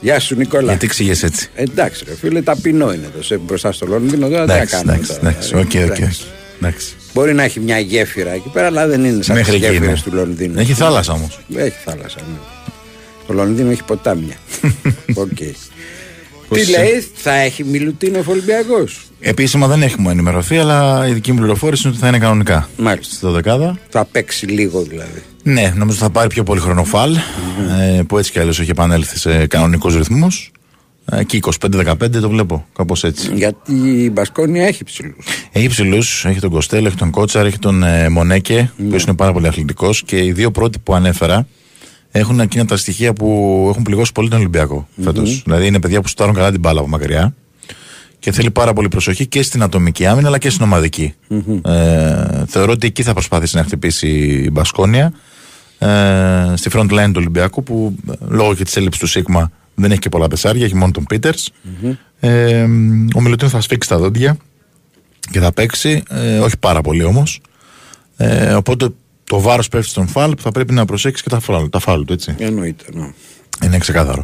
Γεια 0.01 0.19
σου 0.19 0.35
Νικόλα. 0.35 0.69
Γιατί 0.69 0.85
εξηγείς 0.85 1.23
έτσι; 1.23 1.49
Εντάξει 1.55 2.03
ρε 2.07 2.15
φίλε, 2.15 2.41
ταπεινό 2.41 2.93
είναι 2.93 3.09
το 3.17 3.23
ΣΕΦ 3.23 3.39
μπροστά 3.41 3.71
στο 3.71 3.85
Λονδίνο. 3.85 4.27
Τώρα 4.29 4.41
τι 4.41 4.47
να 4.47 4.53
Εντάξει, 4.53 4.75
κάνουμε 4.75 4.93
εντάξει, 4.93 5.13
τώρα, 5.13 5.29
εντάξει, 5.29 5.51
ε, 5.53 5.57
OK, 5.59 5.65
OK, 5.65 5.73
εντάξει. 5.73 6.25
εντάξει. 6.61 6.93
Μπορεί 7.13 7.33
να 7.33 7.43
έχει 7.43 7.59
μια 7.59 7.79
γέφυρα 7.79 8.31
εκεί 8.31 8.49
πέρα, 8.49 8.65
αλλά 8.65 8.87
δεν 8.87 9.03
είναι 9.03 9.23
σαν 9.23 9.35
τις 9.35 9.45
Μέχρι 9.45 9.55
εκεί 9.55 9.65
γέφυρες 9.65 10.01
είναι. 10.01 10.09
του 10.09 10.15
Λονδίνου. 10.15 10.59
Έχει 10.59 10.73
θάλασσα 10.73 11.13
όμως. 11.13 11.39
Έχει 11.55 11.77
θάλασσα, 11.85 12.19
ναι. 12.19 12.37
Το 13.27 13.33
Λονδίνο 13.33 13.71
έχει 13.71 13.83
ποτάμια. 13.83 14.35
Οκ. 15.23 15.37
Πώς 15.37 15.69
Τι 16.55 16.61
είσαι; 16.61 16.79
λέει, 16.81 17.07
θα 17.15 17.33
έχει 17.33 17.63
Μιλουτίνοφ 17.63 18.27
Ολυμπιακός. 18.27 19.05
Επίσημα 19.19 19.67
δεν 19.67 19.81
έχουμε 19.81 20.11
ενημερωθεί, 20.11 20.57
αλλά 20.57 21.07
η 21.07 21.13
δική 21.13 21.31
μου 21.31 21.37
πληροφόρηση 21.37 21.81
είναι 21.85 21.91
ότι 21.95 22.01
θα 22.03 22.07
είναι 22.07 22.19
κανονικά. 22.19 22.69
Μάλιστα. 22.77 23.15
Στη 23.15 23.27
δεκάδα. 23.27 23.77
Θα 23.89 24.05
παίξει 24.05 24.45
λίγο 24.45 24.81
δηλαδή. 24.81 25.23
Ναι, 25.43 25.73
νομίζω 25.75 25.97
θα 25.97 26.09
πάρει 26.09 26.27
πιο 26.27 26.43
πολύ 26.43 26.59
χρόνο 26.59 26.87
ο 26.87 26.92
Φαλ, 26.92 27.15
ε, 27.15 28.01
που 28.07 28.17
έτσι 28.17 28.31
κι 28.31 28.39
αλλιώς 28.39 28.59
έχει 28.59 28.69
επανέλθει 28.69 29.17
σε 29.17 29.47
κανονικούς 29.47 29.95
ρυθμούς. 29.95 30.51
Εκεί 31.11 31.37
25-15 31.37 32.19
το 32.21 32.29
βλέπω, 32.29 32.65
κάπως 32.75 33.03
έτσι. 33.03 33.31
Γιατί 33.33 33.73
η 33.73 34.09
Μπασκόνια 34.13 34.65
έχει 34.67 34.83
ψηλού. 34.83 35.15
Έχει 35.51 35.67
ψηλού, 35.67 35.97
έχει 36.23 36.39
τον 36.39 36.49
Κοστέλ, 36.49 36.85
έχει 36.85 36.95
τον 36.95 37.09
Κότσαρ, 37.11 37.45
έχει 37.45 37.59
τον 37.59 37.83
ε, 37.83 38.09
Μονέκε, 38.09 38.53
Ναι. 38.55 38.83
ο 38.83 38.87
οποίος 38.87 39.03
είναι 39.03 39.15
πάρα 39.15 39.31
πολύ 39.33 39.47
αθλητικός 39.47 40.03
και 40.03 40.17
οι 40.23 40.31
δύο 40.31 40.51
πρώτοι 40.51 40.79
που 40.79 40.93
ανέφερα 40.95 41.47
έχουν 42.19 42.39
εκείνα 42.39 42.65
τα 42.65 42.77
στοιχεία 42.77 43.13
που 43.13 43.25
έχουν 43.69 43.83
πληγώσει 43.83 44.11
πολύ 44.11 44.29
τον 44.29 44.39
Ολυμπιακό 44.39 44.87
φέτος. 45.03 45.41
Δηλαδή 45.45 45.67
είναι 45.67 45.79
παιδιά 45.79 46.01
που 46.01 46.07
στάρουν 46.07 46.33
καλά 46.33 46.51
την 46.51 46.59
μπάλα 46.59 46.79
από 46.79 46.89
μακριά 46.89 47.33
και 48.19 48.31
θέλει 48.31 48.51
πάρα 48.51 48.73
πολύ 48.73 48.87
προσοχή 48.87 49.25
και 49.27 49.41
στην 49.43 49.63
ατομική 49.63 50.05
άμυνα 50.05 50.27
αλλά 50.27 50.37
και 50.37 50.49
στην 50.49 50.63
ομαδικη 50.63 51.13
Ε, 51.65 52.45
θεωρώ 52.47 52.71
ότι 52.71 52.87
εκεί 52.87 53.03
θα 53.03 53.13
προσπαθήσει 53.13 53.55
να 53.55 53.63
χτυπήσει 53.63 54.07
η 54.45 54.49
Μπασκόνια 54.51 55.13
ε, 55.79 56.53
στη 56.55 56.69
front 56.73 56.89
line 56.89 57.05
του 57.05 57.15
Ολυμπιακού 57.15 57.63
που 57.63 57.95
ε, 58.11 58.13
λόγω 58.27 58.55
και 58.55 58.63
της 58.63 58.75
έλλειψης 58.75 59.01
του 59.01 59.07
Σίγμα 59.07 59.51
δεν 59.75 59.91
έχει 59.91 59.99
και 59.99 60.09
πολλά 60.09 60.27
πεσάρια, 60.27 60.65
έχει 60.65 60.75
μόνο 60.75 60.91
τον 60.91 61.03
πιτερς 61.03 61.51
Ε, 62.19 62.63
ο 63.15 63.21
Μιλουτίν 63.21 63.49
θα 63.49 63.61
σφίξει 63.61 63.89
τα 63.89 63.97
δόντια 63.97 64.37
και 65.31 65.39
θα 65.39 65.53
παίξει, 65.53 66.03
ε, 66.09 66.39
όχι 66.39 66.57
πάρα 66.57 66.81
πολύ 66.81 67.03
όμως. 67.03 67.41
Ε, 68.17 68.53
οπότε 68.53 68.89
το 69.35 69.41
βάρος 69.41 69.67
πέφτει 69.67 69.89
στον 69.89 70.07
φάλ 70.07 70.35
που 70.35 70.41
θα 70.41 70.51
πρέπει 70.51 70.73
να 70.73 70.85
προσέξεις 70.85 71.23
και 71.23 71.29
τα 71.29 71.39
φάλ, 71.39 71.69
τα 71.69 71.79
φάλ 71.79 72.05
του, 72.05 72.13
έτσι. 72.13 72.35
Εννοείται, 72.37 72.83
ναι. 72.93 73.09
Είναι 73.63 73.77
ξεκάθαρο. 73.77 74.23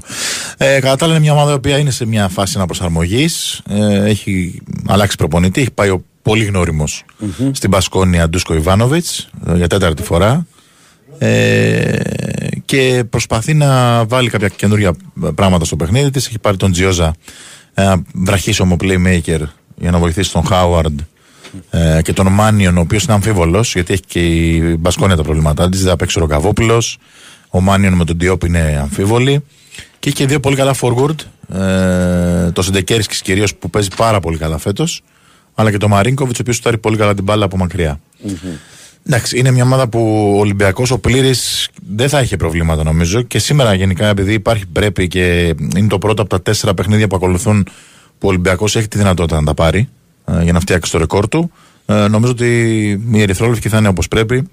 Ε, 0.58 0.80
κατά 0.80 0.96
τα 0.96 1.06
άλλα, 1.06 1.14
είναι 1.14 1.24
μια 1.24 1.34
ομάδα 1.34 1.52
η 1.52 1.54
οποία 1.54 1.78
είναι 1.78 1.92
σε 1.92 2.06
μια 2.06 2.28
φάση 2.28 2.54
αναπροσαρμογής. 2.56 3.62
Ε, 3.70 4.10
έχει 4.10 4.62
αλλάξει 4.88 5.16
προπονητή. 5.18 5.62
Έχει 5.62 5.72
πάει 5.72 5.90
ο 5.90 6.04
πολύ 6.22 6.44
γνώριμος 6.44 7.06
στην 7.52 7.70
Πασκόνια 7.70 8.30
Ντούσκο 8.30 8.54
Ιβάνοβιτς 8.54 9.30
για 9.56 9.68
τέταρτη 9.68 10.04
φορά. 10.04 10.46
Ε, 11.18 11.98
και 12.66 13.04
προσπαθεί 13.10 13.54
να 13.54 14.06
βάλει 14.06 14.30
κάποια 14.30 14.48
καινούργια 14.48 14.94
πράγματα 15.36 15.66
στο 15.66 15.76
παιχνίδι 15.76 16.10
της. 16.10 16.28
Έχει 16.28 16.40
πάρει 16.40 16.58
τον 16.58 16.72
Τζιόζα, 16.72 17.16
ένα 17.74 18.02
βραχίσωμο 18.14 18.76
playmaker 18.82 19.42
για 19.76 19.92
να 19.92 19.98
βοηθήσει 19.98 20.32
τον 20.32 20.46
Χάουαρντ 20.46 21.00
ε, 21.70 22.02
και 22.02 22.14
τον 22.14 22.28
Μάνιον, 22.28 22.78
ο 22.78 22.82
οποίος 22.82 23.04
είναι 23.04 23.14
αμφίβολος, 23.14 23.74
γιατί 23.74 23.94
έχει 23.94 24.02
και 24.08 24.20
η 24.26 24.76
Μπασκόνια 24.80 25.16
τα 25.16 25.24
προβλήματά 25.24 25.70
της. 25.70 25.80
Δεν 25.80 25.90
θα 25.90 25.96
παίξει 25.96 26.18
ο 26.18 26.22
Ροκαβόπουλος. 26.22 26.98
Ο 27.50 27.62
Μάνιον 27.62 27.94
με 27.94 28.06
τον 28.06 28.18
Διόπ 28.20 28.44
είναι 28.44 28.80
αμφίβολη. 28.82 29.44
Και 30.00 30.10
έχει 30.10 30.18
και 30.18 30.26
δύο 30.26 30.40
πολύ 30.40 30.56
καλά 30.56 30.76
forward. 30.82 31.16
Ε, 31.58 32.52
το 32.52 32.62
Σεντεκέρισκη 32.62 33.22
κυρίως 33.22 33.56
που 33.56 33.70
παίζει 33.70 33.90
πάρα 33.96 34.20
πολύ 34.20 34.38
καλά 34.38 34.58
φέτος. 34.58 35.02
Αλλά 35.56 35.72
και 35.72 35.78
το 35.78 35.88
Μαρίνκοβιτς, 35.88 36.40
ο 36.40 36.42
οποίος 36.42 36.56
σουτάρει 36.56 36.78
πολύ 36.78 36.98
καλά 36.98 37.14
την 37.14 37.24
μπάλα 37.24 37.46
από 37.46 37.58
μακριά. 37.58 38.00
Εντάξει, 39.08 39.38
είναι 39.38 39.52
μια 39.52 39.64
ομάδα 39.64 39.88
που 39.88 40.32
ο 40.36 40.40
Ολυμπιακός, 40.40 40.92
ο 40.92 41.00
πλήρης, 41.00 41.70
δεν 41.90 42.10
θα 42.10 42.22
είχε 42.22 42.38
προβλήματα 42.38 42.84
νομίζω. 42.84 43.22
Και 43.22 43.40
σήμερα 43.40 43.74
γενικά, 43.74 44.08
επειδή 44.08 44.34
υπάρχει 44.34 44.66
πρέπει 44.66 45.08
και 45.08 45.56
είναι 45.76 45.88
το 45.88 45.98
πρώτο 45.98 46.22
από 46.22 46.30
τα 46.30 46.42
τέσσερα 46.42 46.74
παιχνίδια 46.74 47.08
που 47.08 47.16
ακολουθούν 47.16 47.64
που 48.18 48.28
ο 48.28 48.30
Ολυμπιακός 48.30 48.76
έχει 48.76 48.88
τη 48.88 48.98
δυνατότητα 48.98 49.40
να 49.40 49.46
τα 49.46 49.54
πάρει 49.54 49.80
ε, 49.80 50.01
για 50.44 50.54
να 50.54 50.60
φτιάξει 50.60 50.92
το 50.92 50.98
ρεκόρ 50.98 51.28
του. 51.28 51.52
Ε, 51.86 52.08
νομίζω 52.08 52.32
ότι 52.32 52.46
οι 53.12 53.22
Ερυθρόλευκοι 53.22 53.70
θα 53.70 53.78
είναι 53.78 53.88
όπως 53.88 54.08
πρέπει 54.08 54.48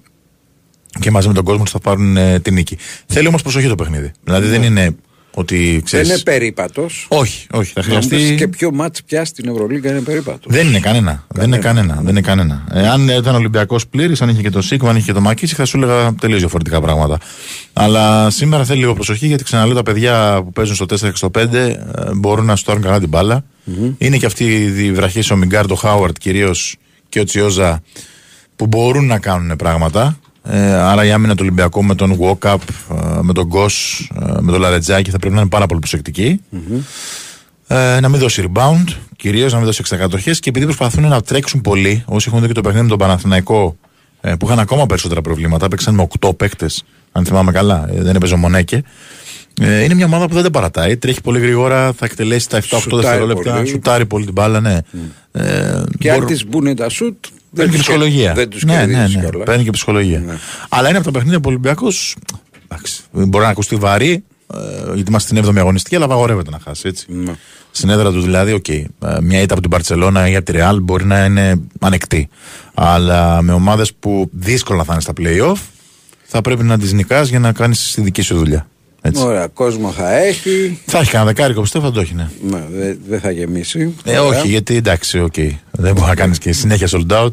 και 0.99 1.11
μαζί 1.11 1.27
με 1.27 1.33
τον 1.33 1.43
κόσμο 1.43 1.63
τους 1.63 1.71
θα 1.71 1.79
πάρουν 1.79 2.17
ε, 2.17 2.39
την 2.39 2.53
νίκη. 2.53 2.77
Θέλει 3.05 3.27
όμως 3.27 3.41
προσοχή 3.41 3.67
το 3.67 3.75
παιχνίδι. 3.75 4.11
Δηλαδή 4.23 4.47
δεν 4.47 4.63
είναι 4.63 4.95
ότι 5.33 5.81
ξέρει. 5.85 6.03
Δεν 6.03 6.13
είναι 6.13 6.23
περίπατος. 6.23 7.05
Όχι, 7.09 7.47
όχι. 7.51 7.71
Θα 7.73 7.81
χρειαστεί. 7.81 8.35
Και 8.37 8.47
ποιο 8.47 8.71
μάτς 8.71 9.03
πια 9.03 9.25
στην 9.25 9.49
Ευρωλίγκα 9.49 9.89
είναι 9.89 9.99
περίπατος. 9.99 10.53
Δεν 10.53 10.67
είναι 10.67 10.79
κανένα. 10.79 11.25
Δεν 11.27 11.45
είναι 11.45 11.57
κανένα. 11.57 11.95
Δεν 11.95 12.09
είναι 12.09 12.21
κανένα. 12.21 12.63
Ε, 12.73 12.87
αν 12.87 13.07
ήταν 13.07 13.35
Ολυμπιακός 13.35 13.87
πλήρης, 13.87 14.21
αν 14.21 14.29
είχε 14.29 14.41
και 14.41 14.49
το 14.49 14.61
Σίκο, 14.61 14.87
αν 14.87 14.95
είχε 14.95 15.05
και 15.05 15.13
το 15.13 15.21
Μακίση, 15.21 15.55
θα 15.55 15.65
σου 15.65 15.77
έλεγα 15.77 16.13
τελείως 16.13 16.39
διαφορετικά 16.39 16.81
πράγματα. 16.81 17.17
Αλλά 17.73 18.29
σήμερα 18.29 18.63
θέλει 18.63 18.79
λίγο 18.79 18.93
προσοχή 18.93 19.27
γιατί 19.27 19.43
ξαναλέω 19.43 19.75
τα 19.75 19.83
παιδιά 19.83 20.41
που 20.43 20.51
παίζουν 20.51 20.75
στο 20.75 20.85
4 20.85 20.97
και 20.99 21.11
στο 21.13 21.31
5 21.37 21.53
ε, 21.53 21.77
μπορούν 22.15 22.45
να 22.45 22.55
στάρουν 22.55 22.81
καλά 22.81 22.99
την 22.99 23.09
μπάλα. 23.09 23.43
Είναι 23.97 24.17
και 24.17 24.25
αυτοί 24.25 24.45
οι 24.77 24.91
βραχοί, 24.91 25.33
ο 25.33 25.35
Μιγκάρντο 25.35 25.75
Χάουαρτ 25.75 26.17
κυρίως 26.17 26.75
και 27.09 27.19
ο 27.19 27.23
Τσιόζα 27.23 27.81
που 28.55 28.67
μπορούν 28.67 29.05
να 29.05 29.19
κάνουν 29.19 29.55
πράγματα. 29.55 30.19
Ε, 30.43 30.73
άρα 30.73 31.05
η 31.05 31.11
άμυνα 31.11 31.31
του 31.33 31.39
Ολυμπιακού 31.41 31.83
με 31.83 31.95
τον 31.95 32.17
Walkup, 32.21 32.57
ε, 32.91 33.19
με 33.21 33.33
τον 33.33 33.45
Γκος, 33.45 34.09
ε, 34.21 34.41
με 34.41 34.51
τον 34.51 34.61
Λαρετζάκη 34.61 35.11
θα 35.11 35.19
πρέπει 35.19 35.33
να 35.35 35.39
είναι 35.41 35.49
πάρα 35.49 35.65
πολύ 35.65 35.79
προσεκτικοί. 35.79 36.41
Ε, 37.67 37.99
να 37.99 38.09
μην 38.09 38.19
δώσει 38.19 38.49
rebound, 38.53 38.83
κυρίως 39.15 39.51
να 39.51 39.57
μην 39.57 39.65
δώσει 39.67 39.77
εξακατοχές 39.81 40.39
και 40.39 40.49
επειδή 40.49 40.65
προσπαθούν 40.65 41.07
να 41.07 41.21
τρέξουν 41.21 41.61
πολύ, 41.61 42.03
όσοι 42.05 42.25
έχουν 42.29 42.41
δει 42.41 42.47
και 42.47 42.53
το 42.53 42.61
παιχνίδι 42.61 42.83
με 42.83 42.89
τον 42.89 42.97
Παναθηναϊκό, 42.97 43.77
ε, 44.21 44.33
που 44.35 44.45
είχαν 44.45 44.59
ακόμα 44.59 44.85
περισσότερα 44.85 45.21
προβλήματα, 45.21 45.67
παίξαν 45.67 45.95
με 45.95 46.01
8 46.21 46.33
παίκτες, 46.37 46.83
αν 47.11 47.25
θυμάμαι 47.25 47.51
καλά, 47.51 47.89
ε, 47.93 48.01
δεν 48.01 48.15
έπαιζε 48.15 48.33
ο 48.33 48.37
Μονέκε. 48.37 48.83
Ε, 49.61 49.83
είναι 49.83 49.93
μια 49.93 50.05
ομάδα 50.05 50.27
που 50.27 50.33
δεν 50.33 50.43
τα 50.43 50.51
παρατάει, 50.51 50.97
τρέχει 50.97 51.21
πολύ 51.21 51.39
γρήγορα, 51.39 51.93
θα 51.93 52.05
εκτελέσει 52.05 52.49
τα 52.49 52.57
7-8 52.57 52.61
Σουτάρει 52.79 53.01
δευτερόλεπτα, 53.01 53.53
πολύ. 53.53 53.67
σουτάρει 53.67 54.05
πολύ 54.05 54.23
την 54.25 54.33
μπάλα, 54.33 54.59
ναι. 54.59 54.77
Ε, 55.31 55.81
Και 55.99 56.09
αν 56.11 56.17
μπορούν- 56.19 56.25
της 56.33 56.45
μπουν 56.47 56.75
τα 56.75 56.89
σουτ. 56.89 57.25
Παίρνει 57.55 57.71
και 57.71 57.77
τους 57.77 57.87
ψυχολογία. 57.87 58.33
Δεν 58.33 58.49
τους 58.49 58.63
ναι, 58.63 58.73
ναι, 58.73 58.93
κερδίζει 58.93 59.15
ναι. 59.15 59.21
κιόλας. 59.21 59.45
Παίρνει 59.45 59.63
και 59.63 59.71
ψυχολογία. 59.71 60.39
Αλλά 60.69 60.89
είναι 60.89 60.97
από 60.97 61.05
τα 61.05 61.11
παιχνίδια 61.11 61.39
που 61.39 61.45
ο 61.47 61.51
Ολυμπιακός. 61.51 62.15
Μπορεί 63.11 63.43
να 63.43 63.49
ακουστεί 63.49 63.75
βαρύ, 63.75 64.23
ε, 64.53 64.57
γιατί 64.93 65.09
είμαστε 65.09 65.35
στην 65.35 65.49
7η 65.49 65.57
αγωνιστική, 65.57 65.95
αλλά 65.95 66.05
απαγορεύεται 66.05 66.49
να 66.49 66.59
χάσει. 66.63 66.87
Έτσι. 66.87 67.05
Ναι. 67.09 67.33
Στην 67.71 67.89
έδρα 67.89 68.11
του 68.11 68.21
δηλαδή, 68.21 68.51
οκ. 68.51 68.67
Ε, 68.67 68.87
μια 69.21 69.41
ήττα 69.41 69.53
από 69.53 69.61
την 69.61 69.71
Μπαρσελόνα 69.71 70.29
ή 70.29 70.35
από 70.35 70.45
τη 70.45 70.51
Ρεάλ 70.51 70.79
μπορεί 70.79 71.05
να 71.05 71.25
είναι 71.25 71.61
ανεκτή. 71.79 72.29
Αλλά 72.73 73.41
με 73.41 73.51
ομάδες 73.51 73.93
που 73.93 74.29
δύσκολα 74.31 74.83
θα 74.83 74.93
είναι 74.93 75.01
στα 75.01 75.13
playoff, 75.17 75.59
θα 76.23 76.41
πρέπει 76.41 76.63
να 76.63 76.77
τις 76.77 76.93
νικάς 76.93 77.29
για 77.29 77.39
να 77.39 77.51
κάνεις 77.51 77.91
τη 77.93 78.01
δική 78.01 78.21
σου 78.21 78.35
δουλειά. 78.37 78.67
Έτσι. 79.01 79.23
Ωραία, 79.23 79.47
κόσμο 79.47 79.91
θα 79.91 80.17
έχει. 80.17 80.79
Θα 80.85 80.99
έχει 80.99 81.11
κανένα 81.11 81.31
δεκάρικο, 81.31 81.61
πιστεύω 81.61 81.85
θα 81.85 81.91
το 81.91 81.99
έχει, 81.99 82.13
ναι. 82.13 82.29
Ναι, 82.49 82.63
δεν 82.71 82.99
δεν 83.07 83.19
θα 83.19 83.31
γεμίσει. 83.31 83.95
Ε, 84.03 84.17
Ωραία. 84.17 84.39
όχι, 84.39 84.47
γιατί 84.47 84.75
εντάξει, 84.75 85.19
οκ. 85.19 85.33
Δεν 85.71 85.93
μπορεί 85.93 86.07
να 86.07 86.15
κάνεις 86.15 86.37
και 86.37 86.51
συνέχεια 86.53 86.87
sold 86.91 87.11
out. 87.11 87.29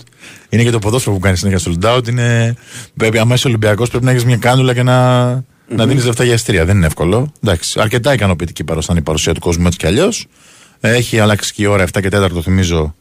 Είναι 0.48 0.62
και 0.62 0.70
το 0.70 0.78
ποδόσφαιρο 0.78 1.14
που 1.14 1.20
κάνεις 1.20 1.38
συνέχεια 1.38 1.72
sold 1.72 1.96
out. 1.96 2.08
Είναι... 2.08 2.54
Πρέπει, 2.96 3.18
άμα 3.18 3.34
είσαι 3.34 3.46
Ολυμπιακός, 3.48 3.90
πρέπει 3.90 4.04
να 4.04 4.10
έχεις 4.10 4.24
μια 4.24 4.36
κάνουλα 4.36 4.74
και 4.74 4.82
να, 4.82 5.24
να 5.68 5.86
δίνεις 5.86 6.04
λεφτά 6.04 6.24
για 6.24 6.32
εισιτήρια. 6.32 6.64
Δεν 6.64 6.76
είναι 6.76 6.86
εύκολο. 6.86 7.32
Εντάξει, 7.44 7.80
αρκετά 7.80 8.12
ικανοποιητική 8.12 8.64
παρουσία 8.64 8.94
η 8.98 9.02
παρουσία 9.02 9.34
του 9.34 9.40
κόσμου 9.40 9.66
έτσι 9.66 9.78
κι 9.78 9.86
αλλιώς. 9.86 10.26
Έχει 10.80 11.18
αλλάξει 11.18 11.52
και 11.52 11.62
η 11.62 11.66
ώρα 11.66 11.84
7 11.84 12.00
και 12.00 12.08
4, 12.12 12.30
το 12.30 12.42
θυμίζω, 12.42 12.94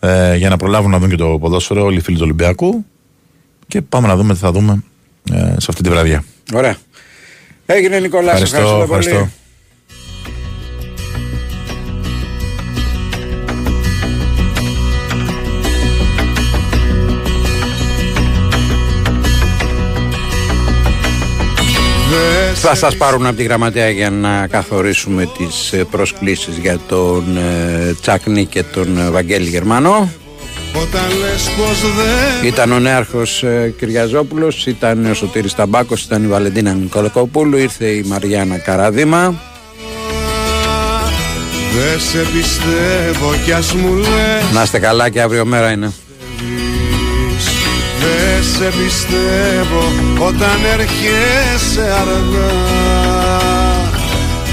ε, 0.00 0.36
για 0.36 0.48
να 0.48 0.56
προλάβουν 0.56 0.90
να 0.90 0.98
δουν 0.98 1.08
και 1.08 1.16
το 1.16 1.38
ποδόσφαιρο 1.40 1.84
όλοι 1.84 1.96
οι 1.96 2.00
φίλοι 2.00 2.16
του 2.16 2.22
Ολυμπιακού. 2.24 2.84
Και 3.66 3.82
πάμε 3.82 4.06
να 4.06 4.16
δούμε 4.16 4.32
τι 4.32 4.38
θα 4.38 4.52
δούμε 4.52 4.82
ε, 5.32 5.36
σε 5.36 5.66
αυτή 5.68 5.82
τη 5.82 5.88
βραδιά. 5.88 6.24
Ωραία. 6.52 6.76
Έγινε 7.66 7.98
Νικόλα, 8.00 8.36
σε 8.36 8.42
Ευχαριστώ, 8.42 8.58
ευχαριστώ 8.58 8.86
πολύ. 8.86 9.06
ευχαριστώ. 9.08 9.42
Θα 22.54 22.74
σας 22.74 22.96
πάρουν 22.96 23.26
από 23.26 23.36
τη 23.36 23.42
γραμματέα 23.42 23.90
για 23.90 24.10
να 24.10 24.46
καθορίσουμε 24.46 25.28
τις 25.38 25.72
ε, 25.72 25.84
προσκλήσεις 25.84 26.56
για 26.56 26.78
τον 26.88 27.36
ε, 27.36 27.94
Τσάκνη 28.00 28.44
και 28.46 28.62
τον 28.62 28.98
ε, 28.98 29.10
Βαγγέλη 29.10 29.48
Γερμανό. 29.48 30.08
Όταν 30.82 31.18
λες 31.20 31.50
πως 31.56 31.80
δεν 31.80 32.48
Ήταν 32.48 32.72
ο 32.72 32.78
νέαρχος 32.78 33.42
ε, 33.42 33.74
Κυριαζόπουλος, 33.78 34.66
ήταν 34.66 35.10
ο 35.10 35.14
Σωτήρης 35.14 35.54
Ταμπάκος, 35.54 36.02
ήταν 36.02 36.24
η 36.24 36.26
Βαλεντίνα 36.26 36.72
Νικολακοπούλου, 36.72 37.56
ήρθε 37.56 37.86
η 37.86 38.02
Μαριάννα 38.02 38.58
Καραδίμα. 38.58 39.34
Δεν 41.74 42.00
σε 42.00 42.18
πιστεύω 42.18 43.34
κι 43.44 43.52
ας 43.52 43.72
μου 43.72 43.94
λες 43.94 44.52
Να 44.52 44.62
είστε 44.62 44.78
καλά 44.78 45.08
και 45.08 45.20
αύριο 45.20 45.44
μέρα 45.44 45.70
είναι. 45.70 45.92
Δεν 48.00 48.44
σε 48.56 48.64
πιστεύω 48.64 49.82
όταν 50.26 50.58
έρχεσαι 50.72 51.92
αργά 52.00 52.52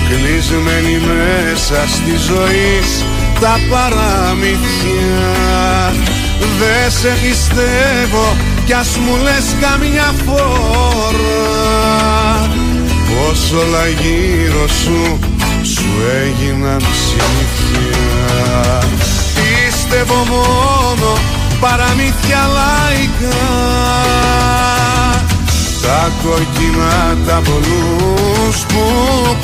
Κλεισμένη 0.08 1.00
μέσα 1.08 1.88
στη 1.88 2.16
ζωή 2.28 2.82
τα 3.40 3.60
παραμυθιά 3.70 5.51
Δεν 6.60 6.92
σε 6.92 7.18
πιστεύω 7.22 8.36
κι 8.66 8.74
ας 8.74 8.98
μου 8.98 9.16
λες 9.24 9.56
καμιά 9.62 10.14
φορά. 10.26 11.40
Πως 13.08 13.52
όλα 13.52 13.88
γύρω 13.88 14.68
σου 14.68 15.20
σου 15.64 15.90
έγιναν 16.24 16.82
συνήθεια. 17.06 18.80
Πίστευω 19.36 20.16
μόνο 20.16 21.18
παραμύθια 21.60 22.50
λαϊκά. 22.58 23.40
Τα 25.82 26.12
κόκκινα 26.24 27.18
τα 27.28 27.42
πολλούς 27.46 28.58
που 28.68 28.84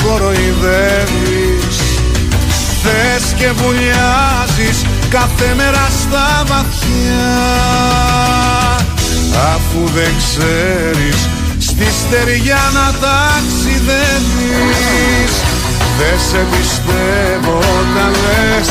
κοροϊδεύεις. 0.04 1.78
Θες 2.84 3.34
και 3.38 3.52
βουλιάζεις 3.52 4.86
κάθε 5.10 5.54
μέρα 5.56 5.88
στα 6.02 6.44
βαθιά. 6.48 7.36
Αφού 9.56 9.82
δεν 9.96 10.12
ξέρεις 10.18 11.20
στη 11.60 11.88
στεριά 12.00 12.64
να 12.74 12.88
ταξιδεύεις. 13.04 15.34
Δεν 15.98 16.18
σε 16.30 16.42
πιστεύω 16.52 17.56
όταν 17.58 18.12
λες 18.24 18.70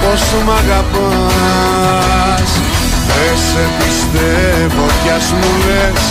πως 0.00 0.22
μ' 0.44 0.52
αγαπάς. 0.62 2.50
Δεν 3.06 3.34
σε 3.48 3.64
πιστεύω 3.78 4.84
κι 5.02 5.10
ας 5.18 5.28
μου 5.38 5.52
λες 5.66 6.02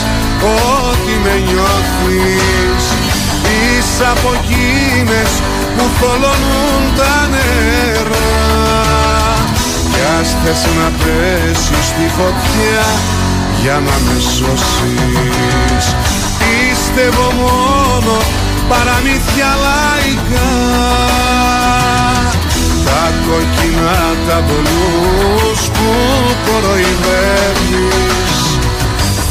ότι 0.76 1.14
με 1.24 1.36
νιώθεις. 1.48 2.84
Είσαι 3.58 4.06
από 4.12 4.30
εκείνες 4.40 5.32
που 5.78 5.86
θολώνουν 6.00 6.82
τα 6.98 7.14
νερά 7.32 8.37
Κι 10.18 10.24
ας 10.24 10.36
θες 10.44 10.64
να 10.78 10.92
πέσεις 11.00 11.86
στη 11.92 12.06
φωτιά 12.18 12.86
για 13.62 13.74
να 13.74 13.96
με 14.06 14.18
σώσεις. 14.20 15.86
Πίστευω 16.40 17.28
μόνο 17.42 18.16
παραμύθια 18.70 19.52
λαϊκά. 19.66 20.52
Τα 22.86 23.04
κοκκινά 23.26 24.02
τα 24.28 24.38
μπλούς 24.46 25.62
που 25.76 25.90
κοροϊδεύεις. 26.46 28.38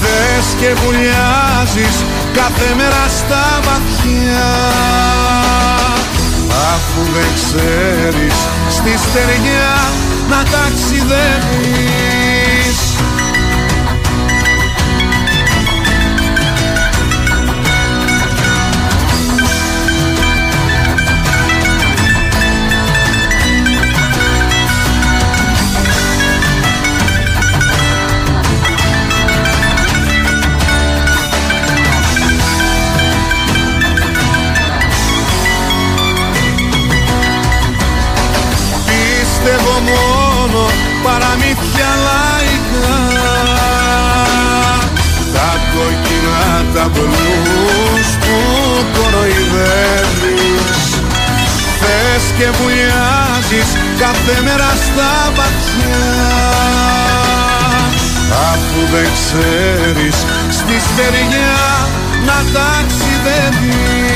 Θες 0.01 0.47
και 0.61 0.71
βουλιάζεις 0.81 1.97
κάθε 2.39 2.75
μέρα 2.77 3.05
στα 3.19 3.45
βαθιά. 3.67 4.53
Αφού 6.75 7.01
δεν 7.15 7.31
ξέρεις 7.41 8.37
στη 8.69 8.93
στεριά 9.05 9.75
να 10.28 10.43
ταξιδεύεις 10.43 12.26
και 52.39 52.48
βουλιάζεις 52.59 53.70
κάθε 53.98 54.36
μέρα 54.44 54.70
στα 54.86 55.12
βαθιά. 55.36 56.07
Αφού 58.53 58.81
δεν 58.93 59.09
ξέρεις 59.19 60.16
στη 60.59 60.77
στεριά 60.86 61.59
να 62.27 62.39
ταξιδεύεις 62.55 64.07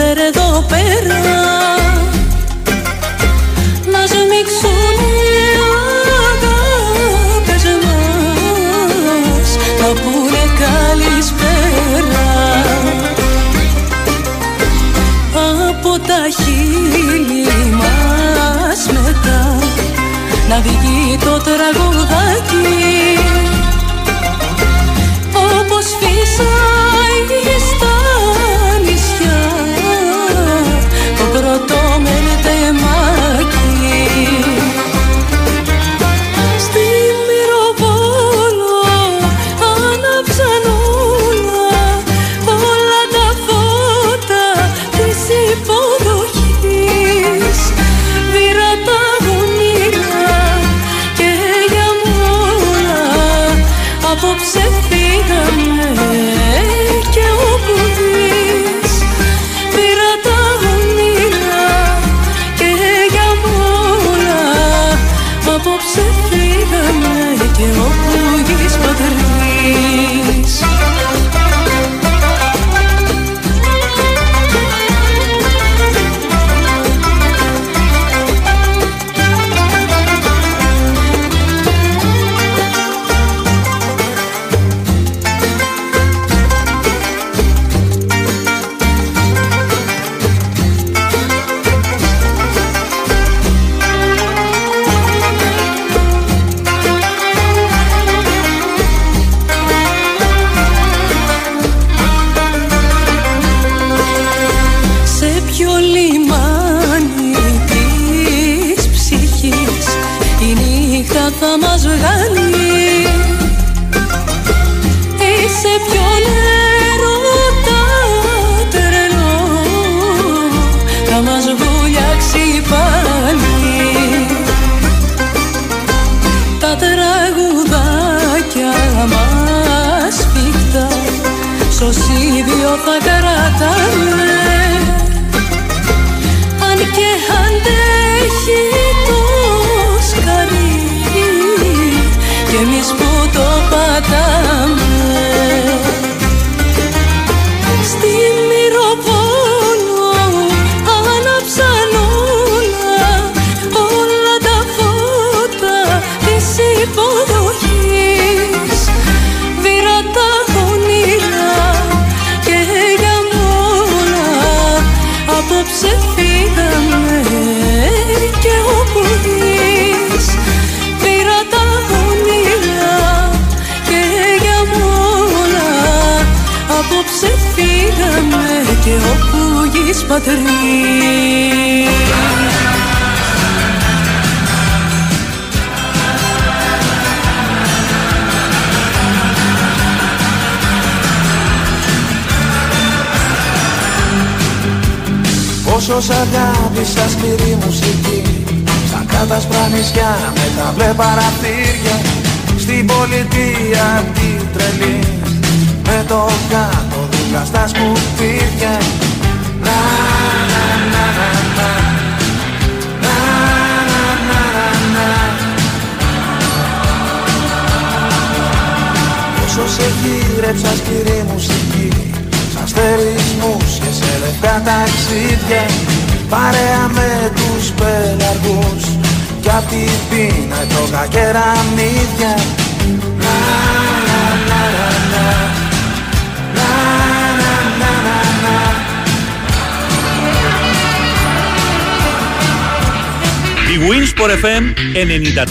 έφερε 0.00 0.26
εδώ 0.26 0.64
πέρα 0.68 1.57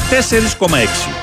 4,46 0.09 1.16